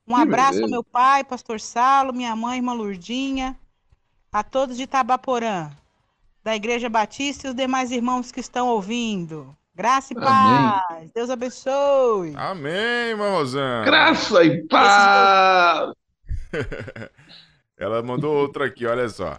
Um 0.07 0.15
Que 0.15 0.22
abraço 0.22 0.51
beleza. 0.51 0.65
ao 0.67 0.69
meu 0.72 0.84
pai, 0.84 1.26
pastor 1.26 1.59
Salo, 1.59 2.13
minha 2.13 2.34
mãe, 2.38 2.59
irmã 2.59 2.72
Lurdinha, 2.72 3.59
a 4.32 4.43
todos 4.43 4.78
de 4.78 4.88
Tabaporã, 4.88 5.69
da 6.41 6.55
igreja 6.55 6.88
batista 6.88 7.47
e 7.47 7.49
os 7.49 7.55
demais 7.55 7.91
irmãos 7.91 8.32
que 8.32 8.39
estão 8.39 8.69
ouvindo. 8.69 9.53
Graça 9.76 10.13
e 10.13 10.17
Amém. 10.17 10.26
paz. 10.30 11.11
Deus 11.13 11.30
abençoe. 11.30 12.34
Amém, 12.38 13.09
irmã 13.09 13.30
Rosana. 13.32 13.84
Graça 13.84 14.41
e 14.45 14.65
paz! 14.69 15.91
Ela 17.78 18.01
mandou 18.01 18.34
outra 18.34 18.67
aqui, 18.67 18.86
olha 18.86 19.09
só. 19.09 19.38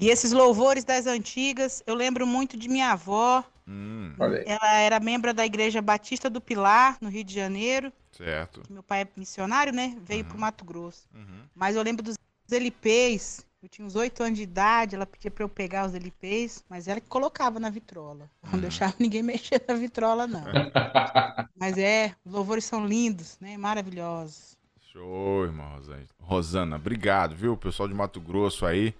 E 0.00 0.08
esses 0.08 0.32
louvores 0.32 0.82
das 0.84 1.06
antigas, 1.06 1.82
eu 1.86 1.94
lembro 1.94 2.26
muito 2.26 2.56
de 2.56 2.68
minha 2.68 2.92
avó. 2.92 3.44
Hum. 3.68 4.14
Ela 4.46 4.74
era 4.80 4.98
membro 4.98 5.32
da 5.34 5.44
Igreja 5.44 5.80
Batista 5.82 6.28
do 6.30 6.40
Pilar, 6.40 6.96
no 7.00 7.08
Rio 7.08 7.22
de 7.22 7.34
Janeiro. 7.34 7.92
certo. 8.10 8.62
Meu 8.68 8.82
pai 8.82 9.02
é 9.02 9.08
missionário, 9.16 9.72
né? 9.72 9.96
Veio 10.02 10.22
Uhum. 10.22 10.28
pro 10.28 10.38
Mato 10.38 10.64
Grosso. 10.64 11.06
Uhum. 11.14 11.42
Mas 11.54 11.76
eu 11.76 11.82
lembro 11.82 12.02
dos 12.02 12.16
LPs. 12.50 13.46
Eu 13.62 13.68
tinha 13.68 13.86
uns 13.86 13.94
oito 13.94 14.22
anos 14.22 14.38
de 14.38 14.42
idade, 14.42 14.94
ela 14.96 15.04
pedia 15.04 15.30
pra 15.30 15.44
eu 15.44 15.48
pegar 15.48 15.86
os 15.86 15.94
LPs, 15.94 16.64
mas 16.68 16.88
ela 16.88 16.98
que 16.98 17.06
colocava 17.06 17.60
na 17.60 17.68
vitrola. 17.68 18.28
Não 18.42 18.54
Uhum. 18.54 18.60
deixava 18.60 18.94
ninguém 18.98 19.22
mexer 19.22 19.62
na 19.68 19.74
vitrola, 19.74 20.26
não. 20.26 20.42
mas 21.56 21.76
é, 21.76 22.14
os 22.24 22.32
louvores 22.32 22.64
são 22.64 22.86
lindos, 22.86 23.36
né? 23.38 23.56
Maravilhosos. 23.58 24.56
Show, 24.92 25.44
irmã 25.44 25.64
Rosana. 25.76 26.06
Rosana, 26.18 26.76
obrigado, 26.76 27.36
viu? 27.36 27.54
Pessoal 27.56 27.86
de 27.88 27.94
Mato 27.94 28.18
Grosso 28.20 28.64
aí. 28.66 28.94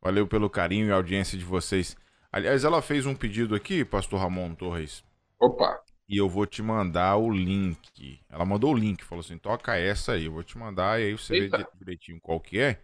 Valeu 0.00 0.26
pelo 0.26 0.48
carinho 0.50 0.86
e 0.86 0.92
audiência 0.92 1.36
de 1.38 1.44
vocês. 1.44 1.96
Aliás, 2.30 2.64
ela 2.64 2.82
fez 2.82 3.06
um 3.06 3.14
pedido 3.14 3.54
aqui, 3.54 3.84
pastor 3.84 4.20
Ramon 4.20 4.54
Torres. 4.54 5.04
Opa. 5.40 5.80
E 6.08 6.16
eu 6.18 6.28
vou 6.28 6.46
te 6.46 6.62
mandar 6.62 7.16
o 7.16 7.30
link. 7.30 8.20
Ela 8.28 8.44
mandou 8.44 8.72
o 8.72 8.76
link, 8.78 9.02
falou 9.04 9.24
assim: 9.24 9.38
toca 9.38 9.76
essa 9.76 10.12
aí. 10.12 10.26
Eu 10.26 10.32
vou 10.32 10.44
te 10.44 10.56
mandar 10.56 11.00
e 11.00 11.04
aí 11.06 11.12
você 11.12 11.34
Eita. 11.34 11.58
vê 11.58 11.64
di- 11.64 11.70
direitinho 11.78 12.20
qual 12.20 12.38
que 12.40 12.58
é. 12.60 12.80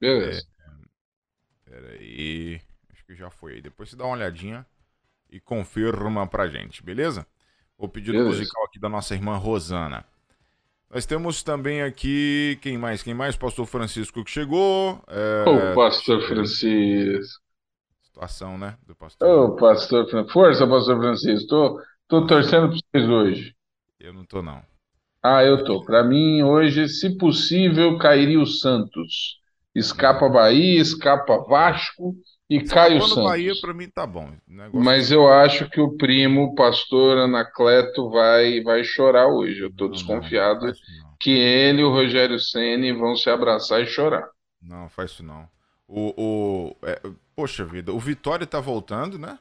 Beleza. 0.00 0.46
Pera 1.64 1.92
aí. 1.92 2.60
Acho 2.90 3.04
que 3.06 3.14
já 3.14 3.30
foi 3.30 3.54
aí. 3.54 3.62
Depois 3.62 3.88
você 3.88 3.96
dá 3.96 4.04
uma 4.04 4.14
olhadinha 4.16 4.66
e 5.30 5.40
confirma 5.40 6.26
pra 6.26 6.48
gente, 6.48 6.82
beleza? 6.82 7.26
O 7.78 7.88
pedido 7.88 8.18
Beleza. 8.18 8.38
musical 8.38 8.64
aqui 8.64 8.78
da 8.78 8.88
nossa 8.88 9.14
irmã 9.14 9.36
Rosana. 9.36 10.04
Nós 10.92 11.06
temos 11.06 11.42
também 11.42 11.82
aqui. 11.82 12.58
Quem 12.60 12.76
mais? 12.76 13.02
Quem 13.02 13.14
mais? 13.14 13.34
Pastor 13.34 13.66
Francisco 13.66 14.22
que 14.22 14.30
chegou. 14.30 15.02
É, 15.08 15.44
Ô, 15.48 15.74
pastor 15.74 16.20
Francisco. 16.28 17.42
Situação, 18.02 18.58
né? 18.58 18.76
Do 18.86 18.94
pastor. 18.94 19.26
Ô, 19.26 19.56
pastor 19.56 20.08
Francisco. 20.10 20.32
Força, 20.32 20.66
pastor 20.66 20.98
Francisco. 20.98 21.48
Tô, 21.48 21.80
tô 22.08 22.26
torcendo 22.26 22.68
pra 22.68 22.76
vocês 22.76 23.08
hoje. 23.08 23.54
Eu 23.98 24.12
não 24.12 24.24
tô, 24.24 24.42
não. 24.42 24.62
Ah, 25.22 25.42
eu 25.42 25.64
tô. 25.64 25.82
Pra 25.82 26.04
mim, 26.04 26.42
hoje, 26.42 26.88
se 26.88 27.16
possível, 27.16 27.96
cairia 27.96 28.40
o 28.40 28.46
Santos. 28.46 29.38
Escapa 29.74 30.28
Bahia, 30.28 30.78
escapa 30.80 31.38
Vasco 31.48 32.14
e 32.56 32.64
cai 32.64 32.96
o 32.96 32.98
Quando 32.98 33.08
Santos. 33.08 33.22
Bahia, 33.22 33.54
pra 33.60 33.74
mim 33.74 33.88
tá 33.88 34.06
bom. 34.06 34.32
Negócio 34.46 34.80
Mas 34.84 35.10
eu 35.10 35.28
acho 35.30 35.68
que 35.70 35.80
o 35.80 35.96
primo, 35.96 36.44
o 36.44 36.54
pastor 36.54 37.18
Anacleto, 37.18 38.10
vai, 38.10 38.60
vai 38.62 38.84
chorar 38.84 39.28
hoje. 39.28 39.60
Eu 39.62 39.72
tô 39.74 39.88
desconfiado 39.88 40.72
que 41.18 41.30
ele 41.30 41.80
e 41.82 41.84
o 41.84 41.90
Rogério 41.90 42.38
Ceni 42.38 42.92
vão 42.92 43.16
se 43.16 43.30
abraçar 43.30 43.82
e 43.82 43.86
chorar. 43.86 44.28
Não, 44.60 44.88
faz 44.88 45.12
isso 45.12 45.22
não. 45.22 45.48
O, 45.86 46.14
o, 46.16 46.76
é, 46.86 47.00
poxa 47.34 47.64
vida, 47.64 47.92
o 47.92 47.98
Vitória 47.98 48.46
tá 48.46 48.60
voltando, 48.60 49.18
né? 49.18 49.38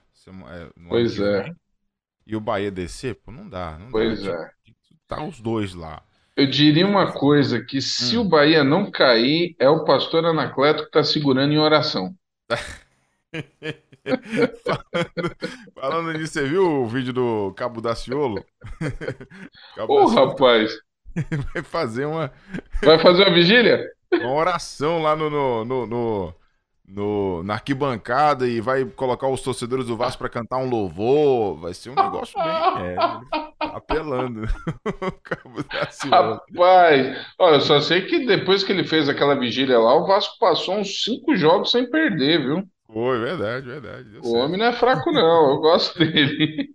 É, 0.49 0.69
Pois 0.87 1.19
é. 1.19 1.51
E 2.25 2.35
o 2.35 2.41
Bahia 2.41 2.71
descer? 2.71 3.15
Pô, 3.15 3.31
não 3.31 3.47
dá. 3.47 3.77
Não 3.77 3.91
Pois 3.91 4.23
dá. 4.23 4.31
é. 4.31 4.51
Tá 5.07 5.23
os 5.23 5.39
dois 5.39 5.73
lá. 5.73 6.03
Eu 6.35 6.45
diria 6.47 6.85
uma 6.85 7.13
coisa, 7.13 7.63
que 7.63 7.81
se 7.81 8.17
Hum. 8.17 8.21
o 8.21 8.25
Bahia 8.25 8.63
não 8.65 8.91
cair, 8.91 9.55
é 9.59 9.69
o 9.69 9.85
pastor 9.85 10.25
Anacleto 10.25 10.81
que 10.83 10.87
está 10.89 11.03
segurando 11.03 11.53
em 11.53 11.57
oração. 11.59 12.13
falando, 14.63 15.35
falando 15.75 16.13
nisso, 16.13 16.33
você 16.33 16.47
viu 16.47 16.63
o 16.83 16.87
vídeo 16.87 17.13
do 17.13 17.53
Cabo 17.55 17.81
Daciolo? 17.81 18.45
Cabo 19.75 19.93
Ô, 19.93 19.99
Daciolo 19.99 20.35
rapaz, 20.35 20.71
vai 21.53 21.63
fazer 21.63 22.05
uma, 22.05 22.31
vai 22.83 22.99
fazer 22.99 23.23
uma 23.23 23.33
vigília? 23.33 23.85
uma 24.19 24.31
oração 24.33 25.01
lá 25.01 25.15
no, 25.15 25.29
no, 25.29 25.65
no, 25.65 25.87
no- 25.87 26.35
no- 26.87 27.43
na 27.43 27.53
arquibancada 27.55 28.47
e 28.47 28.61
vai 28.61 28.85
colocar 28.85 29.27
os 29.29 29.41
torcedores 29.41 29.87
do 29.87 29.95
Vasco 29.97 30.19
pra 30.19 30.29
cantar 30.29 30.57
um 30.57 30.69
louvor. 30.69 31.57
Vai 31.59 31.73
ser 31.73 31.89
um 31.91 31.95
negócio 31.97 32.39
bem. 32.41 32.65
É, 32.75 33.05
apelando. 33.59 34.43
Cabo 35.23 35.63
Daciolo. 35.63 36.41
Rapaz, 36.55 37.25
olha, 37.39 37.55
eu 37.55 37.61
só 37.61 37.79
sei 37.79 38.05
que 38.05 38.25
depois 38.25 38.63
que 38.63 38.71
ele 38.71 38.83
fez 38.83 39.07
aquela 39.09 39.35
vigília 39.39 39.79
lá, 39.79 39.95
o 39.95 40.05
Vasco 40.07 40.37
passou 40.39 40.75
uns 40.77 41.03
cinco 41.03 41.35
jogos 41.35 41.71
sem 41.71 41.89
perder, 41.89 42.41
viu? 42.41 42.63
Foi, 42.91 43.19
verdade, 43.19 43.65
verdade. 43.65 44.17
O 44.17 44.23
certo. 44.23 44.35
homem 44.35 44.57
não 44.57 44.65
é 44.65 44.73
fraco, 44.73 45.11
não. 45.11 45.51
Eu 45.51 45.57
gosto 45.59 45.97
dele. 45.97 46.69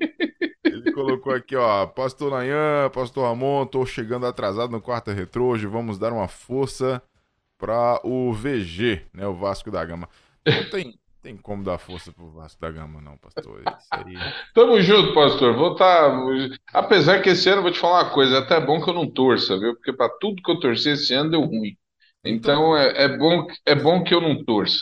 Ele 0.65 0.93
colocou 0.93 1.33
aqui, 1.33 1.55
ó, 1.57 1.87
Pastor 1.87 2.31
Nayan, 2.31 2.91
Pastor 2.93 3.25
Ramon, 3.25 3.67
tô 3.67 3.85
chegando 3.87 4.27
atrasado 4.27 4.71
no 4.71 4.81
quarto 4.81 5.11
retrô, 5.11 5.47
hoje 5.49 5.67
vamos 5.67 5.99
dar 5.99 6.13
uma 6.13 6.29
força 6.29 7.03
para 7.59 8.01
o 8.05 8.33
VG, 8.33 9.03
né, 9.15 9.27
o 9.27 9.35
Vasco 9.35 9.71
da 9.71 9.85
Gama. 9.85 10.09
Não 10.47 10.71
tem, 10.71 10.99
tem 11.23 11.37
como 11.37 11.65
dar 11.65 11.79
força 11.79 12.13
pro 12.13 12.31
Vasco 12.31 12.61
da 12.61 12.71
Gama 12.71 13.01
não, 13.01 13.17
pastor. 13.17 13.63
Aí... 13.91 14.15
Tamo 14.55 14.81
junto, 14.81 15.15
pastor. 15.15 15.55
Vou 15.57 15.75
tá... 15.75 16.13
Apesar 16.73 17.21
que 17.21 17.31
esse 17.31 17.49
ano, 17.49 17.59
eu 17.59 17.63
vou 17.63 17.73
te 17.73 17.79
falar 17.79 18.05
uma 18.05 18.11
coisa, 18.11 18.37
é 18.37 18.39
até 18.39 18.61
bom 18.61 18.83
que 18.83 18.91
eu 18.91 18.95
não 18.95 19.11
torça, 19.11 19.59
viu? 19.59 19.75
Porque 19.75 19.93
para 19.93 20.09
tudo 20.21 20.43
que 20.43 20.51
eu 20.51 20.61
torci 20.61 20.91
esse 20.91 21.15
ano 21.15 21.31
deu 21.31 21.41
ruim. 21.41 21.77
Então 22.25 22.77
é, 22.77 23.05
é 23.05 23.17
bom, 23.17 23.47
é 23.65 23.75
bom 23.75 24.03
que 24.03 24.15
eu 24.15 24.21
não 24.21 24.45
torça. 24.45 24.81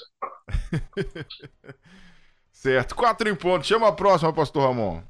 Certo, 2.53 2.95
quatro 2.95 3.29
em 3.29 3.35
ponto. 3.35 3.67
Chama 3.67 3.89
a 3.89 3.93
próxima, 3.93 4.33
Pastor 4.33 4.63
Ramon. 4.63 5.03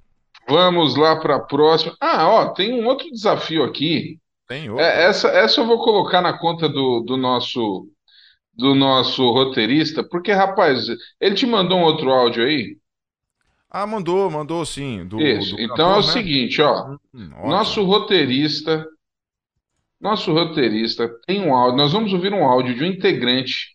Vamos 0.48 0.96
lá 0.96 1.16
para 1.20 1.36
a 1.36 1.40
próxima. 1.40 1.96
Ah, 2.00 2.28
ó, 2.28 2.48
tem 2.48 2.74
um 2.74 2.86
outro 2.86 3.10
desafio 3.10 3.62
aqui. 3.62 4.18
Tem 4.48 4.68
outro. 4.68 4.84
É, 4.84 5.04
essa, 5.04 5.28
essa 5.28 5.60
eu 5.60 5.66
vou 5.66 5.82
colocar 5.82 6.20
na 6.20 6.36
conta 6.36 6.68
do, 6.68 7.00
do 7.00 7.16
nosso 7.16 7.88
do 8.56 8.74
nosso 8.74 9.30
roteirista, 9.32 10.04
porque, 10.04 10.30
rapaz, 10.32 10.86
ele 11.20 11.34
te 11.34 11.44
mandou 11.44 11.78
um 11.78 11.82
outro 11.82 12.10
áudio 12.10 12.44
aí? 12.44 12.76
Ah, 13.68 13.86
mandou, 13.86 14.30
mandou 14.30 14.64
sim. 14.64 15.04
Do, 15.04 15.20
Isso. 15.20 15.56
do 15.56 15.62
Então 15.62 15.86
é 15.88 15.92
o 15.92 15.94
cantor, 15.96 16.06
né? 16.06 16.12
seguinte, 16.12 16.62
ó. 16.62 16.96
Hum, 17.12 17.30
ótimo. 17.32 17.48
Nosso 17.48 17.82
roteirista, 17.82 18.86
nosso 20.00 20.32
roteirista 20.32 21.08
tem 21.26 21.40
um 21.40 21.52
áudio. 21.54 21.78
Nós 21.78 21.92
vamos 21.92 22.12
ouvir 22.12 22.32
um 22.32 22.44
áudio 22.44 22.76
de 22.76 22.84
um 22.84 22.86
integrante 22.86 23.73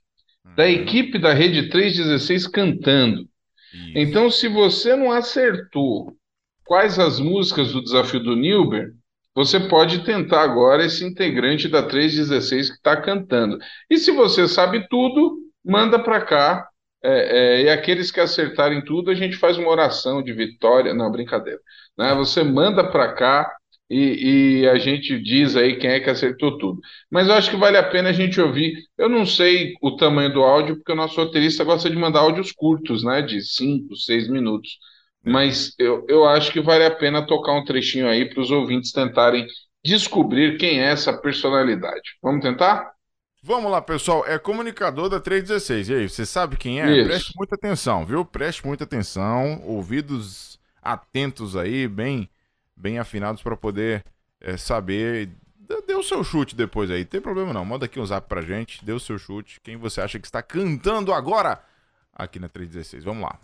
da 0.56 0.68
equipe 0.68 1.18
da 1.18 1.34
Rede 1.34 1.70
316 1.70 2.48
cantando. 2.48 3.28
Então, 3.96 4.30
se 4.30 4.48
você 4.48 4.96
não 4.96 5.12
acertou 5.12 6.14
quais 6.66 7.00
as 7.00 7.20
músicas 7.20 7.72
do 7.72 7.84
desafio 7.84 8.20
do 8.20 8.36
Nilber, 8.36 8.92
você 9.36 9.60
pode 9.60 10.04
tentar 10.04 10.42
agora 10.42 10.86
esse 10.86 11.06
integrante 11.06 11.68
da 11.68 11.84
316 11.84 12.70
que 12.70 12.76
está 12.76 13.00
cantando. 13.00 13.58
E 13.90 13.98
se 13.98 14.12
você 14.12 14.48
sabe 14.48 14.88
tudo, 14.90 15.38
manda 15.64 16.00
para 16.00 16.22
cá. 16.22 16.68
É, 17.02 17.12
é, 17.12 17.62
e 17.64 17.70
aqueles 17.70 18.12
que 18.12 18.20
acertarem 18.20 18.84
tudo, 18.84 19.10
a 19.10 19.16
gente 19.16 19.38
faz 19.38 19.58
uma 19.58 19.70
oração 19.70 20.22
de 20.22 20.34
vitória. 20.34 20.94
Não, 20.94 21.12
brincadeira. 21.12 21.60
Né? 21.98 22.14
Você 22.16 22.44
manda 22.44 22.84
para 22.84 23.14
cá 23.14 23.50
e, 23.90 24.62
e 24.62 24.70
a 24.70 24.78
gente 24.78 25.20
diz 25.22 25.56
aí 25.56 25.78
quem 25.78 25.90
é 25.90 26.00
que 26.00 26.10
acertou 26.10 26.58
tudo. 26.58 26.80
Mas 27.10 27.28
eu 27.28 27.34
acho 27.34 27.50
que 27.50 27.58
vale 27.58 27.78
a 27.78 27.84
pena 27.84 28.10
a 28.10 28.14
gente 28.14 28.40
ouvir. 28.40 28.74
Eu 28.98 29.10
não 29.10 29.26
sei 29.26 29.74
o 29.82 29.96
tamanho 29.96 30.32
do 30.32 30.44
áudio, 30.44 30.76
porque 30.76 30.92
o 30.92 30.96
nosso 30.96 31.16
roteirista 31.16 31.64
gosta 31.64 31.90
de 31.90 31.96
mandar 31.96 32.20
áudios 32.20 32.52
curtos, 32.52 33.04
né? 33.04 33.22
De 33.22 33.42
5, 33.42 33.96
6 33.96 34.30
minutos. 34.30 34.78
Mas 35.24 35.74
eu, 35.78 36.06
eu 36.08 36.26
acho 36.26 36.52
que 36.52 36.62
vale 36.62 36.86
a 36.86 36.92
pena 36.92 37.26
tocar 37.26 37.54
um 37.54 37.66
trechinho 37.66 38.08
aí 38.08 38.30
para 38.30 38.42
os 38.42 38.52
ouvintes 38.52 38.92
tentarem 38.92 39.48
descobrir 39.84 40.58
quem 40.58 40.80
é 40.82 40.92
essa 40.92 41.18
personalidade. 41.20 42.18
Vamos 42.22 42.42
tentar? 42.42 42.92
Vamos 43.42 43.72
lá, 43.72 43.82
pessoal. 43.82 44.26
É 44.26 44.38
comunicador 44.38 45.10
da 45.10 45.20
316. 45.20 45.90
E 45.90 45.94
aí, 45.96 46.10
você 46.10 46.26
sabe 46.26 46.58
quem 46.58 46.82
é? 46.82 46.98
Isso. 46.98 47.08
Preste 47.08 47.34
muita 47.36 47.56
atenção, 47.56 48.06
viu? 48.06 48.26
Preste 48.26 48.66
muita 48.66 48.84
atenção. 48.84 49.62
Ouvidos 49.66 50.60
atentos 50.82 51.56
aí, 51.56 51.88
bem, 51.88 52.30
bem 52.80 52.98
afinados 52.98 53.44
para 53.44 53.58
poder 53.58 54.04
é, 54.40 54.58
saber. 54.58 55.30
Dê 55.86 55.94
o 55.94 56.02
seu 56.02 56.24
chute 56.24 56.56
depois 56.56 56.90
aí. 56.90 57.06
Tem 57.06 57.22
problema 57.22 57.54
não. 57.54 57.64
Manda 57.64 57.86
aqui 57.86 58.00
um 58.00 58.06
zap 58.06 58.28
pra 58.28 58.42
gente. 58.42 58.84
Dê 58.84 58.94
o 58.94 59.00
seu 59.00 59.20
chute. 59.20 59.60
Quem 59.62 59.78
você 59.78 60.02
acha 60.02 60.18
que 60.18 60.26
está 60.26 60.42
cantando 60.42 61.14
agora 61.14 61.62
aqui 62.14 62.40
na 62.40 62.50
316. 62.50 63.04
Vamos 63.04 63.24
lá. 63.24 63.40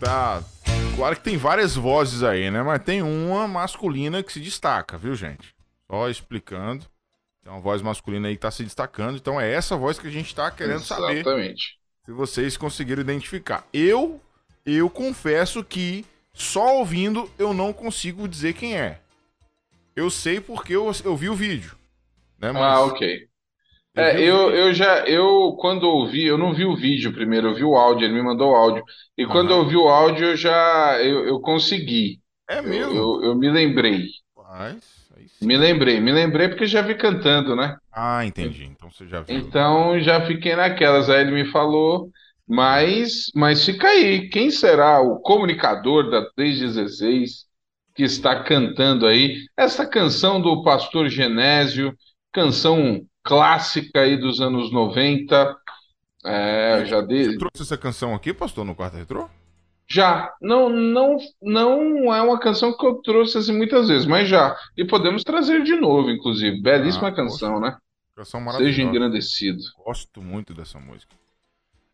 Tá. 0.00 0.42
Claro 0.96 1.16
que 1.16 1.22
tem 1.22 1.36
várias 1.36 1.76
vozes 1.76 2.22
aí, 2.22 2.50
né? 2.50 2.62
Mas 2.62 2.82
tem 2.82 3.02
uma 3.02 3.46
masculina 3.46 4.22
que 4.22 4.32
se 4.32 4.40
destaca, 4.40 4.98
viu, 4.98 5.14
gente? 5.14 5.54
Só 5.90 6.08
explicando. 6.08 6.86
Tem 7.42 7.52
uma 7.52 7.60
voz 7.60 7.80
masculina 7.80 8.28
aí 8.28 8.34
que 8.34 8.42
tá 8.42 8.50
se 8.50 8.64
destacando. 8.64 9.16
Então 9.16 9.40
é 9.40 9.50
essa 9.50 9.76
voz 9.76 9.98
que 9.98 10.06
a 10.06 10.10
gente 10.10 10.34
tá 10.34 10.50
querendo 10.50 10.80
saber. 10.80 11.20
Exatamente. 11.20 11.78
Se 12.04 12.12
vocês 12.12 12.56
conseguiram 12.56 13.00
identificar. 13.00 13.66
Eu, 13.72 14.20
eu 14.64 14.90
confesso 14.90 15.64
que 15.64 16.04
só 16.32 16.76
ouvindo 16.76 17.30
eu 17.38 17.54
não 17.54 17.72
consigo 17.72 18.28
dizer 18.28 18.54
quem 18.54 18.76
é. 18.78 19.00
Eu 19.94 20.10
sei 20.10 20.40
porque 20.40 20.74
eu, 20.74 20.90
eu 21.04 21.16
vi 21.16 21.28
o 21.28 21.34
vídeo. 21.34 21.76
Né? 22.38 22.52
Mas 22.52 22.62
Ah, 22.62 22.80
ok. 22.82 23.29
É, 23.96 24.20
eu, 24.20 24.50
eu 24.50 24.72
já, 24.72 25.04
eu 25.06 25.56
quando 25.58 25.84
ouvi, 25.84 26.24
eu 26.24 26.38
não 26.38 26.54
vi 26.54 26.64
o 26.64 26.76
vídeo 26.76 27.12
primeiro, 27.12 27.48
eu 27.48 27.54
vi 27.54 27.64
o 27.64 27.76
áudio, 27.76 28.06
ele 28.06 28.14
me 28.14 28.22
mandou 28.22 28.52
o 28.52 28.54
áudio. 28.54 28.84
E 29.18 29.26
quando 29.26 29.50
eu 29.50 29.58
ouvi 29.58 29.76
o 29.76 29.88
áudio, 29.88 30.28
eu 30.28 30.36
já, 30.36 30.98
eu, 31.02 31.26
eu 31.26 31.40
consegui. 31.40 32.20
É 32.48 32.62
mesmo? 32.62 32.96
Eu, 32.96 33.22
eu, 33.22 33.24
eu 33.30 33.34
me 33.34 33.50
lembrei. 33.50 34.06
Me 35.42 35.56
lembrei, 35.56 36.00
me 36.00 36.12
lembrei 36.12 36.48
porque 36.48 36.66
já 36.66 36.82
vi 36.82 36.94
cantando, 36.94 37.56
né? 37.56 37.76
Ah, 37.92 38.24
entendi. 38.24 38.64
Então 38.64 38.90
você 38.90 39.06
já 39.06 39.22
viu. 39.22 39.38
Então 39.38 39.98
já 40.00 40.24
fiquei 40.26 40.54
naquelas. 40.54 41.08
Aí 41.08 41.22
ele 41.22 41.32
me 41.32 41.50
falou, 41.50 42.10
mas, 42.46 43.26
mas 43.34 43.64
fica 43.64 43.88
aí. 43.88 44.28
Quem 44.28 44.50
será 44.50 45.00
o 45.00 45.18
comunicador 45.20 46.10
da 46.10 46.24
316 46.36 47.46
que 47.94 48.02
está 48.02 48.42
cantando 48.42 49.06
aí 49.06 49.44
essa 49.56 49.86
canção 49.86 50.40
do 50.40 50.62
Pastor 50.62 51.08
Genésio, 51.08 51.94
canção 52.32 53.00
clássica 53.30 54.00
aí 54.00 54.16
dos 54.18 54.40
anos 54.40 54.72
90? 54.72 55.56
É, 56.24 56.84
já 56.86 57.00
Você 57.00 57.06
dei. 57.06 57.38
trouxe 57.38 57.62
essa 57.62 57.78
canção 57.78 58.14
aqui, 58.14 58.34
pastor, 58.34 58.64
no 58.64 58.74
quarto 58.74 58.96
retrô? 58.96 59.28
Já, 59.88 60.32
não, 60.40 60.68
não, 60.68 61.16
não 61.42 62.14
é 62.14 62.20
uma 62.22 62.38
canção 62.38 62.76
que 62.76 62.84
eu 62.86 62.96
trouxe 62.96 63.38
assim 63.38 63.56
muitas 63.56 63.88
vezes, 63.88 64.06
mas 64.06 64.28
já. 64.28 64.56
E 64.76 64.84
podemos 64.84 65.24
trazer 65.24 65.62
de 65.64 65.74
novo, 65.76 66.10
inclusive. 66.10 66.60
Belíssima 66.60 67.08
Ah, 67.08 67.12
canção, 67.14 67.58
né? 67.60 67.76
Canção 68.14 68.40
maravilhosa. 68.40 68.76
Seja 68.76 68.86
engrandecido. 68.88 69.58
Gosto 69.84 70.20
muito 70.20 70.52
dessa 70.52 70.78
música. 70.78 71.14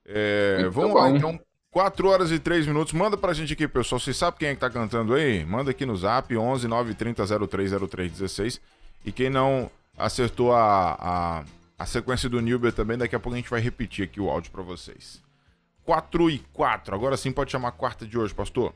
É, 0.05 0.59
Muito 0.61 0.73
vamos 0.73 0.95
lá, 0.95 1.09
bom. 1.09 1.17
então. 1.17 1.41
4 1.71 2.09
horas 2.09 2.31
e 2.33 2.39
3 2.39 2.67
minutos. 2.67 2.93
Manda 2.95 3.17
pra 3.19 3.35
gente 3.35 3.53
aqui, 3.53 3.69
pessoal. 3.69 3.99
Vocês 4.01 4.17
sabem 4.17 4.39
quem 4.39 4.49
é 4.49 4.55
que 4.55 4.61
tá 4.61 4.71
cantando 4.71 5.15
aí? 5.15 5.45
Manda 5.45 5.71
aqui 5.73 5.85
no 5.85 5.95
zap 5.97 6.35
11 6.37 6.67
930 6.67 7.27
030316. 7.27 8.61
E 9.05 9.13
quem 9.13 9.29
não 9.31 9.71
acertou 9.97 10.53
a, 10.53 10.97
a, 10.99 11.45
a 11.79 11.87
sequência 11.87 12.29
do 12.29 12.41
Nilber 12.41 12.73
também, 12.73 12.99
daqui 12.99 13.17
a 13.17 13.21
pouco 13.21 13.35
a 13.35 13.41
gente 13.41 13.51
vai 13.51 13.61
repetir 13.61 14.05
aqui 14.05 14.21
o 14.21 14.29
áudio 14.29 14.53
pra 14.53 14.63
vocês. 14.63 15.23
4 15.85 16.31
e 16.31 16.39
4. 16.53 16.95
Agora 16.95 17.17
sim 17.17 17.33
pode 17.33 17.53
chamar 17.53 17.69
a 17.69 17.73
quarta 17.73 18.05
de 18.05 18.19
hoje, 18.19 18.35
pastor. 18.35 18.75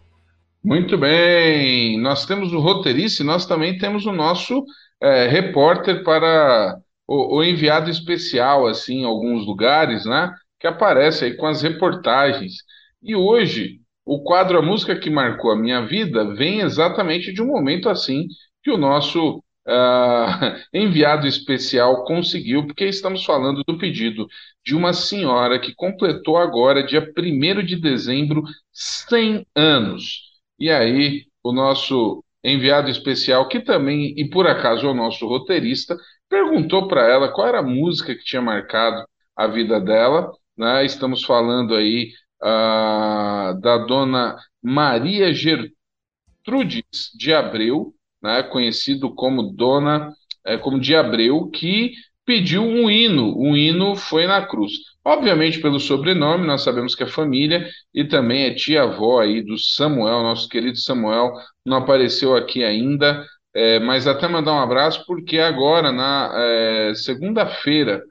Muito 0.63 0.99
bem, 0.99 2.01
nós 2.01 2.27
temos 2.27 2.53
o 2.53 2.61
roteirista 2.61 3.23
e 3.23 3.27
nós 3.27 3.47
também 3.47 3.79
temos 3.79 4.05
o 4.05 4.13
nosso 4.13 4.63
eh, 5.03 5.27
repórter 5.27 6.05
para 6.05 6.79
o, 7.09 7.39
o 7.39 7.43
enviado 7.45 7.91
especial, 7.91 8.67
assim, 8.67 9.01
em 9.01 9.05
alguns 9.05 9.47
lugares, 9.47 10.05
né? 10.05 10.31
Que 10.61 10.67
aparece 10.67 11.25
aí 11.25 11.37
com 11.37 11.47
as 11.47 11.63
reportagens. 11.63 12.57
E 13.03 13.17
hoje, 13.17 13.81
o 14.05 14.23
quadro 14.23 14.59
A 14.59 14.63
Música 14.63 14.99
que 14.99 15.09
Marcou 15.09 15.51
a 15.51 15.57
Minha 15.57 15.87
Vida 15.87 16.35
vem 16.35 16.61
exatamente 16.61 17.33
de 17.33 17.43
um 17.43 17.47
momento 17.47 17.89
assim 17.89 18.27
que 18.63 18.71
o 18.71 18.77
nosso 18.77 19.43
ah, 19.67 20.57
enviado 20.73 21.27
especial 21.27 22.05
conseguiu, 22.05 22.67
porque 22.67 22.87
estamos 22.87 23.25
falando 23.25 23.63
do 23.67 23.79
pedido 23.79 24.27
de 24.65 24.75
uma 24.75 24.93
senhora 24.93 25.59
que 25.59 25.75
completou 25.75 26.37
agora, 26.37 26.87
dia 26.87 27.01
1 27.17 27.65
de 27.65 27.77
dezembro, 27.77 28.43
100 28.73 29.47
anos. 29.55 30.31
E 30.59 30.71
aí, 30.71 31.27
o 31.43 31.53
nosso 31.53 32.25
enviado 32.43 32.91
especial, 32.91 33.49
que 33.49 33.61
também, 33.61 34.15
e 34.17 34.29
por 34.29 34.47
acaso 34.47 34.87
é 34.87 34.91
o 34.91 34.95
nosso 34.95 35.27
roteirista, 35.27 35.97
perguntou 36.29 36.89
para 36.89 37.07
ela 37.09 37.33
qual 37.33 37.49
era 37.49 37.59
a 37.61 37.63
música 37.63 38.15
que 38.15 38.25
tinha 38.25 38.43
marcado 38.43 39.05
a 39.37 39.47
vida 39.47 39.81
dela. 39.81 40.33
Né? 40.57 40.85
Estamos 40.85 41.25
falando 41.25 41.75
aí 41.75 42.13
ah, 42.43 43.55
da 43.61 43.79
dona 43.79 44.37
Maria 44.63 45.33
Gertrudes 45.33 47.11
de 47.17 47.33
Abreu, 47.33 47.95
né? 48.23 48.43
conhecido 48.43 49.15
como 49.15 49.53
Dona, 49.53 50.13
eh, 50.45 50.59
como 50.59 50.81
de 50.81 50.95
Abreu, 50.95 51.49
que 51.51 51.93
pediu 52.25 52.63
um 52.63 52.91
hino. 52.91 53.37
O 53.37 53.57
hino 53.57 53.97
foi 53.97 54.27
na 54.27 54.47
cruz. 54.47 54.73
Obviamente, 55.05 55.61
pelo 55.61 55.81
sobrenome, 55.81 56.47
nós 56.47 56.63
sabemos 56.63 56.95
que 56.95 57.03
é 57.03 57.07
família 57.07 57.69
e 57.95 58.05
também 58.05 58.45
é 58.45 58.55
tia-avó 58.55 59.21
aí 59.21 59.43
do 59.43 59.59
Samuel, 59.59 60.23
nosso 60.23 60.49
querido 60.49 60.77
Samuel, 60.79 61.33
não 61.65 61.79
apareceu 61.79 62.37
aqui 62.37 62.63
ainda, 62.63 63.25
eh, 63.55 63.79
mas 63.81 64.07
até 64.07 64.29
mandar 64.29 64.53
um 64.53 64.61
abraço, 64.61 65.05
porque 65.07 65.39
agora, 65.39 65.91
na 65.91 66.31
eh, 66.35 66.95
segunda-feira, 66.95 68.03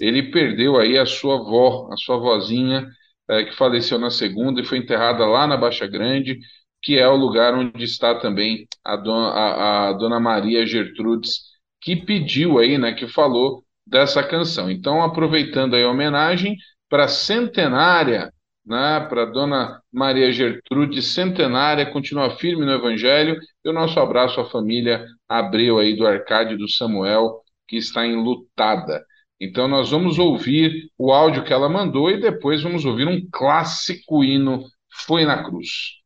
ele 0.00 0.30
perdeu 0.30 0.76
aí 0.78 0.98
a 0.98 1.06
sua 1.06 1.36
avó, 1.36 1.88
a 1.92 1.96
sua 1.96 2.18
vozinha, 2.18 2.86
eh, 3.30 3.44
que 3.44 3.56
faleceu 3.56 3.98
na 3.98 4.10
segunda 4.10 4.60
e 4.60 4.64
foi 4.64 4.78
enterrada 4.78 5.24
lá 5.26 5.46
na 5.46 5.56
Baixa 5.56 5.86
Grande, 5.86 6.38
que 6.82 6.98
é 6.98 7.08
o 7.08 7.16
lugar 7.16 7.54
onde 7.54 7.84
está 7.84 8.14
também 8.18 8.66
a 8.84 8.96
dona, 8.96 9.28
a, 9.28 9.88
a 9.88 9.92
dona 9.92 10.18
Maria 10.18 10.66
Gertrudes, 10.66 11.40
que 11.80 11.96
pediu 11.96 12.58
aí, 12.58 12.78
né, 12.78 12.92
que 12.92 13.06
falou 13.06 13.64
dessa 13.86 14.22
canção. 14.22 14.70
Então, 14.70 15.02
aproveitando 15.02 15.74
aí 15.74 15.84
a 15.84 15.90
homenagem 15.90 16.56
para 16.88 17.08
centenária, 17.08 18.32
né, 18.64 19.00
para 19.08 19.24
Dona 19.24 19.80
Maria 19.92 20.30
Gertrude, 20.32 21.02
centenária, 21.02 21.90
continua 21.90 22.36
firme 22.36 22.64
no 22.64 22.72
Evangelho, 22.72 23.36
e 23.64 23.68
o 23.68 23.72
nosso 23.72 23.98
abraço 23.98 24.40
à 24.40 24.48
família 24.48 25.04
Abreu 25.28 25.78
aí 25.78 25.96
do 25.96 26.06
Arcádio 26.06 26.56
do 26.58 26.68
Samuel, 26.68 27.40
que 27.66 27.76
está 27.76 28.06
enlutada. 28.06 29.04
Então, 29.40 29.66
nós 29.66 29.90
vamos 29.90 30.18
ouvir 30.18 30.88
o 30.96 31.12
áudio 31.12 31.44
que 31.44 31.52
ela 31.52 31.68
mandou 31.68 32.10
e 32.10 32.20
depois 32.20 32.62
vamos 32.62 32.84
ouvir 32.84 33.08
um 33.08 33.20
clássico 33.32 34.22
hino, 34.22 34.64
Foi 35.06 35.24
na 35.24 35.42
Cruz. 35.42 36.01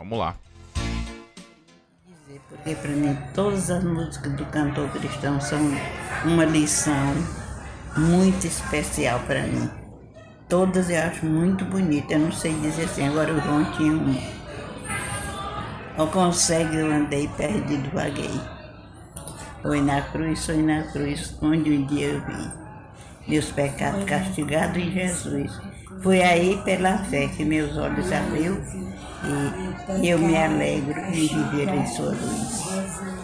Vamos 0.00 0.18
lá. 0.18 0.34
Porque 2.48 2.74
para 2.74 2.90
mim 2.92 3.14
todas 3.34 3.70
as 3.70 3.84
músicas 3.84 4.32
do 4.32 4.46
cantor 4.46 4.88
cristão 4.92 5.38
são 5.38 5.60
uma 6.24 6.46
lição 6.46 7.14
muito 7.98 8.46
especial 8.46 9.20
para 9.26 9.42
mim. 9.42 9.68
Todas 10.48 10.88
eu 10.88 11.02
acho 11.02 11.26
muito 11.26 11.66
bonita. 11.66 12.14
Eu 12.14 12.20
não 12.20 12.32
sei 12.32 12.54
dizer 12.60 12.84
assim, 12.84 13.08
agora 13.08 13.34
o 13.34 13.40
João 13.42 13.62
tinha 13.72 13.92
um. 13.92 14.16
Não 15.98 16.06
consegue, 16.06 16.78
eu 16.78 16.90
andei 16.90 17.28
perdido, 17.36 17.90
vaguei. 17.90 18.40
Foi 19.60 19.82
na 19.82 20.00
cruz, 20.00 20.46
foi 20.46 20.62
na 20.62 20.82
cruz, 20.84 21.36
onde 21.42 21.72
um 21.72 21.84
dia 21.84 22.06
eu 22.06 22.24
vi 22.24 22.50
meus 23.28 23.52
pecados 23.52 24.02
castigados 24.04 24.78
em 24.78 24.90
Jesus. 24.92 25.69
Foi 26.02 26.22
aí 26.22 26.60
pela 26.64 26.98
fé 27.04 27.28
que 27.28 27.44
meus 27.44 27.76
olhos 27.76 28.10
abriu 28.12 28.60
e 30.02 30.08
eu 30.08 30.18
me 30.18 30.36
alegro 30.36 30.98
em 30.98 31.26
viver 31.26 31.68
em 31.68 31.86
sua 31.86 32.10
luz. 32.10 33.19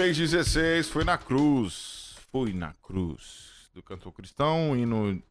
316 0.00 0.88
foi 0.88 1.04
na 1.04 1.18
cruz. 1.18 2.14
Foi 2.32 2.52
na 2.52 2.72
cruz. 2.74 3.68
Do 3.74 3.82
cantor 3.82 4.12
cristão 4.12 4.76
e 4.76 4.86
no 4.86 5.22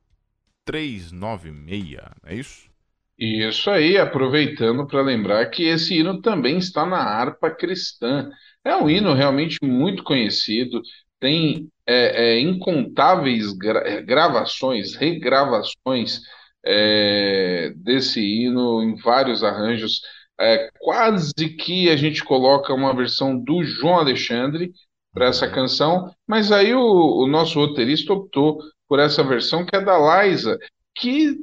396, 0.66 2.16
é 2.26 2.36
isso? 2.36 2.70
Isso 3.18 3.70
aí, 3.70 3.98
aproveitando 3.98 4.88
para 4.88 5.02
lembrar 5.02 5.46
que 5.50 5.64
esse 5.64 5.96
hino 6.00 6.22
também 6.22 6.58
está 6.58 6.86
na 6.86 6.98
harpa 7.00 7.52
cristã. 7.52 8.30
É 8.64 8.76
um 8.78 8.90
hino 8.90 9.14
realmente 9.14 9.58
muito 9.62 10.04
conhecido, 10.04 10.82
tem 11.20 11.70
é, 11.86 12.36
é, 12.38 12.40
incontáveis 12.40 13.52
gra- 13.54 14.02
gravações, 14.02 14.96
regravações 14.96 16.22
é, 16.66 17.72
desse 17.76 18.22
hino 18.22 18.82
em 18.84 18.96
vários 18.96 19.44
arranjos. 19.44 20.02
É, 20.40 20.70
quase 20.80 21.34
que 21.58 21.90
a 21.90 21.96
gente 21.98 22.24
coloca 22.24 22.74
uma 22.74 22.96
versão 22.96 23.38
do 23.38 23.64
João 23.64 23.98
Alexandre 24.00 24.72
para 25.14 25.26
essa 25.28 25.50
canção, 25.50 26.14
mas 26.28 26.52
aí 26.52 26.74
o, 26.74 26.82
o 27.24 27.28
nosso 27.28 27.60
roteirista 27.60 28.14
optou 28.14 28.60
por 28.88 29.00
essa 29.00 29.24
versão 29.24 29.66
que 29.66 29.76
é 29.76 29.82
da 29.82 29.98
Liza, 30.26 30.58
que 30.96 31.36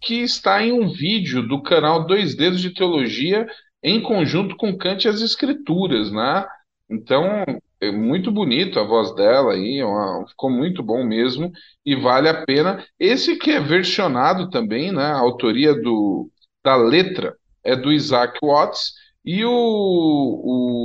que 0.00 0.22
está 0.22 0.62
em 0.62 0.72
um 0.72 0.88
vídeo 0.88 1.46
do 1.46 1.62
canal 1.62 2.06
Dois 2.06 2.36
Dedos 2.36 2.60
de 2.60 2.72
Teologia 2.72 3.46
em 3.82 4.00
conjunto 4.00 4.56
com 4.56 4.76
Cante 4.76 5.08
as 5.08 5.20
Escrituras, 5.20 6.10
né? 6.12 6.46
Então, 6.90 7.44
é 7.80 7.90
muito 7.90 8.30
bonito 8.30 8.78
a 8.78 8.84
voz 8.84 9.14
dela 9.14 9.52
aí, 9.54 9.78
é 9.78 9.84
uma- 9.84 10.26
ficou 10.28 10.50
muito 10.50 10.82
bom 10.82 11.04
mesmo 11.04 11.50
e 11.84 11.94
vale 11.96 12.28
a 12.28 12.44
pena. 12.44 12.84
Esse 12.98 13.36
que 13.36 13.50
é 13.50 13.60
versionado 13.60 14.50
também, 14.50 14.92
né? 14.92 15.04
A 15.04 15.18
autoria 15.18 15.74
do, 15.74 16.30
da 16.64 16.76
letra 16.76 17.34
é 17.68 17.76
do 17.76 17.92
Isaac 17.92 18.38
Watts 18.42 18.94
e 19.24 19.44
o, 19.44 19.52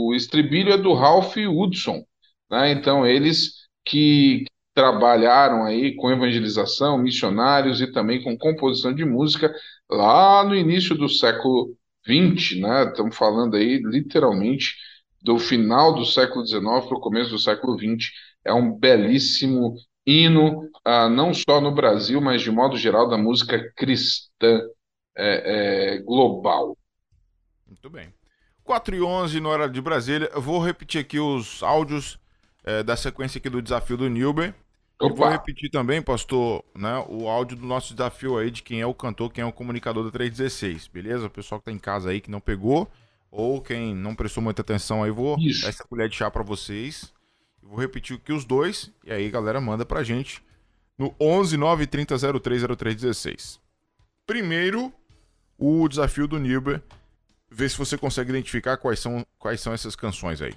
o 0.10 0.14
estribilho 0.16 0.74
é 0.74 0.78
do 0.78 0.94
Ralph 0.94 1.38
Woodson, 1.38 2.04
né? 2.52 2.72
Então, 2.72 3.06
eles 3.08 3.54
que 3.86 4.46
trabalharam 4.74 5.64
aí 5.64 5.96
com 5.96 6.12
evangelização, 6.12 6.98
missionários 6.98 7.80
e 7.80 7.92
também 7.92 8.24
com 8.24 8.38
composição 8.38 8.94
de 8.94 9.06
música 9.06 9.54
lá 9.90 10.44
no 10.44 10.56
início 10.56 10.96
do 10.96 11.08
século 11.08 11.76
XX, 12.06 12.60
né? 12.60 12.86
Estamos 12.86 13.16
falando 13.16 13.56
aí 13.56 13.78
literalmente 13.78 14.76
do 15.22 15.38
final 15.40 15.96
do 15.96 16.06
século 16.06 16.46
XIX 16.46 16.62
para 16.62 16.98
o 16.98 17.02
começo 17.02 17.30
do 17.30 17.40
século 17.40 17.78
XX. 17.78 18.10
É 18.46 18.54
um 18.54 18.78
belíssimo 18.78 19.76
hino, 20.06 20.70
ah, 20.84 21.08
não 21.08 21.34
só 21.34 21.62
no 21.62 21.74
Brasil, 21.74 22.20
mas 22.20 22.42
de 22.42 22.52
modo 22.52 22.76
geral 22.76 23.08
da 23.08 23.18
música 23.18 23.72
cristã 23.76 24.62
é, 25.16 25.96
é, 25.96 25.98
global. 26.00 26.78
Muito 27.68 27.90
bem. 27.90 28.14
4 28.64 28.96
e 28.96 29.02
11 29.02 29.40
no 29.40 29.50
hora 29.50 29.70
de 29.70 29.82
Brasília. 29.82 30.30
Eu 30.34 30.42
vou 30.42 30.64
repetir 30.64 31.02
aqui 31.02 31.20
os 31.20 31.62
áudios 31.62 32.18
eh, 32.64 32.82
da 32.82 32.96
sequência 32.96 33.38
aqui 33.38 33.50
do 33.50 33.62
desafio 33.62 33.98
do 33.98 34.10
Nilber. 34.10 34.56
E 35.02 35.10
vou 35.10 35.28
repetir 35.28 35.70
também, 35.70 36.02
pastor, 36.02 36.64
né, 36.74 37.04
o 37.10 37.28
áudio 37.28 37.58
do 37.58 37.66
nosso 37.66 37.94
desafio 37.94 38.38
aí 38.38 38.50
de 38.50 38.64
quem 38.64 38.80
é 38.80 38.86
o 38.86 38.94
cantor, 38.94 39.34
quem 39.34 39.44
é 39.44 39.46
o 39.46 39.52
comunicador 39.52 40.06
da 40.06 40.12
316, 40.12 40.88
beleza? 40.88 41.26
O 41.26 41.30
pessoal 41.30 41.60
que 41.60 41.66
tá 41.66 41.72
em 41.72 41.80
casa 41.80 42.10
aí 42.10 42.22
que 42.22 42.32
não 42.32 42.40
pegou, 42.40 42.90
ou 43.30 43.60
quem 43.60 43.94
não 43.94 44.16
prestou 44.16 44.42
muita 44.42 44.62
atenção 44.62 45.04
aí, 45.04 45.12
vou 45.12 45.36
dar 45.36 45.68
essa 45.68 45.84
colher 45.84 46.08
de 46.08 46.16
chá 46.16 46.32
pra 46.32 46.44
vocês. 46.44 47.14
Eu 47.62 47.70
Vou 47.70 47.80
repetir 47.80 48.16
aqui 48.16 48.32
os 48.32 48.46
dois, 48.46 48.92
e 49.04 49.12
aí 49.12 49.30
galera 49.30 49.60
manda 49.60 49.86
pra 49.86 50.04
gente 50.04 50.42
no 50.98 51.14
11 51.20 51.58
930 51.58 52.40
03 52.40 52.62
0316. 52.78 53.60
Primeiro, 54.26 54.94
o 55.58 55.88
desafio 55.88 56.28
do 56.28 56.40
Nilber. 56.40 56.82
Ver 57.50 57.70
se 57.70 57.78
você 57.78 57.98
consegue 57.98 58.32
identificar 58.32 58.78
quais 58.78 59.00
são, 59.00 59.26
quais 59.38 59.62
são 59.62 59.74
essas 59.74 59.96
canções 59.96 60.42
aí. 60.42 60.54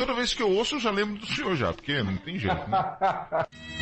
Toda 0.00 0.14
vez 0.14 0.32
que 0.32 0.42
eu 0.42 0.50
ouço, 0.50 0.76
eu 0.76 0.80
já 0.80 0.90
lembro 0.90 1.18
do 1.18 1.26
senhor 1.26 1.54
já, 1.56 1.74
porque 1.74 2.02
não 2.02 2.16
tem 2.16 2.38
jeito, 2.38 2.56
né? 2.68 3.46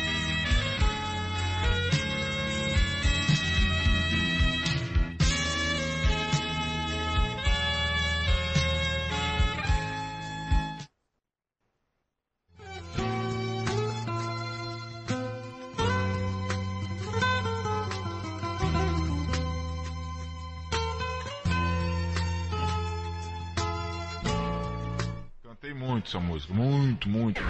muito 26.09 26.17
essa 26.17 26.19
música, 26.19 26.53
muito, 26.53 27.07
muito. 27.07 27.41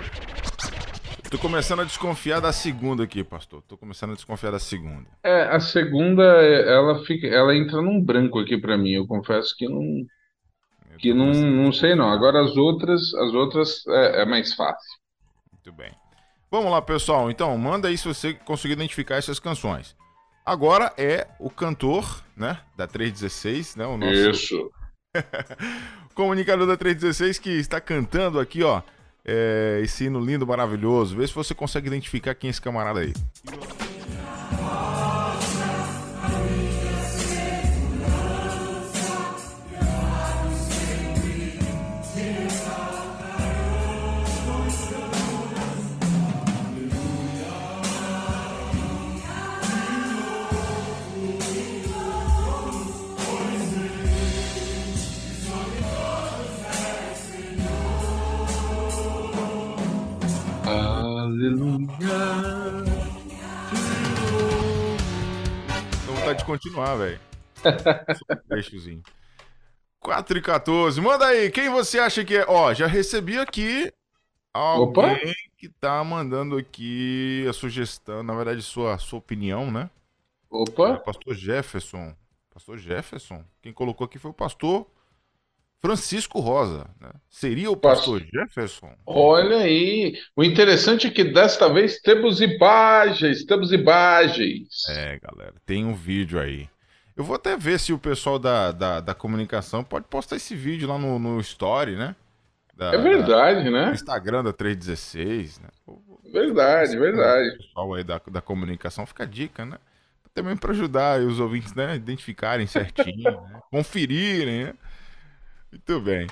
Tô 1.30 1.38
começando 1.38 1.82
a 1.82 1.84
desconfiar 1.86 2.42
da 2.42 2.52
segunda 2.52 3.04
aqui, 3.04 3.24
pastor. 3.24 3.62
Tô 3.62 3.78
começando 3.78 4.12
a 4.12 4.16
desconfiar 4.16 4.52
da 4.52 4.60
segunda. 4.60 5.08
É, 5.24 5.44
a 5.44 5.60
segunda, 5.60 6.24
ela 6.24 7.04
fica, 7.06 7.28
ela 7.28 7.56
entra 7.56 7.82
num 7.82 8.04
branco 8.04 8.40
aqui 8.40 8.58
pra 8.58 8.78
mim. 8.78 8.92
Eu 8.92 9.08
confesso 9.08 9.56
que 9.56 9.68
não, 9.68 10.06
que 10.98 11.14
não, 11.14 11.32
não 11.32 11.72
sei 11.72 11.96
não. 11.96 12.10
Agora 12.10 12.42
as 12.42 12.58
outras, 12.58 13.14
as 13.14 13.34
outras 13.34 13.86
é, 13.88 14.24
é 14.24 14.26
mais 14.26 14.54
fácil. 14.54 14.90
Muito 15.54 15.72
bem. 15.72 15.92
Vamos 16.52 16.72
lá, 16.72 16.82
pessoal. 16.82 17.30
Então, 17.30 17.56
manda 17.58 17.88
aí 17.88 17.98
se 17.98 18.08
você 18.08 18.34
conseguir 18.34 18.74
identificar 18.74 19.16
essas 19.16 19.40
canções. 19.40 19.96
Agora 20.44 20.92
é 20.98 21.28
o 21.40 21.50
cantor, 21.50 22.24
né, 22.36 22.60
da 22.76 22.88
316, 22.88 23.76
né, 23.76 23.86
o 23.86 23.98
nosso 23.98 24.14
Isso. 24.14 24.72
comunicador 26.14 26.68
da 26.68 26.78
316 26.78 27.40
que 27.40 27.50
está 27.52 27.80
cantando 27.80 28.40
aqui, 28.40 28.64
ó, 28.64 28.82
é, 29.26 29.80
esse 29.84 30.06
hino 30.06 30.20
lindo, 30.20 30.46
maravilhoso. 30.46 31.16
Vê 31.16 31.28
se 31.28 31.34
você 31.34 31.54
consegue 31.54 31.88
identificar 31.88 32.34
quem 32.36 32.48
é 32.48 32.52
esse 32.52 32.62
camarada 32.62 33.00
aí. 33.00 33.14
Continuar, 66.50 66.96
velho. 66.96 67.20
Um 68.32 68.48
trechozinho. 68.48 69.04
4 70.00 70.38
e 70.38 70.42
14. 70.42 71.00
Manda 71.00 71.28
aí, 71.28 71.52
quem 71.52 71.70
você 71.70 72.00
acha 72.00 72.26
que 72.26 72.38
é? 72.38 72.46
Ó, 72.48 72.74
já 72.74 72.88
recebi 72.88 73.38
aqui 73.38 73.94
alguém 74.52 75.06
Opa. 75.06 75.20
que 75.58 75.70
tá 75.70 76.04
mandando 76.04 76.58
aqui 76.58 77.46
a 77.48 77.54
sugestão, 77.54 78.24
na 78.24 78.34
verdade, 78.34 78.64
sua, 78.64 78.98
sua 78.98 79.20
opinião, 79.20 79.70
né? 79.70 79.92
Opa. 80.50 80.94
É, 80.94 80.98
pastor 80.98 81.36
Jefferson. 81.36 82.16
Pastor 82.52 82.80
Jefferson. 82.80 83.46
Quem 83.62 83.72
colocou 83.72 84.06
aqui 84.06 84.18
foi 84.18 84.32
o 84.32 84.34
pastor 84.34 84.88
Francisco 85.82 86.40
Rosa, 86.40 86.90
né? 87.00 87.10
Seria 87.30 87.72
o 87.72 87.78
pastor 87.78 88.22
Jefferson? 88.34 88.94
Olha 89.06 89.58
aí. 89.58 90.14
O 90.36 90.44
interessante 90.44 91.08
é 91.08 91.10
que 91.10 91.24
desta 91.24 91.72
vez 91.72 92.00
temos 92.02 92.42
imagens, 92.42 93.46
temos 93.46 93.72
imagens. 93.72 94.68
É, 94.90 95.20
galera, 95.20 95.54
tem 95.66 95.86
um 95.86 95.94
vídeo 95.96 96.40
aí. 96.40 96.68
Eu 97.16 97.24
vou 97.24 97.36
até 97.36 97.56
ver 97.58 97.80
se 97.80 97.94
o 97.94 98.00
pessoal 98.00 98.38
da, 98.40 98.72
da, 98.72 99.00
da 99.00 99.14
comunicação 99.14 99.84
pode 99.84 100.06
postar 100.10 100.36
esse 100.38 100.56
vídeo 100.56 100.88
lá 100.88 100.98
no, 100.98 101.18
no 101.20 101.40
Story, 101.40 101.96
né? 101.96 102.16
Da- 102.76 102.94
É 102.94 102.98
verdade, 102.98 103.64
da- 103.66 103.72
né? 103.72 103.92
Instagram 103.94 104.44
da 104.44 104.54
316, 104.54 105.60
né? 105.60 105.70
Verdade, 106.32 106.98
verdade. 106.98 107.50
O 107.50 107.58
pessoal 107.58 107.94
aí 107.94 108.04
da, 108.04 108.22
da 108.32 108.42
comunicação 108.42 109.06
fica 109.06 109.24
a 109.24 109.28
dica, 109.28 109.66
né? 109.66 109.78
Também 110.34 110.56
para 110.56 110.72
ajudar 110.72 111.20
os 111.22 111.40
ouvintes, 111.40 111.74
né? 111.74 111.96
Identificarem 111.96 112.68
certinho, 112.68 113.32
né? 113.32 113.62
conferirem, 113.72 114.66
né? 114.66 114.74
Muito 115.72 116.02
bem. 116.02 116.28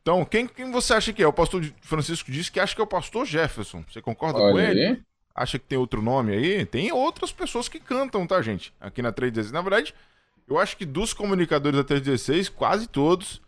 Então, 0.00 0.24
quem, 0.24 0.46
quem 0.46 0.70
você 0.72 0.94
acha 0.94 1.12
que 1.12 1.22
é? 1.22 1.26
O 1.26 1.32
pastor 1.32 1.64
Francisco 1.80 2.30
disse 2.30 2.50
que 2.50 2.58
acha 2.58 2.74
que 2.74 2.80
é 2.80 2.84
o 2.84 2.88
pastor 2.88 3.24
Jefferson. 3.24 3.84
Você 3.88 4.02
concorda 4.02 4.38
com 4.38 4.46
Olha 4.46 4.70
ele? 4.70 4.86
aí. 4.86 5.02
Acha 5.34 5.58
que 5.58 5.64
tem 5.66 5.78
outro 5.78 6.02
nome 6.02 6.32
aí? 6.32 6.66
Tem 6.66 6.92
outras 6.92 7.32
pessoas 7.32 7.68
que 7.68 7.78
cantam, 7.80 8.26
tá, 8.26 8.42
gente? 8.42 8.74
Aqui 8.80 9.00
na 9.00 9.12
316. 9.12 9.52
Na 9.52 9.62
verdade, 9.62 9.94
eu 10.48 10.58
acho 10.58 10.76
que 10.76 10.84
dos 10.84 11.14
comunicadores 11.14 11.78
da 11.78 11.84
316, 11.84 12.48
quase 12.48 12.86
todos 12.88 13.40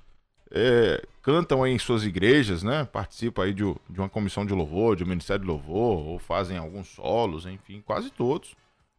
é, 0.51 1.05
cantam 1.20 1.62
aí 1.62 1.72
em 1.72 1.78
suas 1.78 2.05
igrejas, 2.05 2.62
né? 2.62 2.85
Participam 2.85 3.43
aí 3.45 3.53
de, 3.53 3.64
de 3.91 3.99
uma 4.01 4.09
comissão 4.09 4.47
de 4.47 4.55
louvor, 4.55 4.95
de 4.97 5.03
um 5.03 5.09
ministério 5.09 5.43
de 5.43 5.49
louvor, 5.49 6.07
ou 6.07 6.18
fazem 6.18 6.57
alguns 6.57 6.87
solos, 6.89 7.45
enfim, 7.47 7.82
quase 7.85 8.11
todos. 8.11 8.55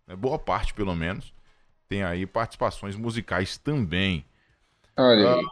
né? 0.06 0.16
Boa 0.16 0.38
parte, 0.38 0.74
pelo 0.74 0.94
menos. 0.94 1.34
Tem 1.88 2.04
aí 2.04 2.26
participações 2.26 2.96
musicais 2.98 3.58
também. 3.58 4.26
Olha 4.98 5.36
aí. 5.36 5.46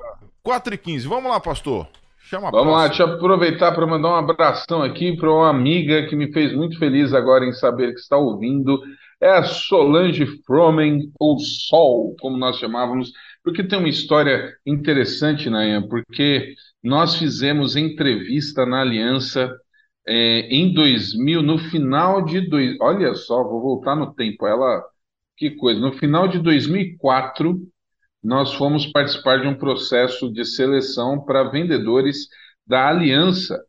4 0.44 0.74
e 0.74 0.78
15. 0.78 1.08
Vamos 1.08 1.32
lá, 1.32 1.40
pastor. 1.40 1.88
Chama 2.18 2.52
Vamos 2.52 2.74
lá, 2.74 2.88
próxima. 2.88 2.88
deixa 2.88 3.04
eu 3.04 3.14
aproveitar 3.16 3.74
para 3.74 3.88
mandar 3.88 4.10
um 4.10 4.16
abração 4.16 4.84
aqui 4.84 5.16
para 5.18 5.32
uma 5.32 5.50
amiga 5.50 6.08
que 6.08 6.16
me 6.16 6.32
fez 6.32 6.54
muito 6.54 6.78
feliz 6.78 7.14
agora 7.14 7.46
em 7.46 7.54
saber 7.54 7.94
que 7.94 8.00
está 8.00 8.18
ouvindo. 8.18 8.80
É 9.22 9.30
a 9.32 9.44
Solange 9.44 10.26
Fromen, 10.46 11.12
ou 11.20 11.40
Sol, 11.40 12.16
como 12.20 12.38
nós 12.38 12.58
chamávamos, 12.58 13.12
porque 13.44 13.64
tem 13.64 13.80
uma 13.80 13.90
história 13.90 14.54
interessante, 14.66 15.50
Nayan, 15.50 15.88
porque 15.88 16.54
nós 16.84 17.16
fizemos 17.18 17.76
entrevista 17.76 18.66
na 18.66 18.82
Aliança 18.82 19.52
é, 20.08 20.42
em 20.54 20.74
2000, 20.74 21.42
no 21.42 21.58
final 21.58 22.24
de 22.26 22.42
dois, 22.42 22.78
olha 22.82 23.14
só, 23.16 23.44
vou 23.44 23.62
voltar 23.62 23.96
no 23.96 24.14
tempo. 24.14 24.46
Ela 24.48 24.84
Que 25.38 25.52
coisa. 25.52 25.80
No 25.80 25.94
final 25.94 26.28
de 26.28 26.40
2004, 26.40 27.58
nós 28.24 28.54
fomos 28.54 28.88
participar 28.88 29.42
de 29.42 29.48
um 29.48 29.56
processo 29.56 30.32
de 30.32 30.46
seleção 30.46 31.24
para 31.24 31.44
vendedores 31.44 32.28
da 32.66 32.88
Aliança, 32.88 33.60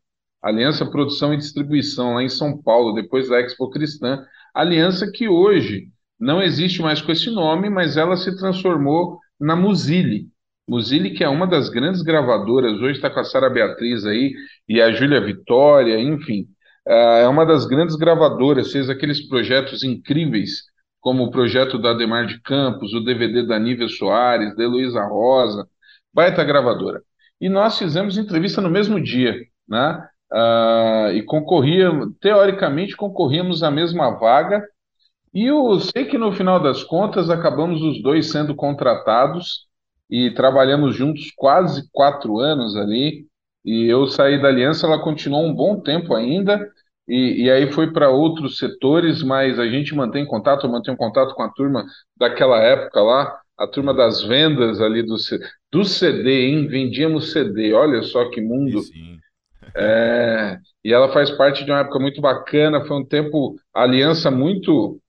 Aliança 0.42 0.86
Produção 0.86 1.34
e 1.34 1.38
Distribuição, 1.38 2.14
lá 2.14 2.22
em 2.22 2.28
São 2.28 2.60
Paulo, 2.62 2.94
depois 2.94 3.28
da 3.28 3.40
Expo 3.40 3.70
Cristã. 3.70 4.24
Aliança 4.54 5.10
que 5.10 5.28
hoje 5.28 5.88
não 6.20 6.40
existe 6.42 6.80
mais 6.80 7.02
com 7.02 7.10
esse 7.10 7.30
nome, 7.30 7.68
mas 7.68 7.96
ela 7.96 8.16
se 8.16 8.36
transformou 8.36 9.18
na 9.40 9.56
Muzili. 9.56 10.28
Muzili, 10.68 11.10
que 11.10 11.24
é 11.24 11.28
uma 11.28 11.46
das 11.46 11.68
grandes 11.68 12.02
gravadoras, 12.02 12.80
hoje 12.80 12.92
está 12.92 13.10
com 13.10 13.20
a 13.20 13.24
Sara 13.24 13.50
Beatriz 13.50 14.06
aí 14.06 14.32
e 14.68 14.80
a 14.80 14.92
Júlia 14.92 15.20
Vitória, 15.20 16.00
enfim, 16.00 16.46
ah, 16.86 17.18
é 17.18 17.28
uma 17.28 17.44
das 17.44 17.66
grandes 17.66 17.96
gravadoras, 17.96 18.72
fez 18.72 18.88
aqueles 18.88 19.26
projetos 19.28 19.82
incríveis, 19.82 20.62
como 21.04 21.24
o 21.24 21.30
projeto 21.30 21.78
da 21.78 21.90
Ademar 21.90 22.26
de 22.26 22.40
Campos, 22.40 22.94
o 22.94 23.04
DVD 23.04 23.46
da 23.46 23.58
Nívia 23.58 23.86
Soares, 23.88 24.56
da 24.56 24.64
Heloísa 24.64 25.04
Rosa, 25.04 25.68
baita 26.14 26.42
gravadora. 26.42 27.02
E 27.38 27.46
nós 27.46 27.78
fizemos 27.78 28.16
entrevista 28.16 28.62
no 28.62 28.70
mesmo 28.70 28.98
dia, 28.98 29.36
né? 29.68 30.02
Ah, 30.32 31.10
e 31.12 31.22
concorríamos, 31.22 32.08
teoricamente, 32.18 32.96
concorríamos 32.96 33.62
à 33.62 33.70
mesma 33.70 34.18
vaga, 34.18 34.66
e 35.34 35.44
eu 35.44 35.78
sei 35.78 36.06
que 36.06 36.16
no 36.16 36.32
final 36.32 36.58
das 36.58 36.82
contas 36.82 37.28
acabamos 37.28 37.82
os 37.82 38.02
dois 38.02 38.30
sendo 38.30 38.54
contratados 38.54 39.66
e 40.08 40.30
trabalhamos 40.30 40.96
juntos 40.96 41.30
quase 41.36 41.86
quatro 41.92 42.38
anos 42.38 42.76
ali. 42.76 43.26
E 43.62 43.84
eu 43.86 44.06
saí 44.06 44.40
da 44.40 44.48
aliança, 44.48 44.86
ela 44.86 45.02
continuou 45.02 45.44
um 45.44 45.54
bom 45.54 45.80
tempo 45.80 46.14
ainda, 46.14 46.66
e, 47.06 47.44
e 47.44 47.50
aí 47.50 47.70
foi 47.72 47.92
para 47.92 48.10
outros 48.10 48.58
setores, 48.58 49.22
mas 49.22 49.58
a 49.58 49.66
gente 49.66 49.94
mantém 49.94 50.26
contato, 50.26 50.66
eu 50.66 50.70
mantenho 50.72 50.96
contato 50.96 51.34
com 51.34 51.42
a 51.42 51.50
turma 51.50 51.84
daquela 52.16 52.58
época 52.62 53.02
lá, 53.02 53.38
a 53.58 53.66
turma 53.66 53.94
das 53.94 54.22
vendas 54.22 54.80
ali 54.80 55.02
do, 55.02 55.16
do 55.70 55.84
CD, 55.84 56.46
hein? 56.48 56.66
Vendíamos 56.66 57.32
CD, 57.32 57.72
olha 57.72 58.02
só 58.02 58.30
que 58.30 58.40
mundo. 58.40 58.80
É, 59.76 60.58
e 60.84 60.92
ela 60.92 61.12
faz 61.12 61.30
parte 61.32 61.64
de 61.64 61.70
uma 61.72 61.80
época 61.80 61.98
muito 61.98 62.20
bacana, 62.20 62.84
foi 62.84 62.96
um 62.96 63.04
tempo, 63.04 63.56
aliança 63.74 64.30
muito 64.30 65.00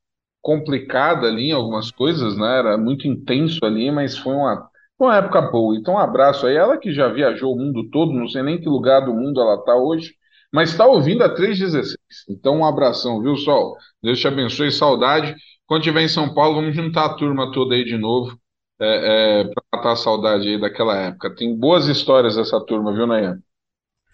complicada 0.41 1.27
ali 1.27 1.49
em 1.49 1.51
algumas 1.51 1.91
coisas, 1.91 2.37
né? 2.37 2.59
Era 2.59 2.77
muito 2.77 3.07
intenso 3.07 3.59
ali, 3.63 3.91
mas 3.91 4.17
foi 4.17 4.33
uma, 4.33 4.69
foi 4.97 5.07
uma 5.07 5.17
época 5.17 5.41
boa. 5.41 5.75
Então, 5.75 5.95
um 5.95 5.99
abraço 5.99 6.47
aí. 6.47 6.55
Ela 6.55 6.77
que 6.77 6.93
já 6.93 7.07
viajou 7.09 7.53
o 7.53 7.57
mundo 7.57 7.89
todo, 7.89 8.13
não 8.13 8.27
sei 8.27 8.43
nem 8.43 8.59
que 8.59 8.69
lugar 8.69 9.01
do 9.01 9.13
mundo 9.13 9.41
ela 9.41 9.55
está 9.55 9.75
hoje, 9.75 10.13
mas 10.53 10.71
está 10.71 10.85
ouvindo 10.85 11.23
a 11.23 11.29
316. 11.33 11.97
Então, 12.29 12.57
um 12.59 12.65
abração, 12.65 13.21
viu, 13.21 13.35
Sol? 13.37 13.77
Deus 14.01 14.19
te 14.19 14.27
abençoe, 14.27 14.71
saudade. 14.71 15.35
Quando 15.65 15.81
estiver 15.81 16.01
em 16.01 16.07
São 16.07 16.33
Paulo, 16.33 16.55
vamos 16.55 16.75
juntar 16.75 17.05
a 17.05 17.13
turma 17.15 17.51
toda 17.51 17.75
aí 17.75 17.83
de 17.83 17.97
novo, 17.97 18.37
é, 18.79 19.43
para 19.45 19.63
matar 19.73 19.91
a 19.93 19.95
saudade 19.95 20.47
aí 20.47 20.59
daquela 20.59 20.95
época. 20.97 21.33
Tem 21.35 21.55
boas 21.57 21.87
histórias 21.87 22.37
essa 22.37 22.63
turma, 22.63 22.93
viu, 22.93 23.07
Nayan? 23.07 23.39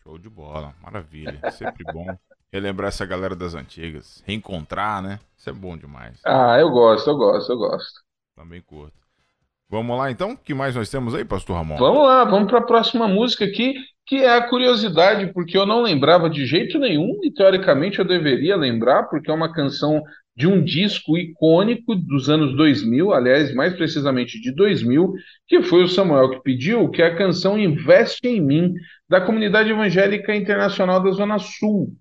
Show 0.04 0.18
de 0.18 0.30
bola, 0.30 0.76
maravilha. 0.82 1.42
Sempre 1.52 1.84
bom 1.86 2.18
relembrar 2.52 2.90
essa 2.90 3.06
galera 3.06 3.36
das 3.36 3.56
antigas, 3.56 4.22
reencontrar, 4.26 5.02
né? 5.02 5.20
Isso 5.38 5.50
é 5.50 5.54
bom 5.54 5.78
demais. 5.78 6.20
Ah, 6.26 6.58
eu 6.60 6.70
gosto, 6.72 7.10
eu 7.10 7.18
gosto, 7.18 7.52
eu 7.52 7.58
gosto. 7.58 8.02
Também 8.36 8.62
curto. 8.62 9.01
Vamos 9.72 9.98
lá 9.98 10.12
então? 10.12 10.34
O 10.34 10.38
que 10.38 10.54
mais 10.54 10.76
nós 10.76 10.90
temos 10.90 11.16
aí, 11.16 11.24
Pastor 11.24 11.56
Ramon? 11.56 11.78
Vamos 11.78 12.04
lá, 12.06 12.26
vamos 12.26 12.50
para 12.50 12.60
a 12.60 12.66
próxima 12.66 13.08
música 13.08 13.46
aqui, 13.46 13.74
que 14.06 14.18
é 14.18 14.36
a 14.36 14.50
curiosidade, 14.50 15.32
porque 15.32 15.58
eu 15.58 15.66
não 15.66 15.82
lembrava 15.82 16.30
de 16.30 16.46
jeito 16.46 16.78
nenhum, 16.78 17.18
e 17.24 17.32
teoricamente 17.32 17.98
eu 17.98 18.04
deveria 18.04 18.58
lembrar, 18.58 19.04
porque 19.04 19.32
é 19.32 19.34
uma 19.34 19.54
canção 19.54 20.04
de 20.36 20.46
um 20.46 20.62
disco 20.62 21.18
icônico 21.18 21.96
dos 21.96 22.30
anos 22.30 22.54
2000, 22.58 23.14
aliás, 23.14 23.56
mais 23.56 23.74
precisamente 23.74 24.42
de 24.42 24.54
2000, 24.54 25.14
que 25.48 25.62
foi 25.62 25.84
o 25.84 25.88
Samuel 25.88 26.32
que 26.32 26.44
pediu, 26.44 26.90
que 26.90 27.02
é 27.02 27.06
a 27.06 27.16
canção 27.16 27.58
Investe 27.58 28.28
em 28.28 28.42
Mim, 28.42 28.74
da 29.08 29.22
Comunidade 29.22 29.70
Evangélica 29.70 30.36
Internacional 30.36 31.02
da 31.02 31.12
Zona 31.12 31.40
Sul. 31.40 31.94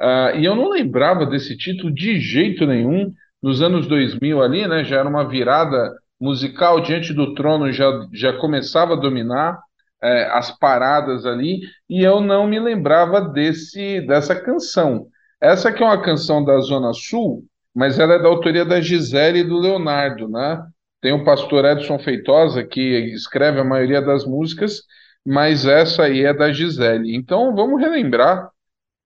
Ah, 0.00 0.32
e 0.34 0.44
eu 0.44 0.56
não 0.56 0.70
lembrava 0.70 1.24
desse 1.24 1.56
título 1.56 1.94
de 1.94 2.18
jeito 2.18 2.66
nenhum. 2.66 3.12
Nos 3.40 3.62
anos 3.62 3.86
2000 3.86 4.42
ali, 4.42 4.66
né, 4.66 4.84
já 4.84 4.98
era 4.98 5.08
uma 5.08 5.28
virada 5.28 5.92
musical 6.22 6.80
diante 6.80 7.12
do 7.12 7.34
trono, 7.34 7.72
já, 7.72 7.90
já 8.12 8.32
começava 8.38 8.92
a 8.92 8.96
dominar 8.96 9.58
eh, 10.00 10.28
as 10.32 10.56
paradas 10.56 11.26
ali, 11.26 11.62
e 11.90 12.02
eu 12.04 12.20
não 12.20 12.46
me 12.46 12.60
lembrava 12.60 13.20
desse 13.20 14.00
dessa 14.02 14.36
canção. 14.40 15.08
Essa 15.40 15.72
que 15.72 15.82
é 15.82 15.86
uma 15.86 16.00
canção 16.00 16.44
da 16.44 16.60
Zona 16.60 16.92
Sul, 16.92 17.44
mas 17.74 17.98
ela 17.98 18.14
é 18.14 18.18
da 18.20 18.28
autoria 18.28 18.64
da 18.64 18.80
Gisele 18.80 19.40
e 19.40 19.44
do 19.44 19.58
Leonardo, 19.58 20.28
né? 20.28 20.64
Tem 21.00 21.12
o 21.12 21.24
pastor 21.24 21.64
Edson 21.64 21.98
Feitosa, 21.98 22.62
que 22.62 22.80
escreve 23.12 23.58
a 23.58 23.64
maioria 23.64 24.00
das 24.00 24.24
músicas, 24.24 24.82
mas 25.26 25.66
essa 25.66 26.04
aí 26.04 26.24
é 26.24 26.32
da 26.32 26.52
Gisele. 26.52 27.16
Então 27.16 27.52
vamos 27.56 27.80
relembrar 27.80 28.48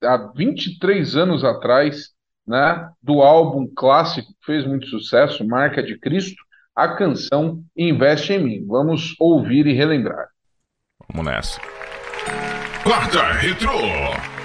há 0.04 0.18
23 0.36 1.16
anos 1.16 1.44
atrás, 1.44 2.10
né, 2.46 2.90
do 3.02 3.22
álbum 3.22 3.66
clássico 3.74 4.28
que 4.28 4.46
fez 4.46 4.66
muito 4.66 4.86
sucesso, 4.88 5.46
Marca 5.46 5.82
de 5.82 5.98
Cristo, 5.98 6.45
a 6.76 6.88
canção 6.94 7.62
Investe 7.76 8.34
em 8.34 8.44
Mim. 8.44 8.66
Vamos 8.66 9.14
ouvir 9.18 9.66
e 9.66 9.72
relembrar. 9.72 10.28
Vamos 11.08 11.26
nessa. 11.26 11.60
Quarta 12.84 13.32
Retrô. 13.32 14.35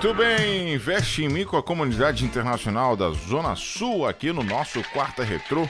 Muito 0.00 0.14
bem, 0.14 0.74
investe 0.74 1.24
em 1.24 1.28
mim 1.28 1.44
com 1.44 1.56
a 1.56 1.62
comunidade 1.62 2.24
internacional 2.24 2.96
da 2.96 3.10
Zona 3.10 3.56
Sul 3.56 4.06
aqui 4.06 4.30
no 4.30 4.44
nosso 4.44 4.80
Quarta 4.92 5.24
Retrô. 5.24 5.68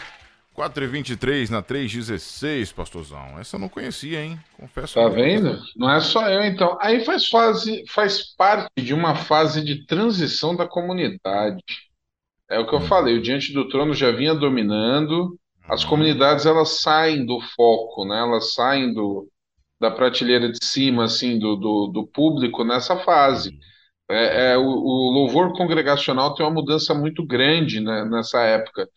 4 0.52 0.84
e 0.84 0.86
23 0.86 1.48
na 1.48 1.62
316, 1.62 2.70
pastorzão. 2.72 3.38
Essa 3.38 3.56
eu 3.56 3.60
não 3.60 3.70
conhecia, 3.70 4.22
hein? 4.22 4.38
Confesso. 4.54 4.96
Tá 4.96 5.08
vendo? 5.08 5.58
Não 5.74 5.90
é 5.90 5.98
só 6.00 6.28
eu, 6.28 6.42
então. 6.42 6.76
Aí 6.78 7.06
faz, 7.06 7.26
fase, 7.30 7.82
faz 7.88 8.34
parte 8.36 8.68
de 8.76 8.92
uma 8.92 9.14
fase 9.14 9.64
de 9.64 9.86
transição 9.86 10.54
da 10.54 10.68
comunidade. 10.68 11.64
É 12.50 12.58
o 12.58 12.66
que 12.68 12.74
eu 12.74 12.82
falei, 12.82 13.16
o 13.16 13.22
Diante 13.22 13.50
do 13.54 13.66
Trono 13.66 13.94
já 13.94 14.10
vinha 14.10 14.34
dominando, 14.34 15.38
as 15.66 15.86
comunidades 15.86 16.44
elas 16.44 16.82
saem 16.82 17.24
do 17.24 17.40
foco, 17.56 18.04
né? 18.04 18.18
Elas 18.18 18.52
saem 18.52 18.92
do, 18.92 19.26
da 19.80 19.90
prateleira 19.90 20.52
de 20.52 20.62
cima, 20.62 21.04
assim, 21.04 21.38
do, 21.38 21.56
do, 21.56 21.86
do 21.86 22.06
público 22.06 22.62
nessa 22.62 22.94
fase. 22.98 23.58
É, 24.10 24.52
é, 24.52 24.56
o, 24.58 24.62
o 24.64 25.10
louvor 25.12 25.52
congregacional 25.54 26.34
tem 26.34 26.44
uma 26.46 26.52
mudança 26.54 26.94
muito 26.94 27.24
grande, 27.26 27.80
né, 27.80 28.04
nessa 28.06 28.42
época. 28.42 28.88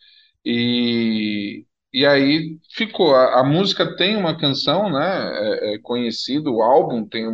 E, 0.44 1.66
e 1.92 2.06
aí 2.06 2.58
ficou. 2.74 3.14
A, 3.14 3.40
a 3.40 3.44
música 3.44 3.96
tem 3.96 4.16
uma 4.16 4.38
canção, 4.38 4.90
né? 4.92 5.72
É, 5.72 5.74
é 5.76 5.78
conhecido, 5.80 6.54
o 6.54 6.62
álbum 6.62 7.06
tem, 7.08 7.24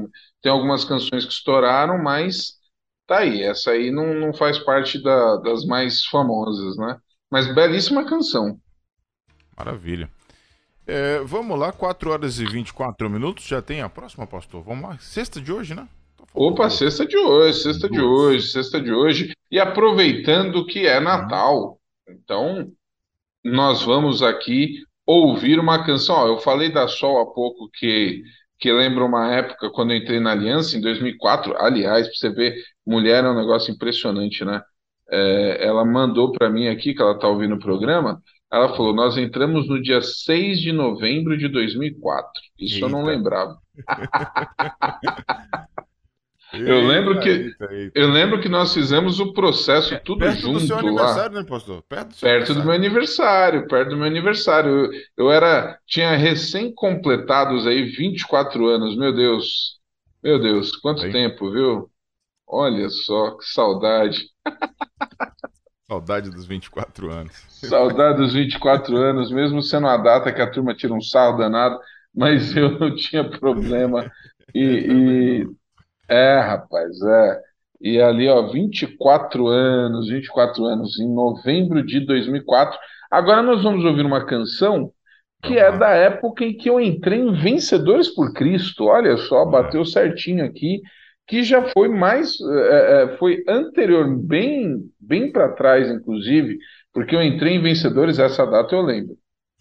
tem 0.42 0.52
algumas 0.52 0.84
canções 0.84 1.24
que 1.26 1.32
estouraram, 1.32 2.02
mas 2.02 2.54
tá 3.06 3.18
aí. 3.20 3.42
Essa 3.42 3.72
aí 3.72 3.90
não, 3.90 4.14
não 4.14 4.34
faz 4.34 4.58
parte 4.60 5.02
da- 5.02 5.36
das 5.38 5.64
mais 5.66 6.04
famosas, 6.06 6.76
né? 6.76 6.98
Mas 7.30 7.52
belíssima 7.54 8.06
canção. 8.06 8.60
Maravilha. 9.56 10.10
É, 10.86 11.20
vamos 11.20 11.58
lá, 11.58 11.72
4 11.72 12.10
horas 12.10 12.40
e 12.40 12.46
24 12.46 13.10
minutos. 13.10 13.46
Já 13.46 13.62
tem 13.62 13.82
a 13.82 13.88
próxima, 13.88 14.26
pastor? 14.26 14.62
Vamos 14.64 14.88
lá. 14.88 14.98
Sexta 14.98 15.40
de 15.40 15.52
hoje, 15.52 15.74
né? 15.74 15.88
Opa, 16.34 16.70
sexta 16.70 17.06
de 17.06 17.16
hoje, 17.16 17.62
sexta 17.62 17.88
de 17.88 18.00
hoje, 18.00 18.48
sexta 18.48 18.80
de 18.80 18.92
hoje. 18.92 19.32
E 19.50 19.58
aproveitando 19.58 20.64
que 20.66 20.86
é 20.86 21.00
Natal, 21.00 21.78
então 22.08 22.70
nós 23.44 23.82
vamos 23.82 24.22
aqui 24.22 24.80
ouvir 25.06 25.58
uma 25.58 25.84
canção. 25.84 26.26
Eu 26.26 26.38
falei 26.38 26.70
da 26.70 26.86
Sol 26.86 27.20
há 27.20 27.26
pouco 27.26 27.68
que, 27.72 28.22
que 28.58 28.70
lembra 28.70 29.04
uma 29.04 29.32
época 29.32 29.70
quando 29.70 29.92
eu 29.92 29.96
entrei 29.96 30.20
na 30.20 30.32
Aliança, 30.32 30.76
em 30.76 30.80
2004. 30.80 31.56
Aliás, 31.56 32.06
para 32.06 32.16
você 32.16 32.30
ver, 32.30 32.62
mulher 32.86 33.24
é 33.24 33.30
um 33.30 33.36
negócio 33.36 33.72
impressionante, 33.72 34.44
né? 34.44 34.62
É, 35.10 35.66
ela 35.66 35.84
mandou 35.84 36.32
para 36.32 36.50
mim 36.50 36.68
aqui, 36.68 36.94
que 36.94 37.00
ela 37.00 37.14
está 37.14 37.26
ouvindo 37.26 37.54
o 37.54 37.58
programa, 37.58 38.20
ela 38.52 38.68
falou: 38.76 38.94
Nós 38.94 39.16
entramos 39.16 39.66
no 39.68 39.80
dia 39.80 40.02
6 40.02 40.60
de 40.60 40.72
novembro 40.72 41.36
de 41.36 41.48
2004. 41.48 42.30
Isso 42.58 42.84
eu 42.84 42.88
não 42.90 43.04
Eita. 46.52 46.70
Eu 46.70 46.80
lembro 46.86 47.18
que 47.20 47.28
Eita, 47.30 47.64
eita. 47.72 47.94
eu 47.94 48.08
lembro 48.10 48.40
que 48.40 48.48
nós 48.48 48.72
fizemos 48.74 49.20
o 49.20 49.32
processo 49.32 50.00
tudo 50.04 50.20
Perto 50.20 50.48
do 50.48 50.58
junto 50.58 50.60
seu 50.60 50.76
lá. 50.76 50.80
aniversário, 50.80 51.36
né, 51.36 51.44
pastor? 51.44 51.82
Perto 51.82 52.08
do 52.10 52.16
seu 52.16 52.28
Perto 52.28 52.54
do 52.54 52.64
meu 52.64 52.72
aniversário, 52.74 53.68
perto 53.68 53.90
do 53.90 53.96
meu 53.96 54.06
aniversário. 54.06 54.70
Eu, 54.70 54.90
eu 55.26 55.30
era, 55.32 55.78
tinha 55.86 56.16
recém-completados 56.16 57.66
aí 57.66 57.84
24 57.84 58.66
anos, 58.66 58.96
meu 58.96 59.14
Deus. 59.14 59.78
Meu 60.22 60.40
Deus, 60.40 60.74
quanto 60.76 61.08
tempo, 61.10 61.50
viu? 61.52 61.90
Olha 62.46 62.88
só, 62.90 63.36
que 63.38 63.44
saudade. 63.46 64.28
Saudade 65.88 66.30
dos 66.30 66.46
24 66.46 67.10
anos. 67.10 67.48
Saudade 67.48 68.18
dos 68.18 68.34
24 68.34 68.96
anos, 68.96 69.30
mesmo 69.30 69.62
sendo 69.62 69.86
a 69.88 69.96
data 69.96 70.32
que 70.32 70.40
a 70.40 70.50
turma 70.50 70.74
tira 70.74 70.92
um 70.94 71.00
sarro 71.00 71.38
danado, 71.38 71.78
mas 72.14 72.54
eu 72.56 72.78
não 72.78 72.94
tinha 72.94 73.28
problema. 73.28 74.10
E, 74.54 75.42
e- 75.42 75.46
é, 76.08 76.40
rapaz, 76.40 77.00
é. 77.02 77.40
E 77.80 78.00
ali, 78.00 78.28
ó, 78.28 78.50
24 78.50 79.46
anos, 79.46 80.08
24 80.08 80.64
anos, 80.64 80.98
em 80.98 81.08
novembro 81.12 81.84
de 81.84 82.00
2004. 82.00 82.78
Agora 83.10 83.42
nós 83.42 83.62
vamos 83.62 83.84
ouvir 83.84 84.04
uma 84.04 84.26
canção 84.26 84.92
que 85.42 85.56
é 85.56 85.70
da 85.76 85.90
época 85.90 86.44
em 86.44 86.56
que 86.56 86.68
eu 86.68 86.80
entrei 86.80 87.20
em 87.20 87.32
Vencedores 87.32 88.08
por 88.08 88.32
Cristo. 88.32 88.86
Olha 88.86 89.16
só, 89.16 89.44
bateu 89.44 89.84
certinho 89.84 90.44
aqui, 90.44 90.82
que 91.26 91.42
já 91.42 91.62
foi 91.70 91.88
mais, 91.88 92.36
é, 92.40 93.02
é, 93.02 93.16
foi 93.18 93.44
anterior, 93.46 94.08
bem, 94.18 94.90
bem 94.98 95.30
para 95.30 95.52
trás, 95.52 95.90
inclusive, 95.90 96.58
porque 96.92 97.14
eu 97.14 97.22
entrei 97.22 97.54
em 97.54 97.62
Vencedores, 97.62 98.18
essa 98.18 98.46
data 98.46 98.74
eu 98.74 98.82
lembro, 98.82 99.16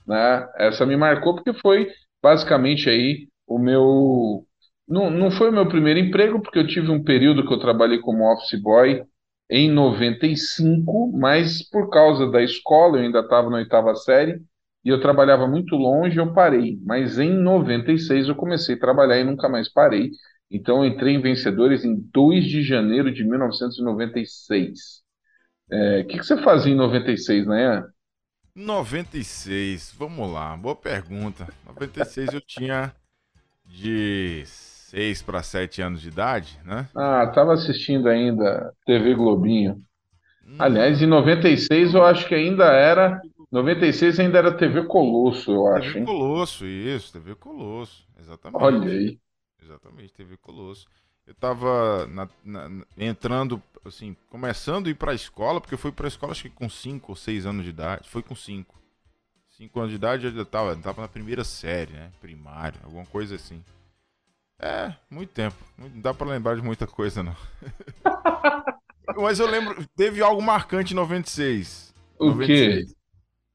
né? 0.07 0.47
Essa 0.57 0.85
me 0.85 0.95
marcou 0.97 1.35
porque 1.35 1.53
foi 1.53 1.89
basicamente 2.23 2.89
aí 2.89 3.27
o 3.45 3.59
meu, 3.59 4.45
não, 4.87 5.09
não 5.09 5.31
foi 5.31 5.49
o 5.49 5.53
meu 5.53 5.67
primeiro 5.67 5.99
emprego, 5.99 6.41
porque 6.41 6.59
eu 6.59 6.67
tive 6.67 6.89
um 6.91 7.03
período 7.03 7.45
que 7.45 7.53
eu 7.53 7.59
trabalhei 7.59 7.99
como 7.99 8.31
office 8.31 8.59
boy 8.61 9.03
em 9.49 9.71
95, 9.71 11.11
mas 11.17 11.63
por 11.69 11.89
causa 11.89 12.29
da 12.29 12.41
escola, 12.43 12.97
eu 12.97 13.03
ainda 13.03 13.19
estava 13.19 13.49
na 13.49 13.57
oitava 13.57 13.95
série, 13.95 14.41
e 14.83 14.89
eu 14.89 15.01
trabalhava 15.01 15.47
muito 15.47 15.75
longe, 15.75 16.17
eu 16.19 16.33
parei. 16.33 16.77
Mas 16.85 17.19
em 17.19 17.31
96 17.31 18.27
eu 18.29 18.35
comecei 18.35 18.75
a 18.75 18.79
trabalhar 18.79 19.19
e 19.19 19.23
nunca 19.23 19.49
mais 19.49 19.71
parei. 19.71 20.11
Então 20.49 20.83
eu 20.83 20.91
entrei 20.91 21.13
em 21.15 21.21
Vencedores 21.21 21.83
em 21.83 21.95
2 22.13 22.45
de 22.45 22.61
janeiro 22.63 23.11
de 23.13 23.23
1996. 23.23 25.03
É, 25.71 26.01
O 26.01 26.07
que, 26.07 26.17
que 26.19 26.23
você 26.25 26.37
fazia 26.41 26.71
em 26.73 26.75
96, 26.75 27.45
né? 27.47 27.83
96, 28.55 29.91
vamos 29.97 30.31
lá, 30.31 30.55
boa 30.57 30.75
pergunta. 30.75 31.53
96 31.63 32.33
eu 32.33 32.41
tinha 32.41 32.95
de 33.65 34.43
6 34.97 35.21
para 35.21 35.43
7 35.43 35.79
anos 35.79 36.01
de 36.01 36.07
idade, 36.07 36.59
né? 36.65 36.89
Ah, 36.95 37.25
estava 37.29 37.53
assistindo 37.53 38.09
ainda 38.09 38.73
TV 38.83 39.13
Globinho. 39.13 39.79
Aliás, 40.57 41.01
em 41.01 41.05
96 41.05 41.93
eu 41.93 42.03
acho 42.03 42.27
que 42.27 42.33
ainda 42.33 42.65
era. 42.65 43.21
96 43.51 44.19
ainda 44.19 44.39
era 44.39 44.51
TV 44.51 44.85
Colosso, 44.85 45.51
eu 45.51 45.67
acho, 45.67 45.93
TV? 45.93 46.05
Colosso, 46.05 46.65
isso, 46.65 47.13
TV 47.13 47.35
Colosso, 47.35 48.07
exatamente. 48.19 48.63
Olha 48.63 48.91
aí. 48.91 49.19
Exatamente, 49.63 50.13
TV 50.13 50.37
Colosso. 50.37 50.87
Eu 51.27 51.35
tava 51.35 52.07
na- 52.07 52.29
na- 52.43 52.85
entrando, 52.97 53.61
assim, 53.85 54.15
começando 54.29 54.87
a 54.87 54.89
ir 54.89 54.95
pra 54.95 55.13
escola, 55.13 55.61
porque 55.61 55.75
eu 55.75 55.79
fui 55.79 55.91
pra 55.91 56.07
escola 56.07 56.31
acho 56.31 56.43
que 56.43 56.49
com 56.49 56.69
5 56.69 57.11
ou 57.11 57.15
6 57.15 57.45
anos 57.45 57.63
de 57.63 57.69
idade. 57.69 58.09
Foi 58.09 58.23
com 58.23 58.33
5. 58.35 58.75
5 59.49 59.79
anos 59.79 59.91
de 59.91 59.97
idade 59.97 60.25
eu 60.25 60.31
já 60.31 60.45
tava, 60.45 60.75
tava 60.77 61.01
na 61.01 61.07
primeira 61.07 61.43
série, 61.43 61.93
né? 61.93 62.11
Primário, 62.21 62.79
alguma 62.83 63.05
coisa 63.05 63.35
assim. 63.35 63.61
É, 64.59 64.93
muito 65.09 65.31
tempo. 65.33 65.55
Não 65.77 65.89
dá 66.01 66.13
pra 66.13 66.27
lembrar 66.27 66.55
de 66.55 66.61
muita 66.61 66.87
coisa, 66.87 67.21
não. 67.21 67.35
Mas 69.15 69.39
eu 69.39 69.47
lembro, 69.47 69.85
teve 69.95 70.21
algo 70.21 70.41
marcante 70.41 70.93
em 70.93 70.95
96. 70.95 71.93
O 72.19 72.37
quê? 72.39 72.85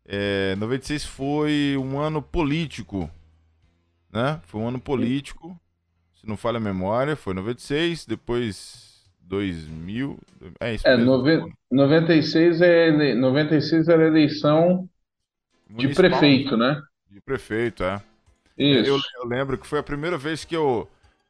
É, 0.07 0.55
96 0.57 1.05
foi 1.05 1.77
um 1.79 1.99
ano 1.99 2.23
político, 2.23 3.11
né? 4.13 4.41
Foi 4.47 4.61
um 4.61 4.69
ano 4.69 4.81
político, 4.81 5.59
se 6.15 6.27
não 6.27 6.37
falha 6.37 6.57
a 6.59 6.61
memória, 6.61 7.17
foi 7.17 7.35
96, 7.35 8.07
depois 8.07 9.05
2000, 9.21 10.19
é 10.61 10.75
isso 10.75 10.87
É, 10.87 10.97
mesmo. 10.97 11.13
nove- 11.19 11.53
96, 11.71 12.61
é 12.61 12.89
ele- 12.89 13.15
96 13.15 13.89
era 13.89 14.07
eleição 14.07 14.89
de 15.69 15.89
Municipal. 15.89 15.95
prefeito, 16.11 16.57
né? 16.57 16.81
De 17.11 17.21
prefeito, 17.21 17.85
é. 17.85 18.03
Isso. 18.57 18.91
Eu, 18.91 19.01
eu 19.17 19.27
lembro 19.27 19.59
que 19.59 19.67
foi 19.67 19.79
a 19.79 19.83
primeira 19.83 20.17
vez 20.19 20.45
que 20.45 20.57
eu. 20.57 20.89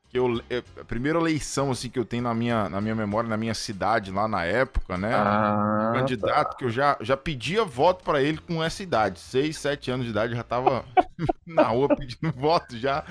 Que 0.09 0.19
eu 0.19 0.43
é, 0.51 0.62
a 0.78 0.85
primeira 0.85 1.19
eleição 1.19 1.70
assim, 1.70 1.89
que 1.89 1.99
eu 1.99 2.05
tenho 2.05 2.24
na 2.24 2.35
minha, 2.35 2.69
na 2.69 2.82
minha 2.82 2.94
memória, 2.94 3.31
na 3.31 3.36
minha 3.36 3.55
cidade, 3.55 4.11
lá 4.11 4.28
na 4.28 4.44
época, 4.44 4.99
né? 4.99 5.15
Ah, 5.15 5.90
um 5.90 5.99
candidato 6.01 6.57
que 6.59 6.65
eu 6.66 6.70
já, 6.70 6.99
já 7.01 7.16
pedia 7.16 7.65
voto 7.65 8.05
pra 8.05 8.20
ele 8.20 8.36
com 8.39 8.62
essa 8.62 8.82
idade. 8.82 9.19
6, 9.19 9.57
7 9.57 9.90
anos 9.90 10.05
de 10.05 10.11
idade, 10.11 10.35
já 10.35 10.43
tava 10.43 10.85
na 11.47 11.69
rua 11.69 11.97
pedindo 11.97 12.31
voto 12.36 12.77
já. 12.77 13.05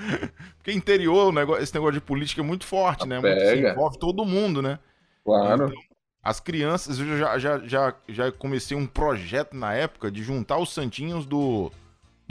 Porque 0.58 0.72
interior, 0.72 1.32
negócio, 1.32 1.62
esse 1.62 1.74
negócio 1.74 1.94
de 1.94 2.00
política 2.00 2.40
é 2.40 2.44
muito 2.44 2.64
forte, 2.64 3.06
né? 3.06 3.18
Muito, 3.18 3.42
assim, 3.42 3.66
envolve 3.66 3.98
todo 3.98 4.24
mundo, 4.24 4.62
né? 4.62 4.78
Claro. 5.24 5.66
Então, 5.66 5.82
as 6.22 6.38
crianças, 6.38 7.00
eu 7.00 7.18
já, 7.18 7.36
já, 7.36 7.58
já, 7.66 7.94
já 8.08 8.30
comecei 8.30 8.76
um 8.76 8.86
projeto 8.86 9.56
na 9.56 9.74
época 9.74 10.08
de 10.08 10.22
juntar 10.22 10.58
os 10.58 10.72
santinhos 10.72 11.26
do, 11.26 11.72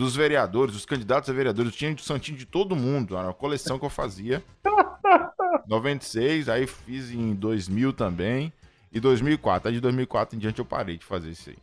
dos 0.01 0.15
vereadores, 0.15 0.75
os 0.75 0.85
candidatos 0.85 1.29
a 1.29 1.33
vereadores. 1.33 1.71
Eu 1.71 1.77
tinha 1.77 1.93
o 1.93 1.99
santinho 1.99 2.37
de 2.37 2.45
todo 2.45 2.75
mundo, 2.75 3.15
era 3.17 3.27
uma 3.27 3.33
coleção 3.33 3.79
que 3.79 3.85
eu 3.85 3.89
fazia. 3.89 4.43
96, 5.65 6.49
aí 6.49 6.67
fiz 6.67 7.11
em 7.11 7.33
2000 7.35 7.93
também. 7.93 8.51
E 8.91 8.99
2004. 8.99 9.69
Aí 9.69 9.75
de 9.75 9.81
2004 9.81 10.35
em 10.35 10.39
diante 10.39 10.59
eu 10.59 10.65
parei 10.65 10.97
de 10.97 11.05
fazer 11.05 11.29
isso 11.31 11.49
aí. 11.49 11.57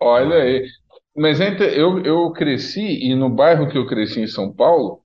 Olha 0.00 0.36
aí. 0.42 0.66
Mas 1.16 1.40
inte- 1.40 1.62
eu, 1.62 2.02
eu 2.04 2.30
cresci, 2.32 2.80
e 2.82 3.14
no 3.14 3.30
bairro 3.30 3.70
que 3.70 3.78
eu 3.78 3.86
cresci 3.86 4.20
em 4.20 4.26
São 4.26 4.52
Paulo, 4.52 5.00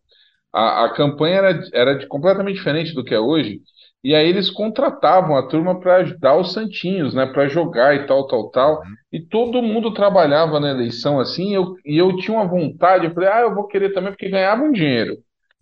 a, 0.53 0.85
a 0.85 0.93
campanha 0.95 1.37
era, 1.37 1.61
era 1.73 1.95
de- 1.99 2.07
completamente 2.07 2.57
diferente 2.57 2.93
do 2.95 3.03
que 3.05 3.13
é 3.15 3.19
hoje. 3.19 3.61
E 4.03 4.15
aí 4.15 4.27
eles 4.27 4.49
contratavam 4.49 5.35
a 5.37 5.47
turma 5.47 5.79
para 5.79 5.97
ajudar 5.97 6.35
os 6.37 6.53
santinhos, 6.53 7.13
né? 7.13 7.25
Para 7.27 7.47
jogar 7.47 7.95
e 7.95 8.05
tal, 8.07 8.25
tal, 8.27 8.49
tal. 8.49 8.81
E 9.11 9.19
todo 9.19 9.61
mundo 9.61 9.93
trabalhava 9.93 10.59
na 10.59 10.71
eleição 10.71 11.19
assim. 11.19 11.51
E 11.51 11.53
eu, 11.53 11.75
e 11.85 11.97
eu 11.97 12.15
tinha 12.17 12.37
uma 12.37 12.47
vontade, 12.47 13.05
eu 13.05 13.13
falei, 13.13 13.29
ah, 13.29 13.41
eu 13.41 13.53
vou 13.53 13.67
querer 13.67 13.93
também, 13.93 14.11
porque 14.11 14.29
ganhava 14.29 14.63
um 14.63 14.71
dinheiro. 14.71 15.17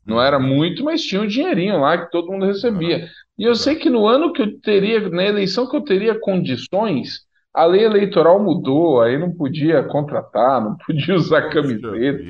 Não 0.06 0.22
era 0.22 0.40
muito, 0.40 0.84
mas 0.84 1.02
tinha 1.02 1.22
um 1.22 1.28
dinheirinho 1.28 1.80
lá 1.80 1.98
que 1.98 2.12
todo 2.12 2.32
mundo 2.32 2.46
recebia. 2.46 3.08
E 3.38 3.44
eu 3.44 3.56
sei 3.56 3.76
que 3.76 3.90
no 3.90 4.08
ano 4.08 4.34
que 4.34 4.42
eu 4.42 4.60
teria, 4.62 5.10
na 5.10 5.24
eleição 5.26 5.70
que 5.70 5.76
eu 5.76 5.82
teria 5.82 6.20
condições, 6.20 7.22
a 7.54 7.66
lei 7.66 7.84
eleitoral 7.84 8.42
mudou, 8.42 9.02
aí 9.02 9.18
não 9.18 9.32
podia 9.34 9.84
contratar, 9.84 10.62
não 10.64 10.78
podia 10.78 11.16
usar 11.16 11.50
camiseta, 11.50 12.24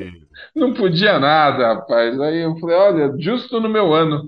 não 0.56 0.74
podia 0.74 1.20
nada, 1.20 1.74
rapaz. 1.76 2.20
Aí 2.20 2.40
eu 2.44 2.58
falei, 2.60 2.76
olha, 2.76 3.16
justo 3.20 3.60
no 3.60 3.70
meu 3.70 3.94
ano. 3.94 4.24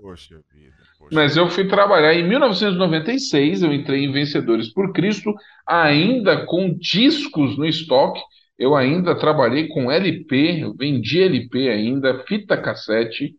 Poxa 0.00 0.36
vida. 0.50 0.57
Mas 1.10 1.36
eu 1.36 1.48
fui 1.48 1.66
trabalhar 1.66 2.14
em 2.14 2.26
1996, 2.28 3.62
eu 3.62 3.72
entrei 3.72 4.04
em 4.04 4.12
Vencedores 4.12 4.72
por 4.72 4.92
Cristo, 4.92 5.34
ainda 5.66 6.44
com 6.44 6.74
discos 6.78 7.56
no 7.56 7.64
estoque. 7.66 8.20
Eu 8.58 8.74
ainda 8.76 9.14
trabalhei 9.14 9.68
com 9.68 9.90
LP, 9.90 10.62
eu 10.62 10.74
vendi 10.74 11.22
LP 11.22 11.68
ainda, 11.68 12.24
fita 12.26 12.56
cassete. 12.60 13.34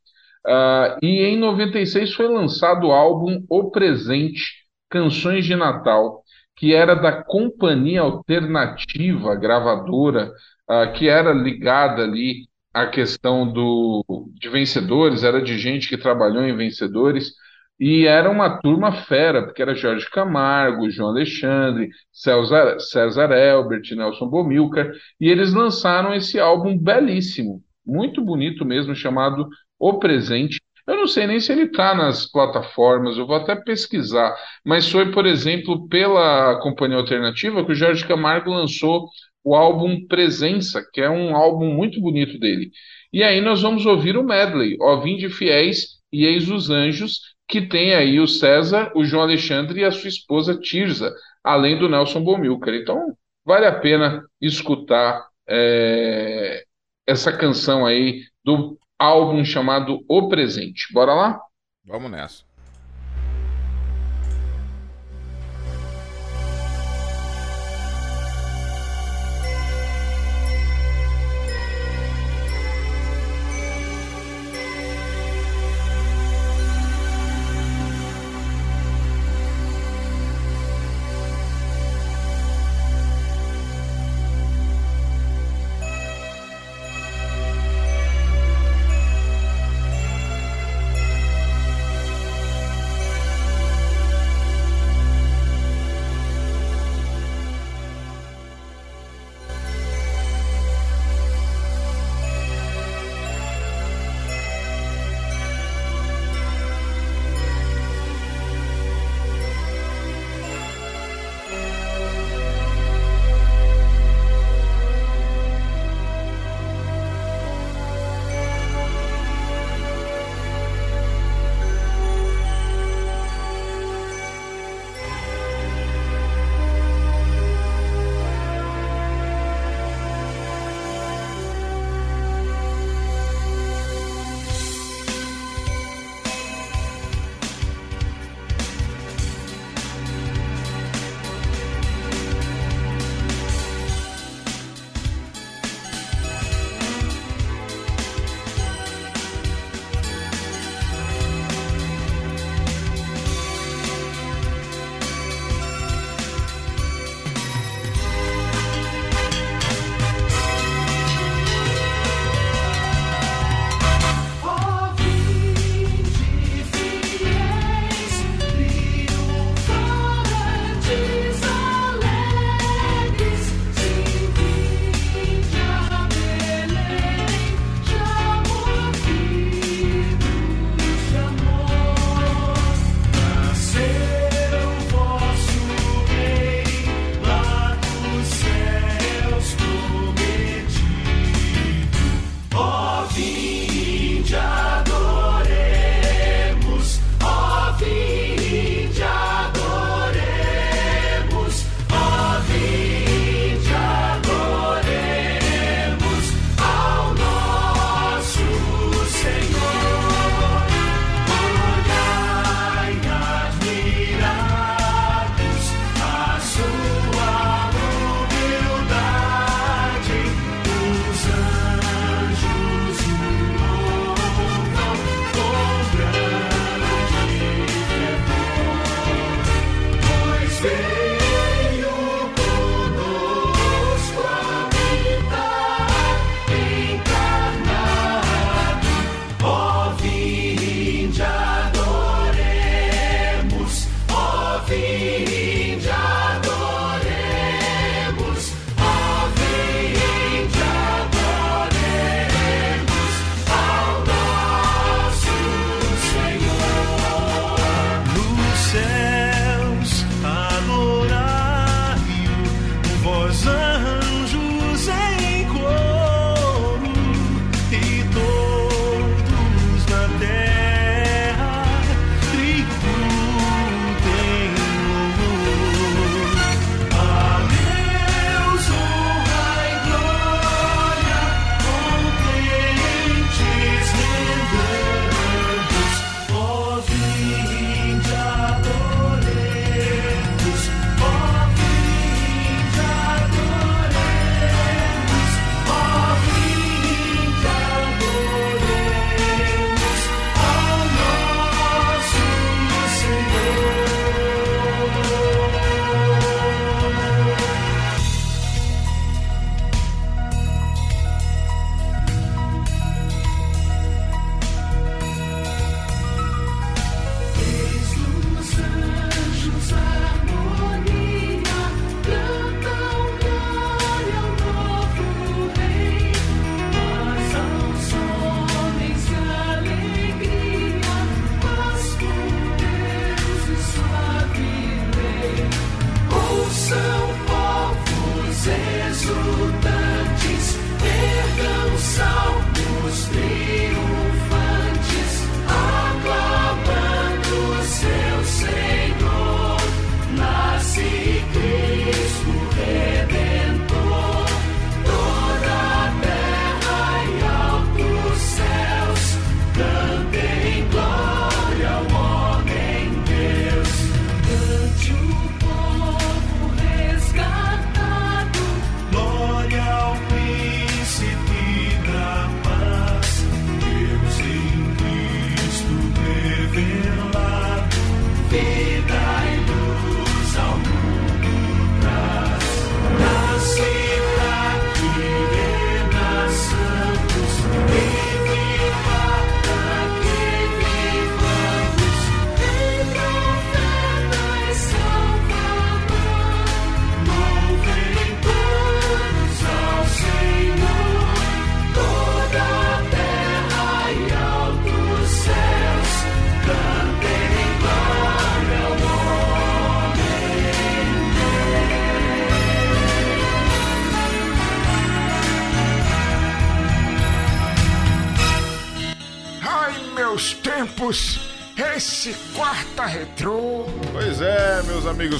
Ah, 0.45 0.97
e 1.01 1.23
em 1.25 1.37
96 1.37 2.13
foi 2.13 2.27
lançado 2.27 2.87
o 2.87 2.91
álbum 2.91 3.45
O 3.49 3.69
Presente, 3.69 4.41
Canções 4.89 5.45
de 5.45 5.55
Natal, 5.55 6.23
que 6.55 6.73
era 6.73 6.95
da 6.95 7.23
Companhia 7.23 8.01
Alternativa 8.01 9.35
Gravadora, 9.35 10.31
ah, 10.67 10.87
que 10.87 11.07
era 11.09 11.33
ligada 11.33 12.03
ali 12.03 12.47
à 12.73 12.87
questão 12.87 13.51
do, 13.51 14.03
de 14.39 14.49
vencedores, 14.49 15.23
era 15.23 15.41
de 15.41 15.57
gente 15.57 15.89
que 15.89 15.97
trabalhou 15.97 16.43
em 16.43 16.55
vencedores. 16.55 17.33
E 17.79 18.05
era 18.05 18.29
uma 18.29 18.59
turma 18.59 18.91
fera, 18.91 19.43
porque 19.43 19.61
era 19.61 19.73
Jorge 19.73 20.09
Camargo, 20.09 20.89
João 20.91 21.09
Alexandre, 21.09 21.89
César, 22.11 22.77
César 22.79 23.31
Elbert, 23.31 23.89
Nelson 23.95 24.27
Bomilcar, 24.27 24.91
e 25.19 25.29
eles 25.29 25.53
lançaram 25.53 26.13
esse 26.13 26.39
álbum 26.39 26.77
belíssimo, 26.77 27.63
muito 27.85 28.21
bonito 28.21 28.65
mesmo, 28.65 28.93
chamado 28.93 29.47
O 29.79 29.97
Presente. 29.97 30.59
Eu 30.85 30.97
não 30.97 31.07
sei 31.07 31.27
nem 31.27 31.39
se 31.39 31.51
ele 31.51 31.63
está 31.63 31.93
nas 31.95 32.25
plataformas, 32.29 33.17
eu 33.17 33.25
vou 33.25 33.35
até 33.35 33.55
pesquisar, 33.55 34.35
mas 34.65 34.91
foi, 34.91 35.11
por 35.11 35.25
exemplo, 35.25 35.87
pela 35.87 36.59
Companhia 36.61 36.97
Alternativa 36.97 37.63
que 37.63 37.71
o 37.71 37.75
Jorge 37.75 38.05
Camargo 38.05 38.51
lançou 38.51 39.07
o 39.43 39.55
álbum 39.55 40.05
Presença, 40.07 40.83
que 40.93 40.99
é 40.99 41.09
um 41.09 41.35
álbum 41.35 41.73
muito 41.73 42.01
bonito 42.01 42.37
dele. 42.39 42.71
E 43.13 43.23
aí 43.23 43.39
nós 43.39 43.61
vamos 43.61 43.85
ouvir 43.85 44.17
o 44.17 44.23
medley, 44.23 44.77
Ó 44.81 44.99
Vinde 44.99 45.29
Fiéis 45.29 45.99
e 46.11 46.25
Eis 46.25 46.49
os 46.49 46.69
Anjos, 46.69 47.21
que 47.49 47.67
tem 47.67 47.95
aí 47.95 48.19
o 48.19 48.27
César, 48.27 48.91
o 48.95 49.03
João 49.03 49.23
Alexandre 49.23 49.81
e 49.81 49.83
a 49.83 49.91
sua 49.91 50.07
esposa 50.07 50.55
Tirza, 50.55 51.11
além 51.43 51.79
do 51.79 51.89
Nelson 51.89 52.23
Bomilcar. 52.23 52.75
Então, 52.75 53.17
vale 53.43 53.65
a 53.65 53.79
pena 53.79 54.23
escutar 54.39 55.27
é, 55.47 56.63
essa 57.07 57.35
canção 57.35 57.87
aí 57.87 58.23
do 58.45 58.77
álbum 58.99 59.43
chamado 59.43 60.05
O 60.07 60.29
Presente. 60.29 60.93
Bora 60.93 61.13
lá? 61.15 61.41
Vamos 61.83 62.11
nessa. 62.11 62.48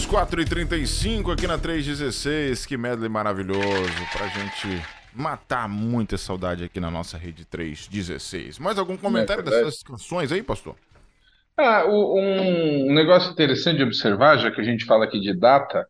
4h35 0.10 1.31
aqui 1.31 1.45
na 1.45 1.60
316. 1.60 2.65
Que 2.65 2.76
medley 2.76 3.07
maravilhoso 3.07 3.61
pra 4.11 4.27
gente 4.27 4.84
matar 5.14 5.69
muita 5.69 6.18
saudade 6.18 6.64
aqui 6.64 6.80
na 6.80 6.90
nossa 6.90 7.15
rede 7.15 7.45
316. 7.45 8.57
Mais 8.57 8.80
algum 8.80 8.98
comentário 8.98 9.44
verdade. 9.44 9.65
dessas 9.65 9.84
canções 9.84 10.31
aí, 10.31 10.41
pastor? 10.41 10.76
Ah, 11.56 11.86
um 11.88 12.91
negócio 12.94 13.31
interessante 13.31 13.77
de 13.77 13.84
observar, 13.84 14.38
já 14.38 14.49
que 14.49 14.60
a 14.60 14.64
gente 14.64 14.86
fala 14.86 15.06
aqui 15.06 15.19
de 15.19 15.38
data, 15.38 15.86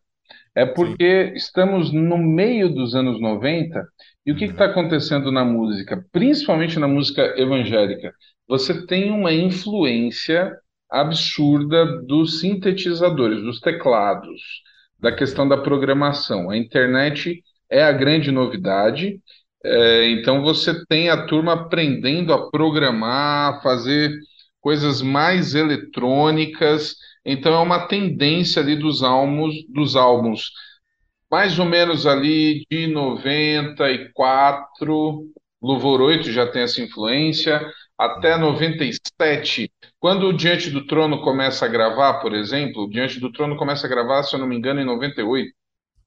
é 0.53 0.65
porque 0.65 1.31
estamos 1.35 1.93
no 1.93 2.17
meio 2.17 2.73
dos 2.73 2.95
anos 2.95 3.21
90 3.21 3.87
e 4.25 4.31
o 4.33 4.35
que 4.35 4.45
está 4.45 4.65
acontecendo 4.65 5.31
na 5.31 5.45
música, 5.45 6.03
principalmente 6.11 6.77
na 6.77 6.87
música 6.87 7.21
evangélica? 7.37 8.11
Você 8.47 8.85
tem 8.85 9.11
uma 9.11 9.31
influência 9.31 10.51
absurda 10.89 12.01
dos 12.03 12.39
sintetizadores, 12.39 13.41
dos 13.41 13.59
teclados, 13.59 14.41
da 14.99 15.11
questão 15.11 15.47
da 15.47 15.57
programação. 15.57 16.49
A 16.49 16.57
internet 16.57 17.43
é 17.69 17.83
a 17.83 17.91
grande 17.91 18.31
novidade. 18.31 19.19
É, 19.63 20.09
então 20.11 20.41
você 20.41 20.85
tem 20.85 21.09
a 21.09 21.25
turma 21.25 21.53
aprendendo 21.53 22.33
a 22.33 22.49
programar, 22.49 23.55
a 23.55 23.61
fazer 23.61 24.11
coisas 24.61 25.01
mais 25.01 25.55
eletrônicas. 25.55 26.95
Então 27.25 27.53
é 27.53 27.59
uma 27.59 27.87
tendência 27.87 28.61
ali 28.61 28.75
dos 28.75 29.03
álbuns, 29.03 29.55
dos 29.69 29.95
álbuns 29.95 30.51
mais 31.29 31.59
ou 31.59 31.65
menos 31.65 32.07
ali 32.07 32.65
de 32.69 32.87
94, 32.87 35.27
Louvor 35.61 36.01
8 36.01 36.31
já 36.31 36.47
tem 36.47 36.63
essa 36.63 36.81
influência, 36.81 37.61
até 37.97 38.37
97, 38.37 39.71
quando 39.99 40.27
o 40.27 40.34
Diante 40.34 40.69
do 40.69 40.85
Trono 40.85 41.21
começa 41.21 41.65
a 41.65 41.67
gravar, 41.67 42.15
por 42.21 42.34
exemplo, 42.34 42.84
o 42.84 42.89
Diante 42.89 43.19
do 43.19 43.31
Trono 43.31 43.57
começa 43.57 43.85
a 43.85 43.89
gravar, 43.89 44.23
se 44.23 44.35
eu 44.35 44.39
não 44.39 44.47
me 44.47 44.55
engano, 44.55 44.80
em 44.80 44.85
98. 44.85 45.51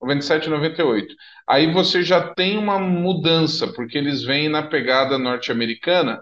97 0.00 0.46
e 0.46 0.50
98. 0.50 1.14
Aí 1.46 1.72
você 1.72 2.02
já 2.02 2.34
tem 2.34 2.58
uma 2.58 2.78
mudança, 2.78 3.68
porque 3.72 3.96
eles 3.98 4.22
vêm 4.24 4.48
na 4.48 4.62
pegada 4.62 5.18
norte-americana, 5.18 6.20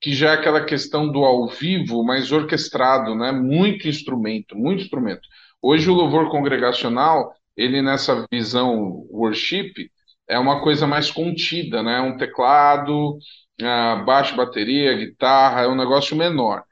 que 0.00 0.14
já 0.14 0.30
é 0.30 0.34
aquela 0.34 0.64
questão 0.64 1.10
do 1.10 1.24
ao 1.24 1.48
vivo, 1.48 2.04
mais 2.04 2.30
orquestrado, 2.32 3.14
né? 3.14 3.32
Muito 3.32 3.88
instrumento, 3.88 4.56
muito 4.56 4.82
instrumento. 4.82 5.22
Hoje 5.60 5.90
o 5.90 5.94
louvor 5.94 6.30
congregacional, 6.30 7.32
ele 7.56 7.82
nessa 7.82 8.26
visão 8.30 9.06
worship, 9.10 9.90
é 10.28 10.38
uma 10.38 10.62
coisa 10.62 10.86
mais 10.86 11.10
contida, 11.10 11.82
né? 11.82 12.00
Um 12.00 12.16
teclado, 12.16 13.18
ah, 13.62 13.96
baixo, 14.06 14.36
bateria, 14.36 14.94
guitarra, 14.94 15.62
é 15.62 15.68
um 15.68 15.74
negócio 15.74 16.16
menor. 16.16 16.62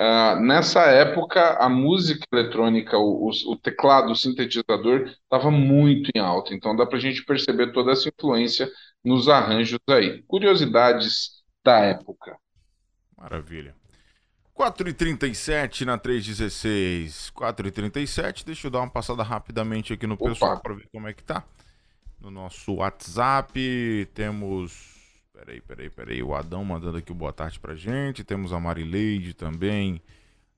Ah, 0.00 0.36
nessa 0.40 0.82
época, 0.86 1.56
a 1.58 1.68
música 1.68 2.24
eletrônica, 2.32 2.96
o, 2.98 3.28
o- 3.30 3.52
o 3.52 3.56
teclado, 3.58 4.12
o 4.12 4.16
sintetizador, 4.16 5.06
estava 5.24 5.50
muito 5.50 6.10
em 6.14 6.20
alta. 6.20 6.54
Então 6.54 6.76
dá 6.76 6.86
para 6.86 6.98
a 6.98 7.00
gente 7.00 7.24
perceber 7.24 7.72
toda 7.72 7.92
essa 7.92 8.08
influência 8.08 8.70
nos 9.04 9.28
arranjos 9.28 9.78
aí. 9.90 10.22
Curiosidades 10.24 11.42
da 11.64 11.80
época. 11.80 12.38
Maravilha. 13.16 13.74
4h37 14.54 15.84
na 15.84 15.98
316. 15.98 17.30
4h37. 17.30 18.44
Deixa 18.44 18.66
eu 18.66 18.70
dar 18.70 18.80
uma 18.80 18.90
passada 18.90 19.22
rapidamente 19.22 19.92
aqui 19.92 20.06
no 20.06 20.16
pessoal 20.18 20.56
para 20.58 20.74
ver 20.74 20.88
como 20.92 21.08
é 21.08 21.14
que 21.14 21.22
tá. 21.22 21.44
No 22.20 22.30
nosso 22.30 22.74
WhatsApp 22.76 24.08
temos. 24.14 24.97
Peraí, 25.38 25.60
peraí, 25.60 25.88
peraí. 25.88 26.22
O 26.22 26.34
Adão 26.34 26.64
mandando 26.64 26.98
aqui 26.98 27.12
o 27.12 27.14
boa 27.14 27.32
tarde 27.32 27.60
pra 27.60 27.76
gente. 27.76 28.24
Temos 28.24 28.52
a 28.52 28.58
Marileide 28.58 29.32
também, 29.32 30.02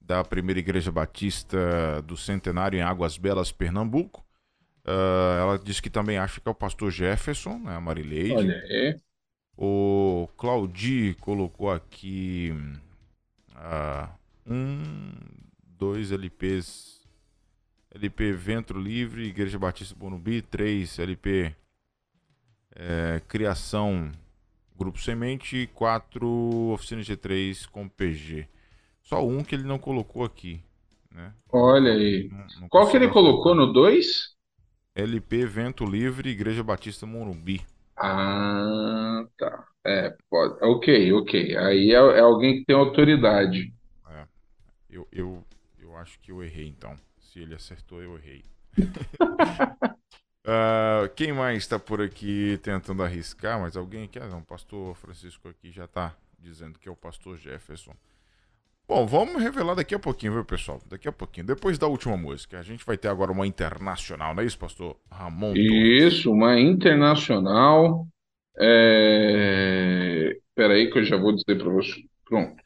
da 0.01 0.23
Primeira 0.23 0.59
Igreja 0.59 0.91
Batista 0.91 2.01
do 2.01 2.17
Centenário 2.17 2.79
em 2.79 2.81
Águas 2.81 3.15
Belas, 3.15 3.51
Pernambuco. 3.51 4.25
Ah, 4.83 5.37
ela 5.39 5.59
disse 5.59 5.83
que 5.83 5.89
também 5.89 6.17
acha 6.17 6.41
que 6.41 6.47
é 6.47 6.51
o 6.51 6.55
pastor 6.55 6.89
Jefferson, 6.89 7.59
né? 7.59 7.75
A 7.75 7.79
Marileide. 7.79 8.33
Olha 8.33 8.55
aí. 8.55 8.99
O 9.55 10.27
Claudi 10.35 11.15
colocou 11.21 11.69
aqui 11.69 12.51
ah, 13.55 14.09
um, 14.47 15.13
dois 15.77 16.11
LPs. 16.11 16.99
LP 17.93 18.31
Ventro 18.31 18.79
Livre, 18.79 19.27
Igreja 19.27 19.59
Batista 19.59 19.93
Bonumbi, 19.93 20.41
três 20.41 20.97
LP 20.97 21.53
é, 22.73 23.21
Criação 23.27 24.11
Grupo 24.81 24.99
Semente, 24.99 25.69
quatro 25.75 26.27
Oficina 26.73 27.03
G3 27.03 27.69
com 27.69 27.87
PG. 27.87 28.47
Só 29.03 29.23
um 29.23 29.43
que 29.43 29.53
ele 29.53 29.63
não 29.63 29.77
colocou 29.77 30.25
aqui, 30.25 30.59
né? 31.11 31.35
Olha 31.51 31.91
aí. 31.91 32.31
Não 32.59 32.67
Qual 32.67 32.89
que 32.89 32.97
ele 32.97 33.07
colocou 33.07 33.53
no 33.53 33.71
2? 33.71 34.35
LP 34.95 35.45
Vento 35.45 35.85
Livre, 35.85 36.31
Igreja 36.31 36.63
Batista 36.63 37.05
Morumbi. 37.05 37.61
Ah, 37.95 39.23
tá. 39.37 39.67
É, 39.85 40.17
pode. 40.27 40.55
Ok, 40.63 41.13
ok. 41.13 41.57
Aí 41.57 41.91
é, 41.91 41.97
é 41.97 42.19
alguém 42.21 42.57
que 42.57 42.65
tem 42.65 42.75
autoridade. 42.75 43.71
É. 44.09 44.25
Eu, 44.89 45.07
eu, 45.11 45.45
eu 45.77 45.95
acho 45.95 46.19
que 46.21 46.31
eu 46.31 46.43
errei, 46.43 46.67
então. 46.67 46.95
Se 47.19 47.39
ele 47.39 47.53
acertou, 47.53 48.01
eu 48.01 48.17
errei. 48.17 48.43
Ah, 50.45 51.09
quem 51.15 51.31
mais 51.31 51.57
está 51.57 51.77
por 51.77 52.01
aqui 52.01 52.59
tentando 52.63 53.03
arriscar? 53.03 53.59
Mas 53.59 53.77
alguém 53.77 54.05
aqui? 54.05 54.19
Ah, 54.19 54.27
não, 54.27 54.39
o 54.39 54.45
pastor 54.45 54.95
Francisco 54.95 55.47
aqui 55.47 55.71
já 55.71 55.85
está 55.85 56.15
dizendo 56.39 56.79
que 56.79 56.89
é 56.89 56.91
o 56.91 56.95
pastor 56.95 57.37
Jefferson. 57.37 57.93
Bom, 58.87 59.05
vamos 59.05 59.41
revelar 59.41 59.75
daqui 59.75 59.95
a 59.95 59.99
pouquinho, 59.99 60.33
viu, 60.33 60.43
pessoal? 60.43 60.81
Daqui 60.89 61.07
a 61.07 61.11
pouquinho. 61.11 61.45
Depois 61.45 61.77
da 61.77 61.87
última 61.87 62.17
música. 62.17 62.59
A 62.59 62.63
gente 62.63 62.85
vai 62.85 62.97
ter 62.97 63.07
agora 63.07 63.31
uma 63.31 63.47
internacional, 63.47 64.35
não 64.35 64.43
é 64.43 64.45
isso, 64.45 64.57
pastor 64.57 64.97
Ramon? 65.09 65.53
Isso, 65.55 66.31
uma 66.31 66.59
internacional. 66.59 68.05
É... 68.59 70.35
Peraí 70.55 70.91
que 70.91 70.99
eu 70.99 71.05
já 71.05 71.15
vou 71.15 71.33
dizer 71.33 71.57
para 71.57 71.71
você. 71.71 72.01
Pronto. 72.25 72.61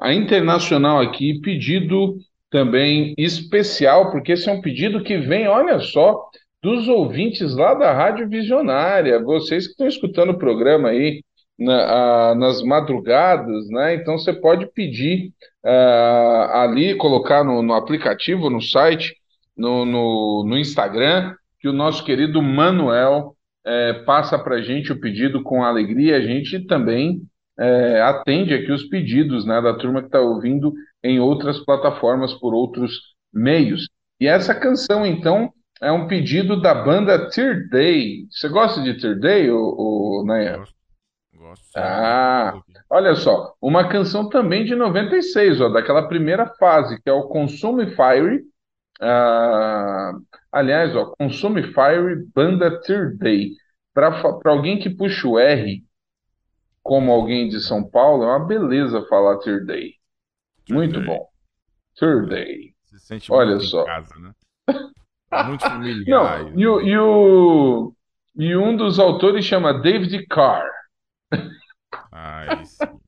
A 0.00 0.14
internacional 0.14 1.00
aqui, 1.00 1.40
pedido 1.40 2.16
também 2.50 3.14
especial, 3.18 4.10
porque 4.10 4.32
esse 4.32 4.48
é 4.48 4.52
um 4.52 4.62
pedido 4.62 5.02
que 5.02 5.18
vem, 5.18 5.46
olha 5.46 5.78
só, 5.80 6.30
dos 6.62 6.88
ouvintes 6.88 7.54
lá 7.54 7.74
da 7.74 7.92
Rádio 7.92 8.28
Visionária, 8.28 9.22
vocês 9.22 9.66
que 9.66 9.72
estão 9.72 9.86
escutando 9.86 10.30
o 10.30 10.38
programa 10.38 10.88
aí 10.90 11.22
na- 11.58 12.30
ah, 12.30 12.34
nas 12.34 12.62
madrugadas, 12.62 13.68
né? 13.70 13.94
Então 13.94 14.18
você 14.18 14.32
pode 14.32 14.66
pedir 14.72 15.32
ah, 15.64 16.62
ali, 16.62 16.94
colocar 16.96 17.44
no, 17.44 17.62
no 17.62 17.74
aplicativo, 17.74 18.50
no 18.50 18.60
site, 18.60 19.14
no, 19.56 19.84
no, 19.84 20.44
no 20.46 20.58
Instagram, 20.58 21.34
que 21.60 21.68
o 21.68 21.72
nosso 21.72 22.04
querido 22.04 22.42
Manuel 22.42 23.34
eh, 23.64 23.94
passa 24.04 24.38
para 24.38 24.56
a 24.56 24.62
gente 24.62 24.92
o 24.92 25.00
pedido 25.00 25.42
com 25.42 25.64
alegria. 25.64 26.16
A 26.16 26.20
gente 26.20 26.60
também 26.66 27.22
eh, 27.58 28.00
atende 28.02 28.54
aqui 28.54 28.70
os 28.70 28.84
pedidos, 28.84 29.44
né, 29.46 29.60
da 29.60 29.74
turma 29.74 30.00
que 30.00 30.08
está 30.08 30.20
ouvindo 30.20 30.72
em 31.02 31.18
outras 31.18 31.58
plataformas 31.64 32.34
por 32.34 32.54
outros 32.54 33.00
meios. 33.32 33.88
E 34.20 34.26
essa 34.28 34.54
canção, 34.54 35.06
então, 35.06 35.50
é 35.80 35.92
um 35.92 36.06
pedido 36.06 36.60
da 36.60 36.74
banda 36.74 37.28
Tear 37.30 37.68
Day. 37.68 38.26
Você 38.30 38.48
gosta 38.48 38.82
de 38.82 38.98
Tear 38.98 39.18
Day, 39.18 39.50
o, 39.50 40.24
Nayan? 40.26 40.64
Ah, 41.76 42.58
olha 42.88 43.14
só, 43.14 43.54
uma 43.60 43.88
canção 43.88 44.28
também 44.28 44.64
de 44.64 44.74
96, 44.74 45.60
ó, 45.60 45.68
daquela 45.68 46.08
primeira 46.08 46.46
fase, 46.54 47.00
que 47.00 47.08
é 47.08 47.12
o 47.12 47.28
Consume 47.28 47.94
Fire. 47.94 48.42
Ah, 49.00 50.12
aliás, 50.50 50.96
ó, 50.96 51.14
Consume 51.18 51.62
Fire, 51.62 52.24
banda 52.34 52.80
Tear 52.80 53.16
Day. 53.16 53.50
Para 53.92 54.22
alguém 54.46 54.78
que 54.78 54.90
puxa 54.90 55.28
o 55.28 55.38
R, 55.38 55.84
como 56.82 57.12
alguém 57.12 57.48
de 57.48 57.60
São 57.60 57.82
Paulo, 57.84 58.24
é 58.24 58.26
uma 58.26 58.46
beleza 58.46 59.06
falar 59.08 59.38
Tear 59.38 59.64
Day. 59.64 59.94
Muito 60.68 61.00
bom. 61.02 61.28
Tear 61.98 62.26
Day. 62.26 62.74
Se 62.84 62.98
sente 62.98 63.32
Olha 63.32 63.58
só. 63.60 63.84
casa, 63.84 64.14
né? 64.18 64.32
Muito 65.42 65.64
familiar. 65.64 66.04
Não, 66.54 66.58
e, 66.58 66.66
o- 66.66 66.80
e, 66.80 66.98
o, 66.98 67.92
e 68.36 68.56
um 68.56 68.76
dos 68.76 68.98
autores 68.98 69.44
chama 69.44 69.72
David 69.74 70.26
Carr. 70.26 70.64
Ah, 72.12 72.46
isso. 72.62 73.00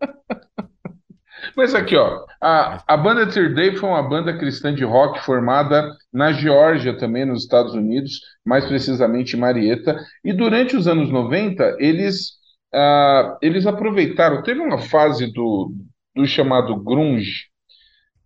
Mas 1.56 1.74
aqui, 1.74 1.96
ó, 1.96 2.24
a, 2.40 2.82
a 2.86 2.96
banda 2.96 3.26
Tear 3.28 3.54
Day 3.54 3.76
foi 3.76 3.88
uma 3.88 4.02
banda 4.02 4.36
cristã 4.36 4.74
de 4.74 4.84
rock 4.84 5.20
formada 5.24 5.90
na 6.12 6.32
Geórgia, 6.32 6.96
também 6.96 7.24
nos 7.24 7.42
Estados 7.42 7.74
Unidos, 7.74 8.20
mais 8.44 8.66
precisamente 8.66 9.36
em 9.36 9.40
Marietta. 9.40 9.96
E 10.24 10.32
durante 10.32 10.76
os 10.76 10.86
anos 10.88 11.10
90, 11.10 11.76
eles, 11.78 12.32
ah, 12.74 13.36
eles 13.42 13.66
aproveitaram. 13.66 14.42
Teve 14.42 14.60
uma 14.60 14.78
fase 14.78 15.32
do, 15.32 15.72
do 16.14 16.26
chamado 16.26 16.76
grunge, 16.82 17.46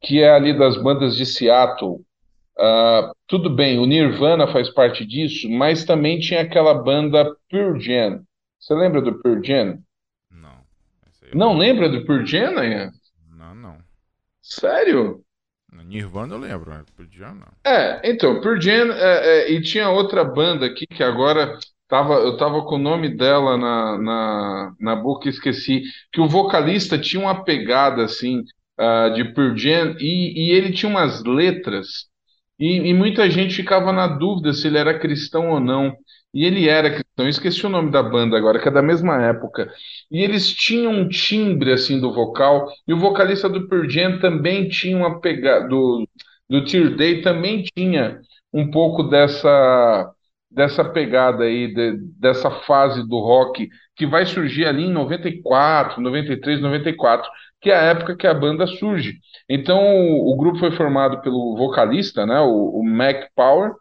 que 0.03 0.23
é 0.23 0.31
ali 0.35 0.57
das 0.57 0.77
bandas 0.83 1.17
de 1.17 1.27
Seattle. 1.27 2.01
Ah, 2.59 3.13
tudo 3.33 3.49
bem, 3.49 3.79
o 3.79 3.87
Nirvana 3.87 4.47
faz 4.47 4.69
parte 4.69 5.07
disso, 5.07 5.49
mas 5.49 5.87
também 5.87 6.21
tinha 6.21 6.43
aquela 6.43 6.75
banda 6.75 7.35
Jam. 7.81 8.23
Você 8.61 8.75
lembra 8.75 9.01
do 9.01 9.23
Pearl 9.23 9.43
Jam? 9.43 9.79
Não 11.35 11.57
lembra 11.57 11.89
do 11.89 12.05
Pearl 12.05 12.27
Jam? 12.27 12.53
Jam 12.53 13.55
não. 13.55 13.79
Sério? 14.43 15.25
Nirvana 15.73 16.35
eu 16.35 16.41
lembro, 16.41 16.73
Pearl 16.95 17.09
Jam 17.11 17.35
não. 17.37 17.49
É, 17.65 18.03
então, 18.05 18.39
Jam, 18.61 18.93
é, 18.93 19.47
é, 19.47 19.53
e 19.53 19.63
tinha 19.63 19.89
outra 19.89 20.23
banda 20.23 20.67
aqui 20.67 20.87
que 20.87 21.03
agora 21.03 21.59
tava, 21.89 22.17
eu 22.17 22.37
tava 22.37 22.61
com 22.67 22.75
o 22.75 22.79
nome 22.79 23.17
dela 23.17 23.57
na, 23.57 23.99
na, 23.99 24.75
na 24.79 24.95
boca 24.95 25.27
e 25.27 25.31
esqueci, 25.31 25.85
que 26.13 26.21
o 26.21 26.29
vocalista 26.29 26.99
tinha 26.99 27.23
uma 27.23 27.43
pegada, 27.43 28.05
assim, 28.05 28.45
ah, 28.77 29.09
de 29.09 29.23
Jam, 29.57 29.97
e, 29.99 30.49
e 30.49 30.51
ele 30.51 30.71
tinha 30.71 30.91
umas 30.91 31.25
letras, 31.25 32.12
e, 32.59 32.91
e 32.91 32.95
muita 32.95 33.29
gente 33.31 33.55
ficava 33.55 33.93
na 33.93 34.07
dúvida 34.07 34.53
se 34.53 34.67
ele 34.69 34.79
era 34.79 34.99
cristão 34.99 35.51
ou 35.51 35.61
não. 35.61 35.95
E 36.35 36.45
ele 36.47 36.67
era 36.69 36.89
cristão, 36.91 37.27
eu 37.27 37.29
esqueci 37.29 37.67
o 37.67 37.69
nome 37.69 37.91
da 37.91 38.03
banda 38.03 38.37
agora, 38.39 38.59
que 38.61 38.67
é 38.69 38.71
da 38.71 38.81
mesma 38.83 39.23
época. 39.23 39.71
E 40.11 40.23
eles 40.23 40.51
tinham 40.55 40.93
um 40.93 41.09
timbre 41.09 41.73
assim 41.73 42.01
do 42.01 42.13
vocal, 42.13 42.69
e 42.89 42.93
o 42.95 42.99
vocalista 42.99 43.49
do 43.51 43.69
Pearl 43.69 43.87
também 44.21 44.69
tinha 44.69 44.97
uma 44.97 45.21
pegada 45.21 45.69
do 45.69 46.09
do 46.49 46.65
Tear 46.67 46.95
Day 46.97 47.23
também 47.23 47.63
tinha 47.77 48.21
um 48.53 48.71
pouco 48.71 49.03
dessa 49.05 50.11
dessa 50.51 50.85
pegada 50.85 51.45
aí 51.45 51.73
de- 51.73 51.97
dessa 52.19 52.51
fase 52.51 53.07
do 53.09 53.19
rock 53.21 53.69
que 53.97 54.07
vai 54.07 54.27
surgir 54.27 54.67
ali 54.67 54.83
em 54.85 54.93
94, 54.93 56.01
93, 56.01 56.61
94, 56.61 57.31
que 57.63 57.71
é 57.71 57.77
a 57.77 57.83
época 57.83 58.17
que 58.17 58.27
a 58.27 58.35
banda 58.35 58.67
surge. 58.67 59.19
Então 59.49 59.79
o, 59.79 60.33
o 60.33 60.37
grupo 60.37 60.59
foi 60.59 60.73
formado 60.73 61.23
pelo 61.23 61.57
vocalista, 61.57 62.27
né, 62.27 62.41
o, 62.41 62.81
o 62.81 62.85
Mac 62.85 63.29
Power, 63.35 63.73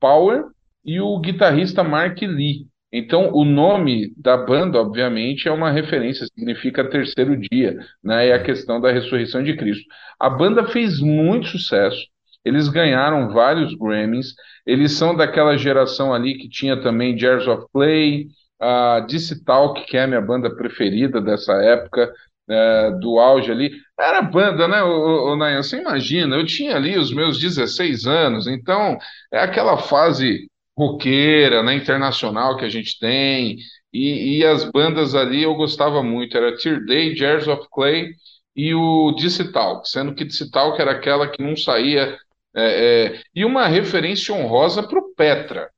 Power 0.00 0.44
e 0.84 1.00
o 1.00 1.18
guitarrista 1.18 1.84
Mark 1.84 2.20
Lee. 2.22 2.66
Então, 2.92 3.30
o 3.32 3.44
nome 3.44 4.12
da 4.16 4.36
banda, 4.36 4.80
obviamente, 4.80 5.46
é 5.46 5.52
uma 5.52 5.70
referência, 5.70 6.26
significa 6.26 6.88
terceiro 6.90 7.36
dia, 7.36 7.78
né? 8.02 8.28
É 8.28 8.32
a 8.32 8.42
questão 8.42 8.80
da 8.80 8.90
ressurreição 8.90 9.44
de 9.44 9.56
Cristo. 9.56 9.84
A 10.18 10.28
banda 10.28 10.66
fez 10.66 10.98
muito 10.98 11.46
sucesso, 11.46 12.04
eles 12.44 12.68
ganharam 12.68 13.32
vários 13.32 13.74
Grammys, 13.74 14.34
eles 14.66 14.92
são 14.92 15.14
daquela 15.14 15.56
geração 15.56 16.12
ali 16.12 16.36
que 16.36 16.48
tinha 16.48 16.80
também 16.80 17.16
Jars 17.16 17.46
of 17.46 17.66
Clay, 17.72 18.26
a 18.58 19.00
DC 19.00 19.44
Talk, 19.44 19.86
que 19.86 19.96
é 19.96 20.02
a 20.02 20.06
minha 20.06 20.20
banda 20.20 20.54
preferida 20.54 21.20
dessa 21.20 21.52
época, 21.62 22.12
é, 22.50 22.90
do 23.00 23.18
auge 23.18 23.50
ali. 23.50 23.70
Era 23.98 24.20
banda, 24.22 24.66
né, 24.66 24.82
o, 24.82 25.36
Nayan? 25.36 25.62
Você 25.62 25.78
imagina, 25.78 26.36
eu 26.36 26.44
tinha 26.44 26.74
ali 26.76 26.98
os 26.98 27.12
meus 27.12 27.38
16 27.38 28.06
anos, 28.06 28.46
então 28.46 28.98
é 29.32 29.40
aquela 29.40 29.78
fase 29.78 30.48
roqueira, 30.76 31.62
né, 31.62 31.74
internacional 31.74 32.56
que 32.56 32.64
a 32.64 32.68
gente 32.68 32.98
tem, 32.98 33.58
e, 33.92 34.38
e 34.38 34.44
as 34.44 34.64
bandas 34.64 35.14
ali 35.14 35.42
eu 35.42 35.54
gostava 35.54 36.02
muito, 36.02 36.36
era 36.36 36.56
Tear 36.56 36.84
Day, 36.84 37.14
Jars 37.14 37.46
of 37.46 37.68
Clay 37.70 38.10
e 38.56 38.74
o 38.74 39.12
DC 39.12 39.52
Talk, 39.52 39.88
sendo 39.88 40.14
que 40.14 40.24
DC 40.24 40.50
Talk 40.50 40.80
era 40.80 40.92
aquela 40.92 41.28
que 41.28 41.42
não 41.42 41.56
saía, 41.56 42.18
é, 42.54 43.14
é, 43.14 43.22
e 43.34 43.44
uma 43.44 43.66
referência 43.68 44.34
honrosa 44.34 44.82
para 44.82 44.98
o 44.98 45.14
Petra, 45.14 45.70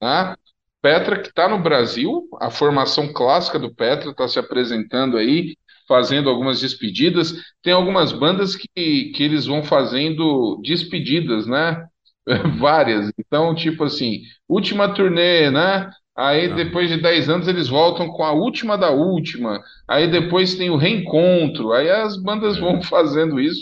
né? 0.00 0.34
Petra 0.82 1.20
que 1.20 1.28
está 1.28 1.46
no 1.48 1.58
Brasil, 1.58 2.26
a 2.40 2.50
formação 2.50 3.12
clássica 3.12 3.58
do 3.58 3.74
Petra 3.74 4.10
está 4.10 4.26
se 4.26 4.38
apresentando 4.38 5.18
aí, 5.18 5.54
fazendo 5.90 6.30
algumas 6.30 6.60
despedidas. 6.60 7.34
Tem 7.62 7.72
algumas 7.72 8.12
bandas 8.12 8.54
que, 8.54 9.10
que 9.12 9.22
eles 9.24 9.44
vão 9.46 9.64
fazendo 9.64 10.60
despedidas, 10.62 11.48
né? 11.48 11.84
Várias. 12.60 13.10
Então, 13.18 13.52
tipo 13.56 13.82
assim, 13.82 14.20
última 14.48 14.94
turnê, 14.94 15.50
né? 15.50 15.90
Aí 16.16 16.54
depois 16.54 16.88
de 16.88 16.96
10 17.02 17.28
anos 17.28 17.48
eles 17.48 17.66
voltam 17.68 18.06
com 18.08 18.22
a 18.22 18.30
última 18.32 18.78
da 18.78 18.90
última. 18.90 19.60
Aí 19.88 20.08
depois 20.08 20.54
tem 20.54 20.70
o 20.70 20.76
reencontro. 20.76 21.72
Aí 21.72 21.90
as 21.90 22.16
bandas 22.22 22.56
vão 22.56 22.80
fazendo 22.84 23.40
isso. 23.40 23.60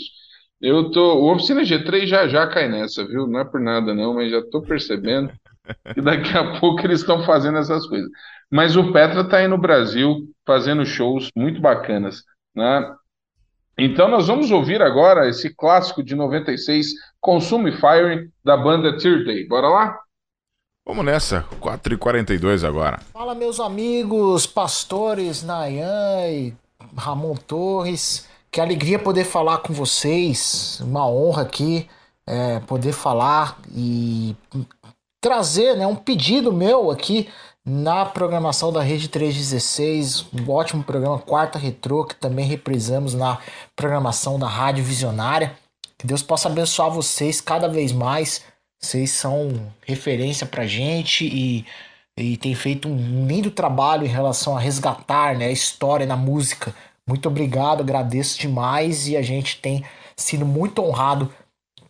Eu 0.61 0.91
tô. 0.91 1.15
O 1.19 1.33
Oficina 1.33 1.63
G3 1.63 2.05
já 2.05 2.27
já 2.27 2.45
cai 2.47 2.69
nessa, 2.69 3.05
viu? 3.07 3.25
Não 3.27 3.39
é 3.39 3.45
por 3.45 3.59
nada, 3.59 3.93
não, 3.95 4.13
mas 4.13 4.29
já 4.31 4.41
tô 4.51 4.61
percebendo 4.61 5.31
que 5.93 6.01
daqui 6.01 6.37
a 6.37 6.53
pouco 6.59 6.81
eles 6.85 7.01
estão 7.01 7.23
fazendo 7.25 7.57
essas 7.59 7.85
coisas. 7.87 8.09
Mas 8.51 8.75
o 8.75 8.91
Petra 8.91 9.23
tá 9.23 9.37
aí 9.37 9.47
no 9.47 9.57
Brasil 9.57 10.27
fazendo 10.45 10.85
shows 10.85 11.29
muito 11.35 11.61
bacanas, 11.61 12.23
né? 12.55 12.95
Então 13.77 14.09
nós 14.09 14.27
vamos 14.27 14.51
ouvir 14.51 14.81
agora 14.81 15.29
esse 15.29 15.53
clássico 15.55 16.03
de 16.03 16.15
96, 16.15 16.87
Consume 17.21 17.71
Fire, 17.71 18.29
da 18.43 18.57
banda 18.57 18.97
Tear 18.97 19.23
Day. 19.23 19.47
Bora 19.47 19.69
lá? 19.69 19.99
Vamos 20.85 21.05
nessa, 21.05 21.45
4h42 21.61 22.67
agora. 22.67 22.99
Fala, 23.13 23.35
meus 23.35 23.59
amigos, 23.59 24.47
pastores 24.47 25.43
Nayan 25.43 26.27
e 26.27 26.53
Ramon 26.97 27.35
Torres. 27.35 28.27
Que 28.51 28.59
alegria 28.59 28.97
poder 28.97 29.23
falar 29.23 29.59
com 29.59 29.71
vocês. 29.71 30.81
Uma 30.81 31.07
honra 31.07 31.43
aqui 31.43 31.87
é, 32.25 32.59
poder 32.61 32.91
falar 32.91 33.59
e 33.71 34.35
trazer 35.21 35.75
né, 35.75 35.85
um 35.85 35.95
pedido 35.95 36.51
meu 36.51 36.91
aqui 36.91 37.29
na 37.65 38.05
programação 38.05 38.71
da 38.71 38.81
Rede 38.81 39.07
316. 39.07 40.25
Um 40.33 40.49
ótimo 40.49 40.83
programa, 40.83 41.19
Quarta 41.19 41.59
Retrô, 41.59 42.05
que 42.05 42.15
também 42.15 42.45
reprisamos 42.45 43.13
na 43.13 43.37
programação 43.75 44.39
da 44.39 44.47
Rádio 44.47 44.83
Visionária. 44.83 45.55
Que 45.97 46.07
Deus 46.07 46.23
possa 46.23 46.47
abençoar 46.47 46.89
vocês 46.89 47.41
cada 47.41 47.67
vez 47.67 47.91
mais. 47.91 48.43
Vocês 48.79 49.11
são 49.11 49.71
referência 49.85 50.47
pra 50.47 50.65
gente 50.65 51.25
e, 51.25 51.65
e 52.17 52.37
tem 52.37 52.55
feito 52.55 52.87
um 52.87 53.27
lindo 53.27 53.51
trabalho 53.51 54.05
em 54.05 54.09
relação 54.09 54.55
a 54.55 54.59
resgatar 54.59 55.37
né, 55.37 55.47
a 55.47 55.51
história 55.51 56.05
na 56.05 56.15
música. 56.15 56.73
Muito 57.05 57.27
obrigado, 57.27 57.81
agradeço 57.81 58.39
demais 58.39 59.07
e 59.07 59.17
a 59.17 59.21
gente 59.21 59.57
tem 59.57 59.83
sido 60.15 60.45
muito 60.45 60.81
honrado 60.81 61.33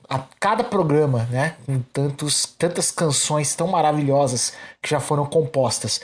a 0.10 0.20
cada 0.40 0.64
programa, 0.64 1.28
né? 1.30 1.56
Com 1.66 1.82
tantos, 1.94 2.46
tantas 2.46 2.90
canções 2.90 3.56
tão 3.56 3.68
maravilhosas 3.68 4.54
que 4.82 4.90
já 4.90 5.00
foram 5.00 5.26
compostas. 5.26 6.02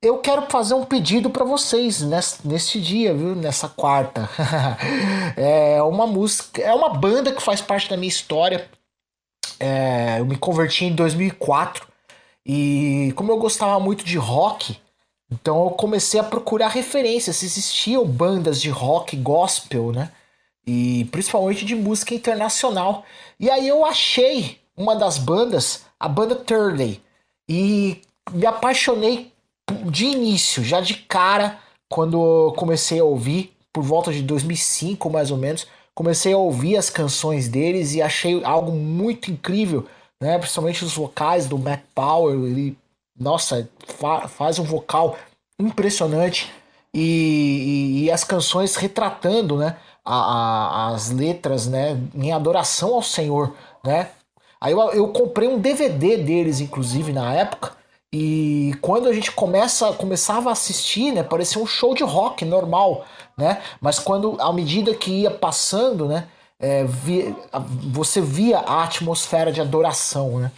Eu 0.00 0.18
quero 0.18 0.42
fazer 0.50 0.74
um 0.74 0.84
pedido 0.84 1.30
para 1.30 1.44
vocês 1.44 2.02
nesse, 2.02 2.46
neste 2.46 2.80
dia, 2.80 3.12
viu? 3.14 3.34
Nessa 3.34 3.68
quarta. 3.68 4.28
é 5.36 5.82
uma 5.82 6.06
música, 6.06 6.62
é 6.62 6.72
uma 6.72 6.90
banda 6.90 7.32
que 7.32 7.42
faz 7.42 7.60
parte 7.60 7.90
da 7.90 7.96
minha 7.96 8.08
história. 8.08 8.68
É, 9.58 10.20
eu 10.20 10.26
me 10.26 10.36
converti 10.36 10.84
em 10.84 10.94
2004 10.94 11.86
e 12.46 13.12
como 13.16 13.32
eu 13.32 13.38
gostava 13.38 13.80
muito 13.80 14.04
de 14.04 14.18
rock, 14.18 14.78
então 15.32 15.64
eu 15.64 15.70
comecei 15.70 16.20
a 16.20 16.24
procurar 16.24 16.68
referências. 16.68 17.42
Existiam 17.42 18.04
bandas 18.04 18.60
de 18.60 18.68
rock 18.70 19.16
gospel, 19.16 19.90
né? 19.90 20.10
E 20.66 21.06
principalmente 21.10 21.64
de 21.64 21.74
música 21.74 22.14
internacional. 22.14 23.04
E 23.38 23.50
aí 23.50 23.68
eu 23.68 23.84
achei 23.84 24.58
uma 24.76 24.96
das 24.96 25.18
bandas, 25.18 25.84
a 25.98 26.08
banda 26.08 26.34
Turley. 26.34 27.00
E 27.48 28.00
me 28.32 28.46
apaixonei 28.46 29.32
de 29.86 30.06
início, 30.06 30.62
já 30.62 30.80
de 30.80 30.94
cara, 30.94 31.58
quando 31.88 32.52
comecei 32.56 32.98
a 32.98 33.04
ouvir, 33.04 33.52
por 33.72 33.82
volta 33.82 34.12
de 34.12 34.22
2005 34.22 35.10
mais 35.10 35.30
ou 35.30 35.36
menos, 35.36 35.66
comecei 35.94 36.32
a 36.32 36.38
ouvir 36.38 36.76
as 36.76 36.90
canções 36.90 37.48
deles 37.48 37.94
e 37.94 38.02
achei 38.02 38.42
algo 38.44 38.72
muito 38.72 39.30
incrível, 39.30 39.86
né? 40.20 40.38
Principalmente 40.38 40.84
os 40.84 40.94
vocais 40.94 41.46
do 41.46 41.58
Mac 41.58 41.82
Power, 41.94 42.34
ele, 42.34 42.76
nossa, 43.18 43.68
fa 43.86 44.28
faz 44.28 44.58
um 44.58 44.64
vocal 44.64 45.16
impressionante 45.58 46.50
e, 46.92 47.00
e, 47.00 48.04
e 48.04 48.10
as 48.10 48.24
canções 48.24 48.76
retratando, 48.76 49.56
né? 49.56 49.76
A, 50.04 50.14
a, 50.14 50.88
as 50.94 51.10
letras, 51.10 51.66
né? 51.66 51.98
Em 52.14 52.32
adoração 52.32 52.94
ao 52.94 53.02
Senhor, 53.02 53.54
né? 53.82 54.10
Aí 54.60 54.72
eu, 54.72 54.80
eu 54.92 55.08
comprei 55.08 55.48
um 55.48 55.58
DVD 55.58 56.16
deles, 56.16 56.60
inclusive, 56.60 57.12
na 57.12 57.32
época. 57.34 57.72
E 58.12 58.76
quando 58.80 59.08
a 59.08 59.12
gente 59.12 59.32
começa, 59.32 59.92
começava 59.94 60.48
a 60.48 60.52
assistir, 60.52 61.10
né, 61.12 61.24
parecia 61.24 61.60
um 61.60 61.66
show 61.66 61.94
de 61.94 62.04
rock 62.04 62.44
normal, 62.44 63.04
né? 63.36 63.60
Mas 63.80 63.98
quando, 63.98 64.40
à 64.40 64.52
medida 64.52 64.94
que 64.94 65.10
ia 65.22 65.32
passando, 65.32 66.06
né, 66.06 66.28
é, 66.60 66.84
você 67.92 68.20
via 68.20 68.58
a 68.58 68.84
atmosfera 68.84 69.50
de 69.50 69.60
adoração, 69.60 70.38
né? 70.38 70.52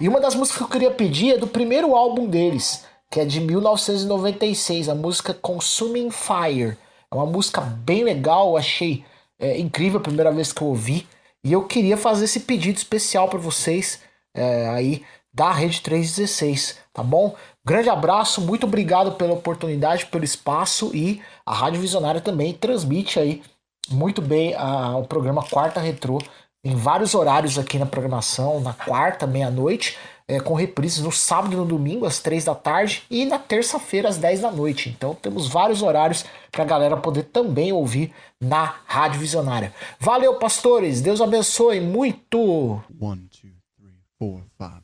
E 0.00 0.08
uma 0.08 0.20
das 0.20 0.36
músicas 0.36 0.58
que 0.58 0.64
eu 0.64 0.68
queria 0.68 0.90
pedir 0.92 1.34
é 1.34 1.38
do 1.38 1.46
primeiro 1.46 1.96
álbum 1.96 2.26
deles, 2.26 2.84
que 3.10 3.18
é 3.18 3.24
de 3.24 3.40
1996, 3.40 4.88
a 4.88 4.94
música 4.94 5.34
Consuming 5.34 6.10
Fire. 6.10 6.78
É 7.12 7.14
uma 7.14 7.26
música 7.26 7.60
bem 7.60 8.02
legal, 8.02 8.56
achei 8.56 9.04
é, 9.38 9.58
incrível 9.58 10.00
a 10.00 10.02
primeira 10.02 10.32
vez 10.32 10.52
que 10.52 10.62
eu 10.62 10.68
ouvi. 10.68 11.06
E 11.44 11.52
eu 11.52 11.64
queria 11.64 11.96
fazer 11.96 12.24
esse 12.24 12.40
pedido 12.40 12.78
especial 12.78 13.28
para 13.28 13.38
vocês 13.38 14.00
é, 14.34 14.68
aí 14.70 15.04
da 15.34 15.52
Rede 15.52 15.80
316, 15.80 16.78
tá 16.92 17.02
bom? 17.02 17.34
Grande 17.64 17.90
abraço, 17.90 18.40
muito 18.40 18.64
obrigado 18.64 19.12
pela 19.12 19.34
oportunidade, 19.34 20.06
pelo 20.06 20.24
espaço 20.24 20.90
e 20.94 21.20
a 21.44 21.54
Rádio 21.54 21.80
Visionária 21.80 22.20
também 22.20 22.52
transmite 22.52 23.18
aí 23.18 23.42
muito 23.90 24.22
bem 24.22 24.54
a, 24.54 24.96
o 24.96 25.04
programa 25.04 25.42
Quarta 25.42 25.80
Retrô 25.80 26.18
em 26.64 26.76
vários 26.76 27.14
horários 27.14 27.58
aqui 27.58 27.78
na 27.78 27.86
programação, 27.86 28.60
na 28.60 28.72
quarta, 28.72 29.26
meia-noite, 29.26 29.98
é, 30.32 30.40
com 30.40 30.54
reprises 30.54 31.00
no 31.00 31.12
sábado 31.12 31.52
e 31.52 31.56
no 31.56 31.66
domingo, 31.66 32.06
às 32.06 32.18
3 32.20 32.44
da 32.44 32.54
tarde, 32.54 33.02
e 33.10 33.26
na 33.26 33.38
terça-feira, 33.38 34.08
às 34.08 34.16
10 34.16 34.40
da 34.40 34.50
noite. 34.50 34.88
Então 34.88 35.14
temos 35.14 35.46
vários 35.46 35.82
horários 35.82 36.24
para 36.50 36.62
a 36.62 36.66
galera 36.66 36.96
poder 36.96 37.24
também 37.24 37.72
ouvir 37.72 38.12
na 38.40 38.76
Rádio 38.86 39.20
Visionária. 39.20 39.74
Valeu, 40.00 40.34
pastores! 40.38 41.02
Deus 41.02 41.20
abençoe 41.20 41.80
muito! 41.80 42.82
One, 42.98 43.28
two, 43.28 43.50
three, 43.76 43.98
four, 44.18 44.40
five, 44.56 44.82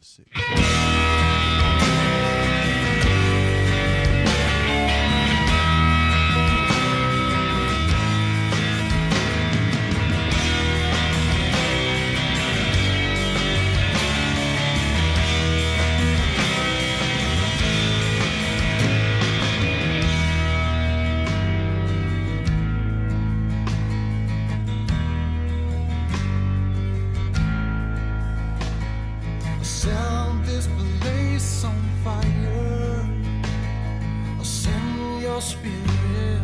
your. 35.41 36.43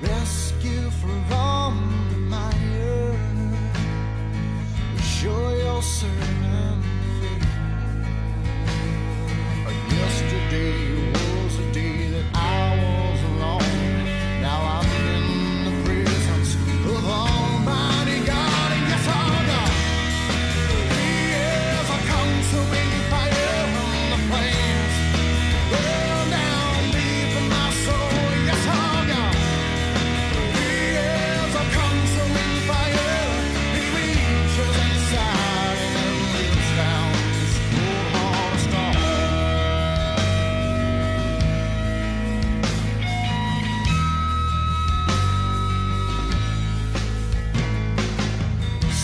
Rescue 0.00 0.88
from 1.00 1.74
the 2.10 2.16
mire. 2.16 3.18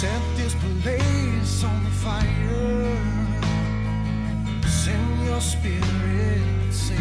Set 0.01 0.21
this 0.37 0.55
place 0.83 1.65
on 1.65 1.87
fire. 2.05 3.01
Send 4.69 5.25
your 5.25 5.41
spirit, 5.41 6.71
Savior. 6.71 7.01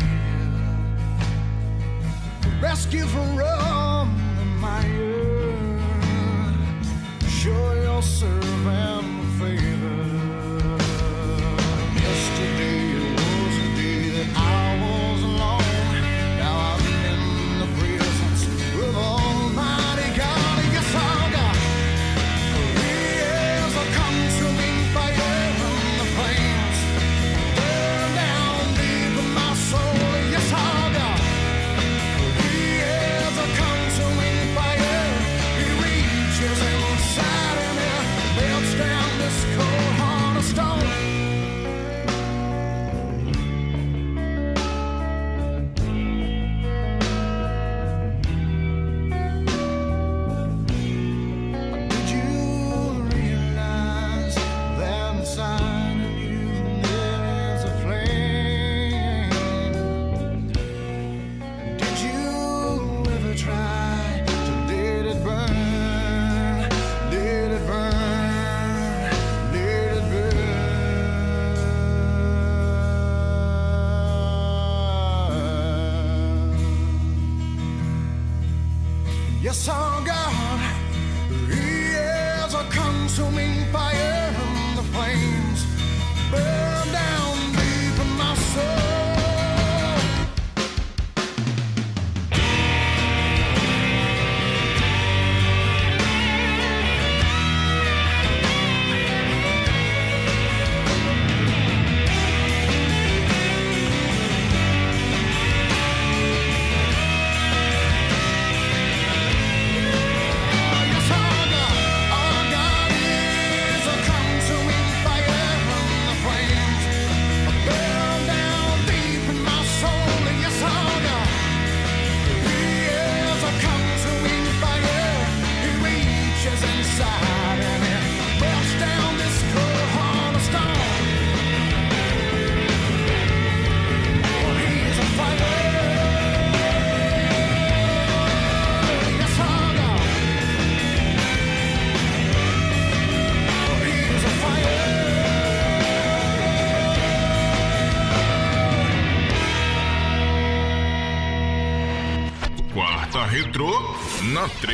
Rescue 2.62 3.06
from 3.08 3.36
the 3.36 3.65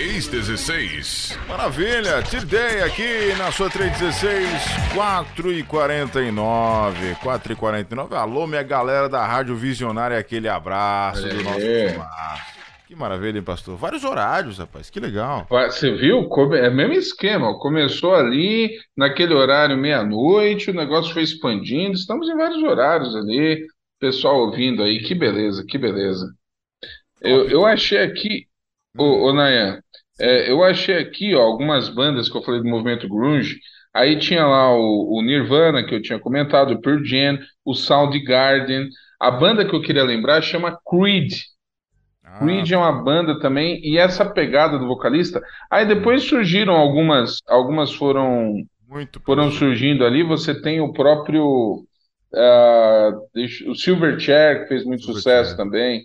316. 0.01 1.37
Maravilha, 1.47 2.23
Tirei 2.23 2.81
aqui 2.81 3.35
na 3.37 3.51
sua 3.51 3.69
316, 3.69 4.47
4 4.95 5.53
e 5.53 5.61
49. 5.61 7.15
4 7.21 7.53
e 7.53 7.55
49. 7.55 8.15
Alô, 8.15 8.47
minha 8.47 8.63
galera 8.63 9.07
da 9.07 9.23
Rádio 9.23 9.55
Visionária, 9.55 10.17
aquele 10.17 10.49
abraço 10.49 11.21
do 11.29 11.43
nosso 11.43 11.61
É. 11.61 11.89
filmaço. 11.89 12.51
Que 12.87 12.95
maravilha, 12.95 13.37
hein, 13.37 13.43
pastor? 13.43 13.77
Vários 13.77 14.03
horários, 14.03 14.57
rapaz, 14.57 14.89
que 14.89 14.99
legal. 14.99 15.45
Você 15.47 15.91
viu? 15.91 16.27
É 16.55 16.67
o 16.69 16.73
mesmo 16.73 16.93
esquema. 16.93 17.59
Começou 17.59 18.15
ali, 18.15 18.71
naquele 18.97 19.35
horário 19.35 19.77
meia-noite, 19.77 20.71
o 20.71 20.73
negócio 20.73 21.13
foi 21.13 21.21
expandindo. 21.21 21.93
Estamos 21.93 22.27
em 22.27 22.35
vários 22.35 22.63
horários 22.63 23.15
ali. 23.15 23.67
Pessoal 23.99 24.47
ouvindo 24.47 24.81
aí, 24.81 25.03
que 25.03 25.13
beleza, 25.13 25.63
que 25.63 25.77
beleza. 25.77 26.25
Eu, 27.21 27.47
eu 27.47 27.65
achei 27.67 27.99
aqui, 27.99 28.47
ô, 28.97 29.27
ô 29.27 29.31
Nayan, 29.33 29.79
é, 30.21 30.51
eu 30.51 30.63
achei 30.63 30.97
aqui 30.97 31.35
ó, 31.35 31.41
algumas 31.41 31.89
bandas 31.89 32.29
que 32.29 32.37
eu 32.37 32.43
falei 32.43 32.61
do 32.61 32.67
movimento 32.69 33.07
grunge. 33.09 33.59
Aí 33.93 34.17
tinha 34.19 34.45
lá 34.45 34.73
o, 34.75 35.17
o 35.19 35.21
Nirvana, 35.21 35.85
que 35.85 35.93
eu 35.95 36.01
tinha 36.01 36.19
comentado, 36.19 36.71
o 36.73 36.81
Pearl 36.81 37.03
Jam, 37.03 37.39
o 37.65 37.73
Soundgarden. 37.73 38.89
A 39.19 39.31
banda 39.31 39.65
que 39.67 39.75
eu 39.75 39.81
queria 39.81 40.03
lembrar 40.03 40.41
chama 40.41 40.77
Creed. 40.89 41.33
Creed 42.37 42.71
é 42.71 42.77
uma 42.77 42.91
banda 43.03 43.39
também, 43.39 43.79
e 43.83 43.97
essa 43.97 44.25
pegada 44.25 44.79
do 44.79 44.87
vocalista. 44.87 45.41
Aí 45.69 45.85
depois 45.85 46.23
surgiram 46.23 46.73
algumas, 46.75 47.37
algumas 47.47 47.93
foram, 47.93 48.55
foram 49.25 49.51
surgindo 49.51 50.05
ali. 50.05 50.23
Você 50.23 50.59
tem 50.61 50.81
o 50.81 50.93
próprio 50.93 51.85
ah, 52.35 53.11
deixa- 53.33 53.69
o 53.69 53.75
Silverchair, 53.75 54.63
que 54.63 54.69
fez 54.69 54.85
muito 54.85 55.03
sucesso 55.05 55.55
também. 55.57 56.03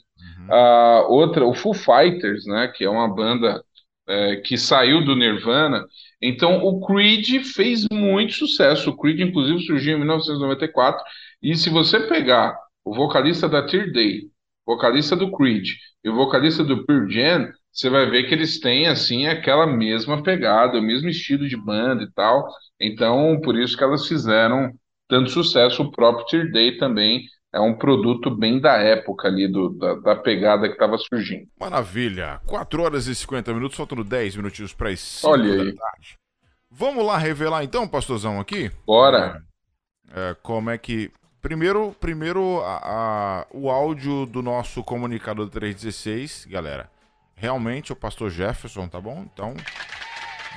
Ah, 0.49 1.05
outra, 1.09 1.47
o 1.47 1.55
Foo 1.55 1.75
Fighters, 1.75 2.47
né, 2.47 2.69
que 2.69 2.85
é 2.85 2.91
uma 2.91 3.09
banda 3.15 3.63
eh, 4.09 4.37
que 4.37 4.57
saiu 4.57 5.05
do 5.05 5.17
Nirvana. 5.17 5.85
Então, 6.21 6.65
o 6.65 6.81
Creed 6.87 7.43
fez 7.45 7.87
muito 7.91 8.35
sucesso. 8.35 8.91
O 8.91 8.97
Creed, 8.97 9.21
inclusive, 9.21 9.61
surgiu 9.61 9.97
em 9.97 9.99
1994. 9.99 11.05
E 11.43 11.57
se 11.57 11.71
você 11.71 12.01
pegar 12.01 12.57
o 12.85 12.95
vocalista 12.95 13.49
da 13.49 13.67
Tear 13.67 13.91
Day, 13.93 14.23
vocalista 14.65 15.15
do 15.17 15.31
Creed 15.33 15.69
e 16.05 16.09
o 16.09 16.15
vocalista 16.15 16.65
do 16.65 16.85
Pearl 16.87 17.09
Jam, 17.09 17.53
você 17.73 17.91
vai 17.91 18.09
ver 18.09 18.25
que 18.27 18.35
eles 18.35 18.59
têm 18.59 18.87
assim 18.87 19.27
aquela 19.27 19.67
mesma 19.67 20.23
pegada, 20.23 20.79
o 20.79 20.83
mesmo 20.83 21.09
estilo 21.09 21.47
de 21.47 21.57
banda 21.57 22.05
e 22.05 22.11
tal. 22.13 22.49
Então, 22.81 23.41
por 23.43 23.59
isso 23.59 23.77
que 23.77 23.85
elas 23.85 24.07
fizeram 24.07 24.73
tanto 25.09 25.31
sucesso. 25.31 25.83
O 25.83 25.91
próprio 25.91 26.27
Tear 26.27 26.51
Day 26.51 26.77
também 26.79 27.25
é 27.55 27.61
um 27.61 27.75
produto 27.75 28.31
bem 28.31 28.61
da 28.61 28.75
época 28.77 29.29
ali 29.29 29.49
do, 29.51 29.71
da, 29.71 29.95
da 29.95 30.17
pegada 30.17 30.67
que 30.69 30.75
estava 30.75 30.99
surgindo. 30.99 31.47
Maravilha. 31.59 32.41
4 32.47 32.83
horas 32.83 33.07
e 33.07 33.15
50 33.15 33.55
minutos, 33.55 33.77
faltando 33.77 34.05
10 34.05 34.37
minutinhos 34.37 34.73
para 34.75 34.91
as 34.91 35.01
5 35.01 35.33
Olha 35.33 35.63
aí. 35.63 35.75
tarde. 35.75 36.19
Vamos 36.71 37.05
lá 37.07 37.17
revelar 37.17 37.65
então, 37.65 37.89
pastorzão, 37.89 38.39
aqui? 38.41 38.71
Bora. 38.87 39.43
É, 40.15 40.37
como 40.43 40.71
é 40.71 40.77
que. 40.79 41.11
Primeiro, 41.41 41.95
primeiro 42.01 42.61
a- 42.63 42.81
a- 42.83 43.47
o 43.53 43.71
áudio 43.71 44.27
do 44.27 44.43
nosso 44.43 44.83
comunicador 44.83 45.49
316, 45.49 46.45
galera. 46.51 46.91
Realmente 47.37 47.93
é 47.93 47.95
o 47.95 47.97
pastor 47.97 48.31
Jefferson, 48.31 48.89
tá 48.89 49.01
bom? 49.01 49.25
Então, 49.33 49.55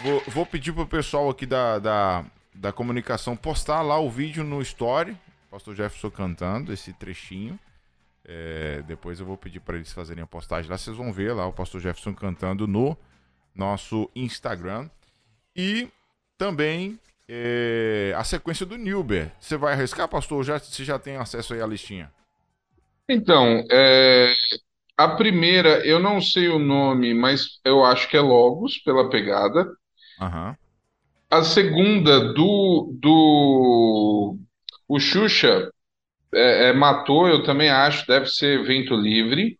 vou, 0.04 0.24
vou 0.28 0.46
pedir 0.46 0.72
pro 0.74 0.88
pessoal 0.88 1.30
aqui 1.30 1.46
da, 1.46 1.78
da, 1.78 2.26
da 2.56 2.72
comunicação 2.72 3.36
postar 3.36 3.82
lá 3.84 4.00
o 4.00 4.10
vídeo 4.10 4.44
no 4.44 4.62
story. 4.62 5.16
Pastor 5.50 5.76
Jefferson 5.76 6.12
cantando 6.12 6.72
esse 6.72 6.94
trechinho. 6.94 7.60
É, 8.24 8.84
depois 8.84 9.20
eu 9.20 9.26
vou 9.26 9.38
pedir 9.38 9.60
para 9.60 9.76
eles 9.76 9.92
fazerem 9.92 10.24
a 10.24 10.28
postagem 10.28 10.70
lá. 10.70 10.78
Vocês 10.78 10.96
vão 10.96 11.12
ver 11.12 11.34
lá 11.34 11.48
o 11.48 11.54
pastor 11.54 11.82
Jefferson 11.82 12.14
cantando 12.14 12.68
no 12.68 12.96
nosso 13.56 14.10
Instagram. 14.16 14.90
E 15.56 15.90
também 16.38 17.00
é, 17.28 18.14
a 18.16 18.24
sequência 18.24 18.66
do 18.66 18.78
Nilber. 18.78 19.32
Você 19.40 19.58
vai 19.58 19.74
arriscar, 19.74 20.08
pastor? 20.08 20.44
Já, 20.44 20.60
você 20.60 20.84
já 20.84 21.00
tem 21.00 21.18
acesso 21.18 21.54
aí 21.54 21.62
à 21.62 21.68
listinha? 21.68 22.12
Então, 23.08 23.66
é, 23.72 24.36
a 24.96 25.08
primeira, 25.08 25.86
eu 25.86 26.00
não 26.00 26.22
sei 26.22 26.50
o 26.50 26.60
nome, 26.60 27.14
mas 27.14 27.60
eu 27.66 27.84
acho 27.84 28.08
que 28.10 28.18
é 28.18 28.22
Logos, 28.22 28.78
pela 28.78 29.10
pegada. 29.10 29.66
Aham. 30.22 30.56
A 31.32 31.44
segunda, 31.44 32.34
do, 32.34 32.92
do 33.00 34.38
o 34.90 35.00
Xuxa, 35.00 35.70
é, 36.34 36.70
é, 36.70 36.74
matou, 36.74 37.28
eu 37.28 37.44
também 37.44 37.70
acho, 37.70 38.08
deve 38.08 38.26
ser 38.26 38.64
Vento 38.64 38.96
Livre. 38.96 39.58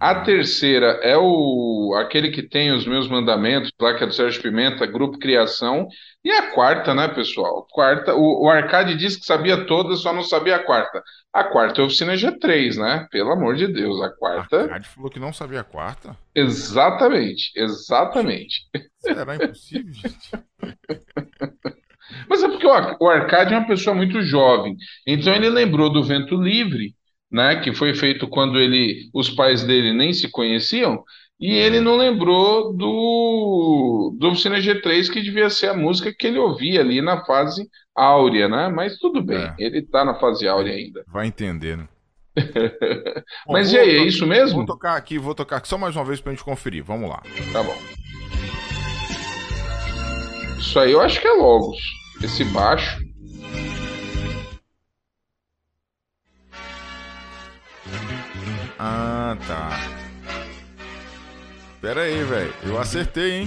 A 0.00 0.16
terceira 0.16 0.98
é 1.00 1.16
o 1.16 1.94
aquele 1.96 2.32
que 2.32 2.42
tem 2.42 2.72
os 2.72 2.84
meus 2.84 3.08
mandamentos, 3.08 3.70
lá 3.80 3.94
que 3.94 4.02
é 4.02 4.06
do 4.06 4.12
Sérgio 4.12 4.42
Pimenta, 4.42 4.84
Grupo 4.84 5.16
Criação. 5.16 5.86
E 6.24 6.30
a 6.32 6.50
quarta, 6.50 6.92
né, 6.92 7.06
pessoal? 7.06 7.68
Quarta, 7.70 8.12
o, 8.12 8.44
o 8.44 8.50
Arcade 8.50 8.96
disse 8.96 9.20
que 9.20 9.26
sabia 9.26 9.64
todas, 9.64 10.00
só 10.00 10.12
não 10.12 10.24
sabia 10.24 10.56
a 10.56 10.64
quarta. 10.64 11.00
A 11.32 11.44
quarta 11.44 11.80
é 11.80 11.84
a 11.84 11.86
Oficina 11.86 12.14
G3, 12.14 12.76
né? 12.78 13.06
Pelo 13.12 13.30
amor 13.30 13.54
de 13.54 13.68
Deus, 13.68 14.02
a 14.02 14.10
quarta. 14.10 14.62
Arcade 14.62 14.88
falou 14.88 15.08
que 15.08 15.20
não 15.20 15.32
sabia 15.32 15.60
a 15.60 15.64
quarta. 15.64 16.16
Exatamente, 16.34 17.52
exatamente. 17.54 18.68
Será 18.98 19.36
impossível, 19.36 19.92
gente? 19.92 20.30
Mas 22.28 22.42
é 22.42 22.48
porque 22.48 22.66
o 22.66 22.72
Ar- 22.72 22.96
o 23.00 23.08
Arcade 23.08 23.54
é 23.54 23.58
uma 23.58 23.66
pessoa 23.66 23.94
muito 23.94 24.22
jovem. 24.22 24.76
Então 25.06 25.34
ele 25.34 25.48
lembrou 25.48 25.90
do 25.92 26.02
Vento 26.04 26.36
Livre, 26.36 26.94
né, 27.30 27.56
que 27.60 27.72
foi 27.74 27.94
feito 27.94 28.28
quando 28.28 28.58
ele, 28.58 29.08
os 29.14 29.30
pais 29.30 29.62
dele 29.64 29.92
nem 29.92 30.12
se 30.12 30.30
conheciam, 30.30 31.02
e 31.40 31.52
ele 31.54 31.80
não 31.80 31.96
lembrou 31.96 32.72
do, 32.72 34.14
do 34.18 34.28
Oficina 34.28 34.60
G3, 34.60 35.08
que 35.08 35.20
devia 35.20 35.50
ser 35.50 35.68
a 35.68 35.74
música 35.74 36.14
que 36.16 36.26
ele 36.26 36.38
ouvia 36.38 36.80
ali 36.80 37.00
na 37.02 37.24
fase 37.24 37.66
áurea, 37.96 38.48
né? 38.48 38.68
Mas 38.68 38.96
tudo 38.98 39.22
bem, 39.22 39.52
ele 39.58 39.82
tá 39.82 40.04
na 40.04 40.14
fase 40.14 40.46
áurea 40.46 40.72
ainda. 40.72 41.04
Vai 41.08 41.26
entender, 41.26 41.76
né? 41.76 41.88
Bom, 42.34 43.52
Mas 43.52 43.72
e 43.72 43.76
vou 43.76 43.80
aí, 43.84 43.96
é 43.96 44.02
isso 44.04 44.26
mesmo? 44.26 44.58
Vou 44.58 44.66
tocar 44.66 44.96
aqui, 44.96 45.18
vou 45.18 45.34
tocar 45.34 45.56
aqui 45.56 45.68
só 45.68 45.76
mais 45.76 45.96
uma 45.96 46.04
vez 46.04 46.20
pra 46.20 46.32
gente 46.32 46.44
conferir. 46.44 46.84
Vamos 46.84 47.10
lá. 47.10 47.22
Tá 47.52 47.62
bom. 47.62 47.76
Isso 50.58 50.78
aí 50.78 50.92
eu 50.92 51.00
acho 51.00 51.20
que 51.20 51.26
é 51.26 51.32
Logos. 51.32 52.01
Esse 52.22 52.44
baixo. 52.44 53.00
Ah, 58.78 59.36
tá. 59.46 59.70
Pera 61.80 62.02
aí, 62.02 62.22
velho. 62.22 62.54
Eu 62.62 62.78
acertei, 62.78 63.40
hein? 63.40 63.46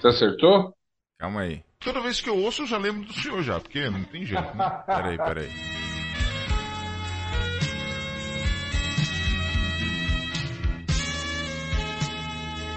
Você 0.00 0.08
acertou? 0.08 0.74
Calma 1.18 1.42
aí. 1.42 1.62
Toda 1.80 2.00
vez 2.00 2.20
que 2.20 2.30
eu 2.30 2.36
ouço, 2.38 2.62
eu 2.62 2.66
já 2.66 2.78
lembro 2.78 3.04
do 3.04 3.12
senhor 3.12 3.42
já, 3.42 3.58
porque 3.58 3.90
não 3.90 4.04
tem 4.04 4.24
jeito, 4.24 4.56
né? 4.56 4.70
Pera 4.86 5.08
aí, 5.08 5.16
pera 5.18 5.40
aí. 5.40 5.50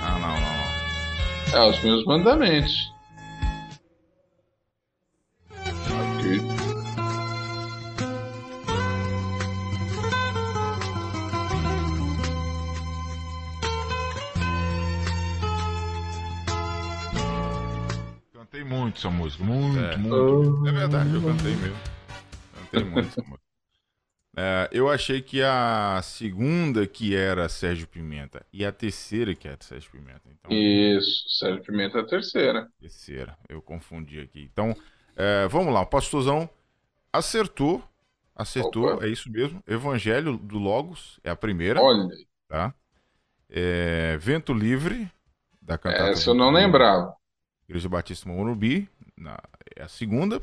Ah, 0.02 0.20
não, 0.20 0.40
não, 0.40 1.62
não. 1.62 1.68
É, 1.68 1.70
os 1.70 1.84
meus 1.84 2.06
mandamentos. 2.06 2.85
Muito 18.96 19.00
essa 19.00 19.10
música. 19.10 19.44
Muito, 19.44 20.00
muito. 20.00 20.68
É 20.68 20.72
verdade, 20.72 21.14
eu 21.14 21.22
cantei 21.22 21.56
mesmo. 21.56 21.78
Cantei 22.54 22.84
muito 22.84 23.08
essa 23.10 23.22
música. 23.22 23.46
É, 24.38 24.68
eu 24.74 24.90
achei 24.90 25.22
que 25.22 25.42
a 25.42 26.02
segunda 26.04 26.86
que 26.86 27.16
era 27.16 27.48
Sérgio 27.48 27.88
Pimenta 27.88 28.46
e 28.52 28.66
a 28.66 28.72
terceira 28.74 29.34
que 29.34 29.48
era 29.48 29.56
Sérgio 29.62 29.90
Pimenta. 29.90 30.24
Então, 30.30 30.52
Isso, 30.52 31.24
Sérgio 31.40 31.64
Pimenta 31.64 32.00
é 32.00 32.02
a 32.02 32.06
terceira. 32.06 32.68
terceira, 32.78 33.38
eu 33.48 33.62
confundi 33.62 34.20
aqui. 34.20 34.42
Então, 34.52 34.76
é, 35.16 35.48
vamos 35.48 35.74
lá, 35.74 35.80
o 35.80 35.86
pastorzão 35.86 36.50
acertou. 37.14 37.82
Acertou, 38.36 38.96
Opa. 38.96 39.06
é 39.06 39.08
isso 39.08 39.32
mesmo. 39.32 39.64
Evangelho 39.66 40.38
do 40.38 40.58
Logos 40.58 41.18
é 41.24 41.30
a 41.30 41.36
primeira. 41.38 41.82
Olha. 41.82 42.10
Tá? 42.50 42.74
É, 43.50 44.18
Vento 44.18 44.54
Livre, 44.54 45.10
da 45.62 45.78
cantata. 45.78 46.10
Essa 46.10 46.32
eu 46.32 46.36
não 46.36 46.52
lembrava. 46.52 47.16
Igreja 47.68 47.90
Batista 47.90 48.30
Morumbi, 48.30 48.88
na, 49.18 49.38
é 49.76 49.84
a 49.84 49.88
segunda. 49.88 50.42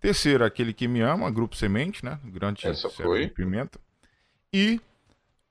Terceira, 0.00 0.46
Aquele 0.46 0.72
que 0.72 0.86
Me 0.86 1.00
Ama, 1.00 1.30
Grupo 1.30 1.56
Semente, 1.56 2.04
né? 2.04 2.18
Grande 2.24 2.66
Essa 2.66 2.88
foi. 2.88 3.28
Pimenta. 3.28 3.80
E 4.52 4.80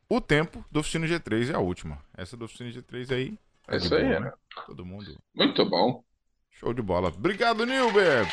O 0.10 0.22
Tempo 0.22 0.64
do 0.72 0.80
Oficina 0.80 1.06
G3 1.06 1.52
é 1.52 1.56
a 1.56 1.60
última. 1.60 2.00
Essa 2.16 2.38
do 2.38 2.46
Oficina 2.46 2.70
G3 2.70 3.12
aí. 3.14 3.30
de 3.32 3.38
Essa 3.68 3.96
aí, 3.98 4.04
boa, 4.06 4.20
né? 4.22 4.34
Todo 4.66 4.86
mundo. 4.86 5.18
Muito 5.36 5.66
bom. 5.70 6.04
Show 6.52 6.74
de 6.74 6.82
bola. 6.82 7.10
Obrigado, 7.10 7.66
Nilber. 7.66 8.26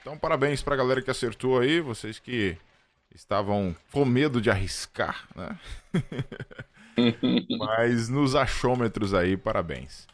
Então, 0.00 0.18
parabéns 0.18 0.60
pra 0.62 0.76
galera 0.76 1.00
que 1.02 1.10
acertou 1.10 1.60
aí. 1.60 1.80
Vocês 1.80 2.18
que 2.18 2.56
estavam 3.14 3.74
com 3.92 4.04
medo 4.04 4.40
de 4.40 4.50
arriscar, 4.50 5.28
né? 5.36 5.58
Mas 7.58 8.08
nos 8.08 8.34
achômetros 8.34 9.14
aí, 9.14 9.36
parabéns. 9.36 10.06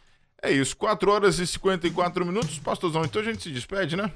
É 0.43 0.53
isso, 0.53 0.77
4 0.77 1.11
horas 1.11 1.39
e 1.39 1.47
54 1.47 2.25
minutos, 2.25 2.59
pastorzão. 2.59 3.05
Então 3.05 3.23
a 3.23 3.25
gente 3.25 3.43
se 3.43 3.51
despede, 3.51 3.97
né? 3.97 4.13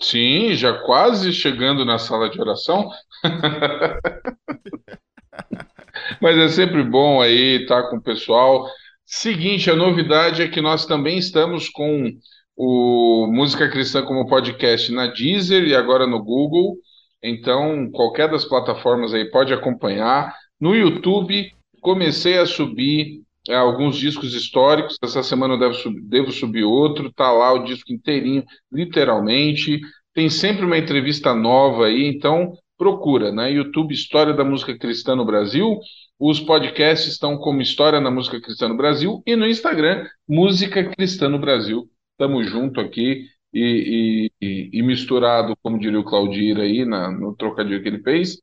Sim, 0.00 0.54
já 0.54 0.74
quase 0.84 1.32
chegando 1.32 1.84
na 1.84 1.98
sala 1.98 2.30
de 2.30 2.40
oração. 2.40 2.88
Mas 6.22 6.38
é 6.38 6.48
sempre 6.48 6.82
bom 6.84 7.20
aí 7.20 7.62
estar 7.62 7.90
com 7.90 7.96
o 7.96 8.02
pessoal. 8.02 8.68
Seguinte, 9.04 9.70
a 9.70 9.76
novidade 9.76 10.42
é 10.42 10.48
que 10.48 10.60
nós 10.60 10.86
também 10.86 11.18
estamos 11.18 11.68
com 11.68 12.12
o 12.56 13.26
Música 13.32 13.68
Cristã 13.68 14.04
como 14.04 14.28
podcast 14.28 14.92
na 14.92 15.06
Deezer 15.06 15.64
e 15.64 15.74
agora 15.74 16.06
no 16.06 16.22
Google. 16.22 16.76
Então, 17.22 17.90
qualquer 17.90 18.30
das 18.30 18.44
plataformas 18.44 19.12
aí 19.12 19.30
pode 19.30 19.52
acompanhar. 19.52 20.34
No 20.60 20.74
YouTube, 20.74 21.52
comecei 21.80 22.38
a 22.38 22.46
subir 22.46 23.22
é, 23.48 23.54
alguns 23.56 23.96
discos 23.96 24.34
históricos. 24.34 24.96
Essa 25.02 25.22
semana 25.22 25.54
eu 25.54 25.58
devo, 25.58 25.74
sub- 25.74 26.00
devo 26.02 26.30
subir 26.32 26.64
outro, 26.64 27.12
tá 27.12 27.30
lá 27.32 27.52
o 27.52 27.64
disco 27.64 27.92
inteirinho, 27.92 28.44
literalmente. 28.72 29.80
Tem 30.14 30.28
sempre 30.30 30.64
uma 30.64 30.78
entrevista 30.78 31.34
nova 31.34 31.86
aí, 31.86 32.06
então 32.06 32.52
procura, 32.76 33.32
né? 33.32 33.50
YouTube 33.52 33.92
História 33.92 34.32
da 34.34 34.44
Música 34.44 34.76
Cristã 34.78 35.14
no 35.16 35.24
Brasil. 35.24 35.78
Os 36.18 36.40
podcasts 36.40 37.08
estão 37.12 37.36
como 37.38 37.60
História 37.62 38.00
na 38.00 38.10
Música 38.10 38.40
Cristã 38.40 38.68
no 38.68 38.76
Brasil 38.76 39.22
e 39.26 39.36
no 39.36 39.46
Instagram, 39.46 40.06
Música 40.28 40.84
Cristã 40.90 41.28
no 41.28 41.38
Brasil. 41.38 41.88
Tamo 42.16 42.42
junto 42.44 42.80
aqui 42.80 43.24
e, 43.52 44.30
e- 44.40 44.70
e- 44.72 44.82
misturado, 44.82 45.56
como 45.62 45.78
diria 45.78 45.98
o 46.00 46.04
Claudir 46.04 46.58
aí 46.58 46.84
na- 46.84 47.10
no 47.10 47.34
trocadilho 47.36 47.82
que 47.82 47.88
ele 47.88 48.02
fez. 48.02 48.38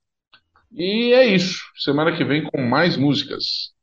E 0.73 1.13
é 1.13 1.27
isso. 1.27 1.59
Semana 1.77 2.15
que 2.15 2.23
vem 2.25 2.43
com 2.45 2.61
mais 2.61 2.97
músicas. 2.97 3.74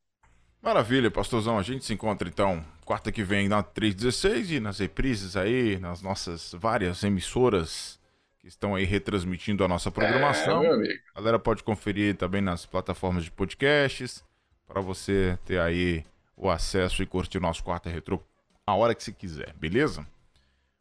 Maravilha, 0.63 1.11
pastorzão. 1.11 1.59
A 1.59 1.63
gente 1.63 1.85
se 1.85 1.93
encontra 1.93 2.29
então 2.29 2.65
quarta 2.85 3.11
que 3.11 3.25
vem 3.25 3.49
na 3.49 3.63
316 3.63 4.53
e 4.53 4.61
nas 4.61 4.79
reprises 4.79 5.37
aí, 5.37 5.79
nas 5.79 6.01
nossas 6.01 6.55
várias 6.57 7.03
emissoras 7.03 7.99
que 8.39 8.47
estão 8.47 8.75
aí 8.75 8.85
retransmitindo 8.85 9.65
a 9.65 9.69
nossa 9.69 9.91
programação. 9.91 10.59
É, 10.59 10.69
meu 10.69 10.75
amigo. 10.75 11.01
A 11.15 11.21
galera 11.21 11.39
pode 11.39 11.63
conferir 11.65 12.17
também 12.17 12.41
nas 12.41 12.65
plataformas 12.65 13.25
de 13.25 13.31
podcasts 13.31 14.23
para 14.67 14.81
você 14.81 15.37
ter 15.45 15.61
aí 15.61 16.05
o 16.37 16.49
acesso 16.49 17.03
e 17.03 17.07
curtir 17.07 17.39
o 17.39 17.41
nosso 17.41 17.63
quarta 17.65 17.91
retrô 17.91 18.21
a 18.67 18.75
hora 18.75 18.95
que 18.95 19.03
você 19.03 19.13
quiser, 19.13 19.53
beleza? 19.55 20.07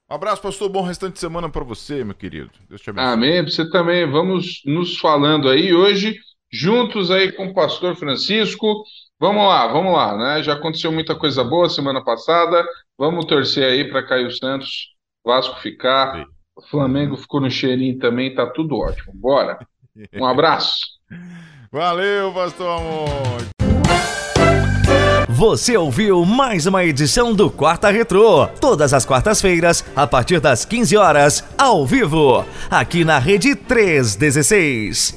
Um 0.09 0.13
abraço, 0.13 0.41
pastor. 0.41 0.69
Bom 0.69 0.83
restante 0.83 1.13
de 1.13 1.19
semana 1.19 1.49
para 1.49 1.63
você, 1.63 2.03
meu 2.03 2.13
querido. 2.13 2.51
Deus 2.69 2.81
te 2.81 2.89
abençoe. 2.89 3.13
Amém. 3.13 3.43
Você 3.43 3.69
também. 3.69 4.09
Vamos 4.09 4.61
nos 4.65 4.97
falando 4.99 5.49
aí 5.49 5.73
hoje, 5.73 6.19
juntos 6.51 7.09
aí 7.09 7.31
com 7.31 7.47
o 7.47 7.53
pastor 7.53 7.95
Francisco. 7.95 8.83
Vamos 9.21 9.47
lá, 9.47 9.67
vamos 9.67 9.93
lá, 9.93 10.17
né? 10.17 10.41
Já 10.41 10.53
aconteceu 10.53 10.91
muita 10.91 11.13
coisa 11.13 11.43
boa 11.43 11.69
semana 11.69 12.03
passada. 12.03 12.65
Vamos 12.97 13.25
torcer 13.25 13.63
aí 13.63 13.87
para 13.87 14.01
cair 14.01 14.25
o 14.25 14.31
Santos, 14.31 14.95
Vasco 15.23 15.59
ficar, 15.59 16.25
o 16.55 16.61
Flamengo 16.63 17.15
ficou 17.15 17.39
no 17.39 17.51
cheirinho 17.51 17.99
também, 17.99 18.33
tá 18.33 18.47
tudo 18.47 18.79
ótimo. 18.79 19.13
Bora. 19.13 19.59
Um 20.15 20.25
abraço. 20.25 20.73
Valeu, 21.71 22.33
pastor 22.33 22.79
amor. 22.79 23.61
Você 25.29 25.77
ouviu 25.77 26.25
mais 26.25 26.65
uma 26.65 26.83
edição 26.83 27.31
do 27.31 27.51
Quarta 27.51 27.91
Retrô. 27.91 28.47
Todas 28.59 28.91
as 28.91 29.05
quartas-feiras, 29.05 29.85
a 29.95 30.07
partir 30.07 30.39
das 30.39 30.65
15 30.65 30.97
horas, 30.97 31.47
ao 31.55 31.85
vivo, 31.85 32.43
aqui 32.71 33.05
na 33.05 33.19
Rede 33.19 33.55
316. 33.55 35.15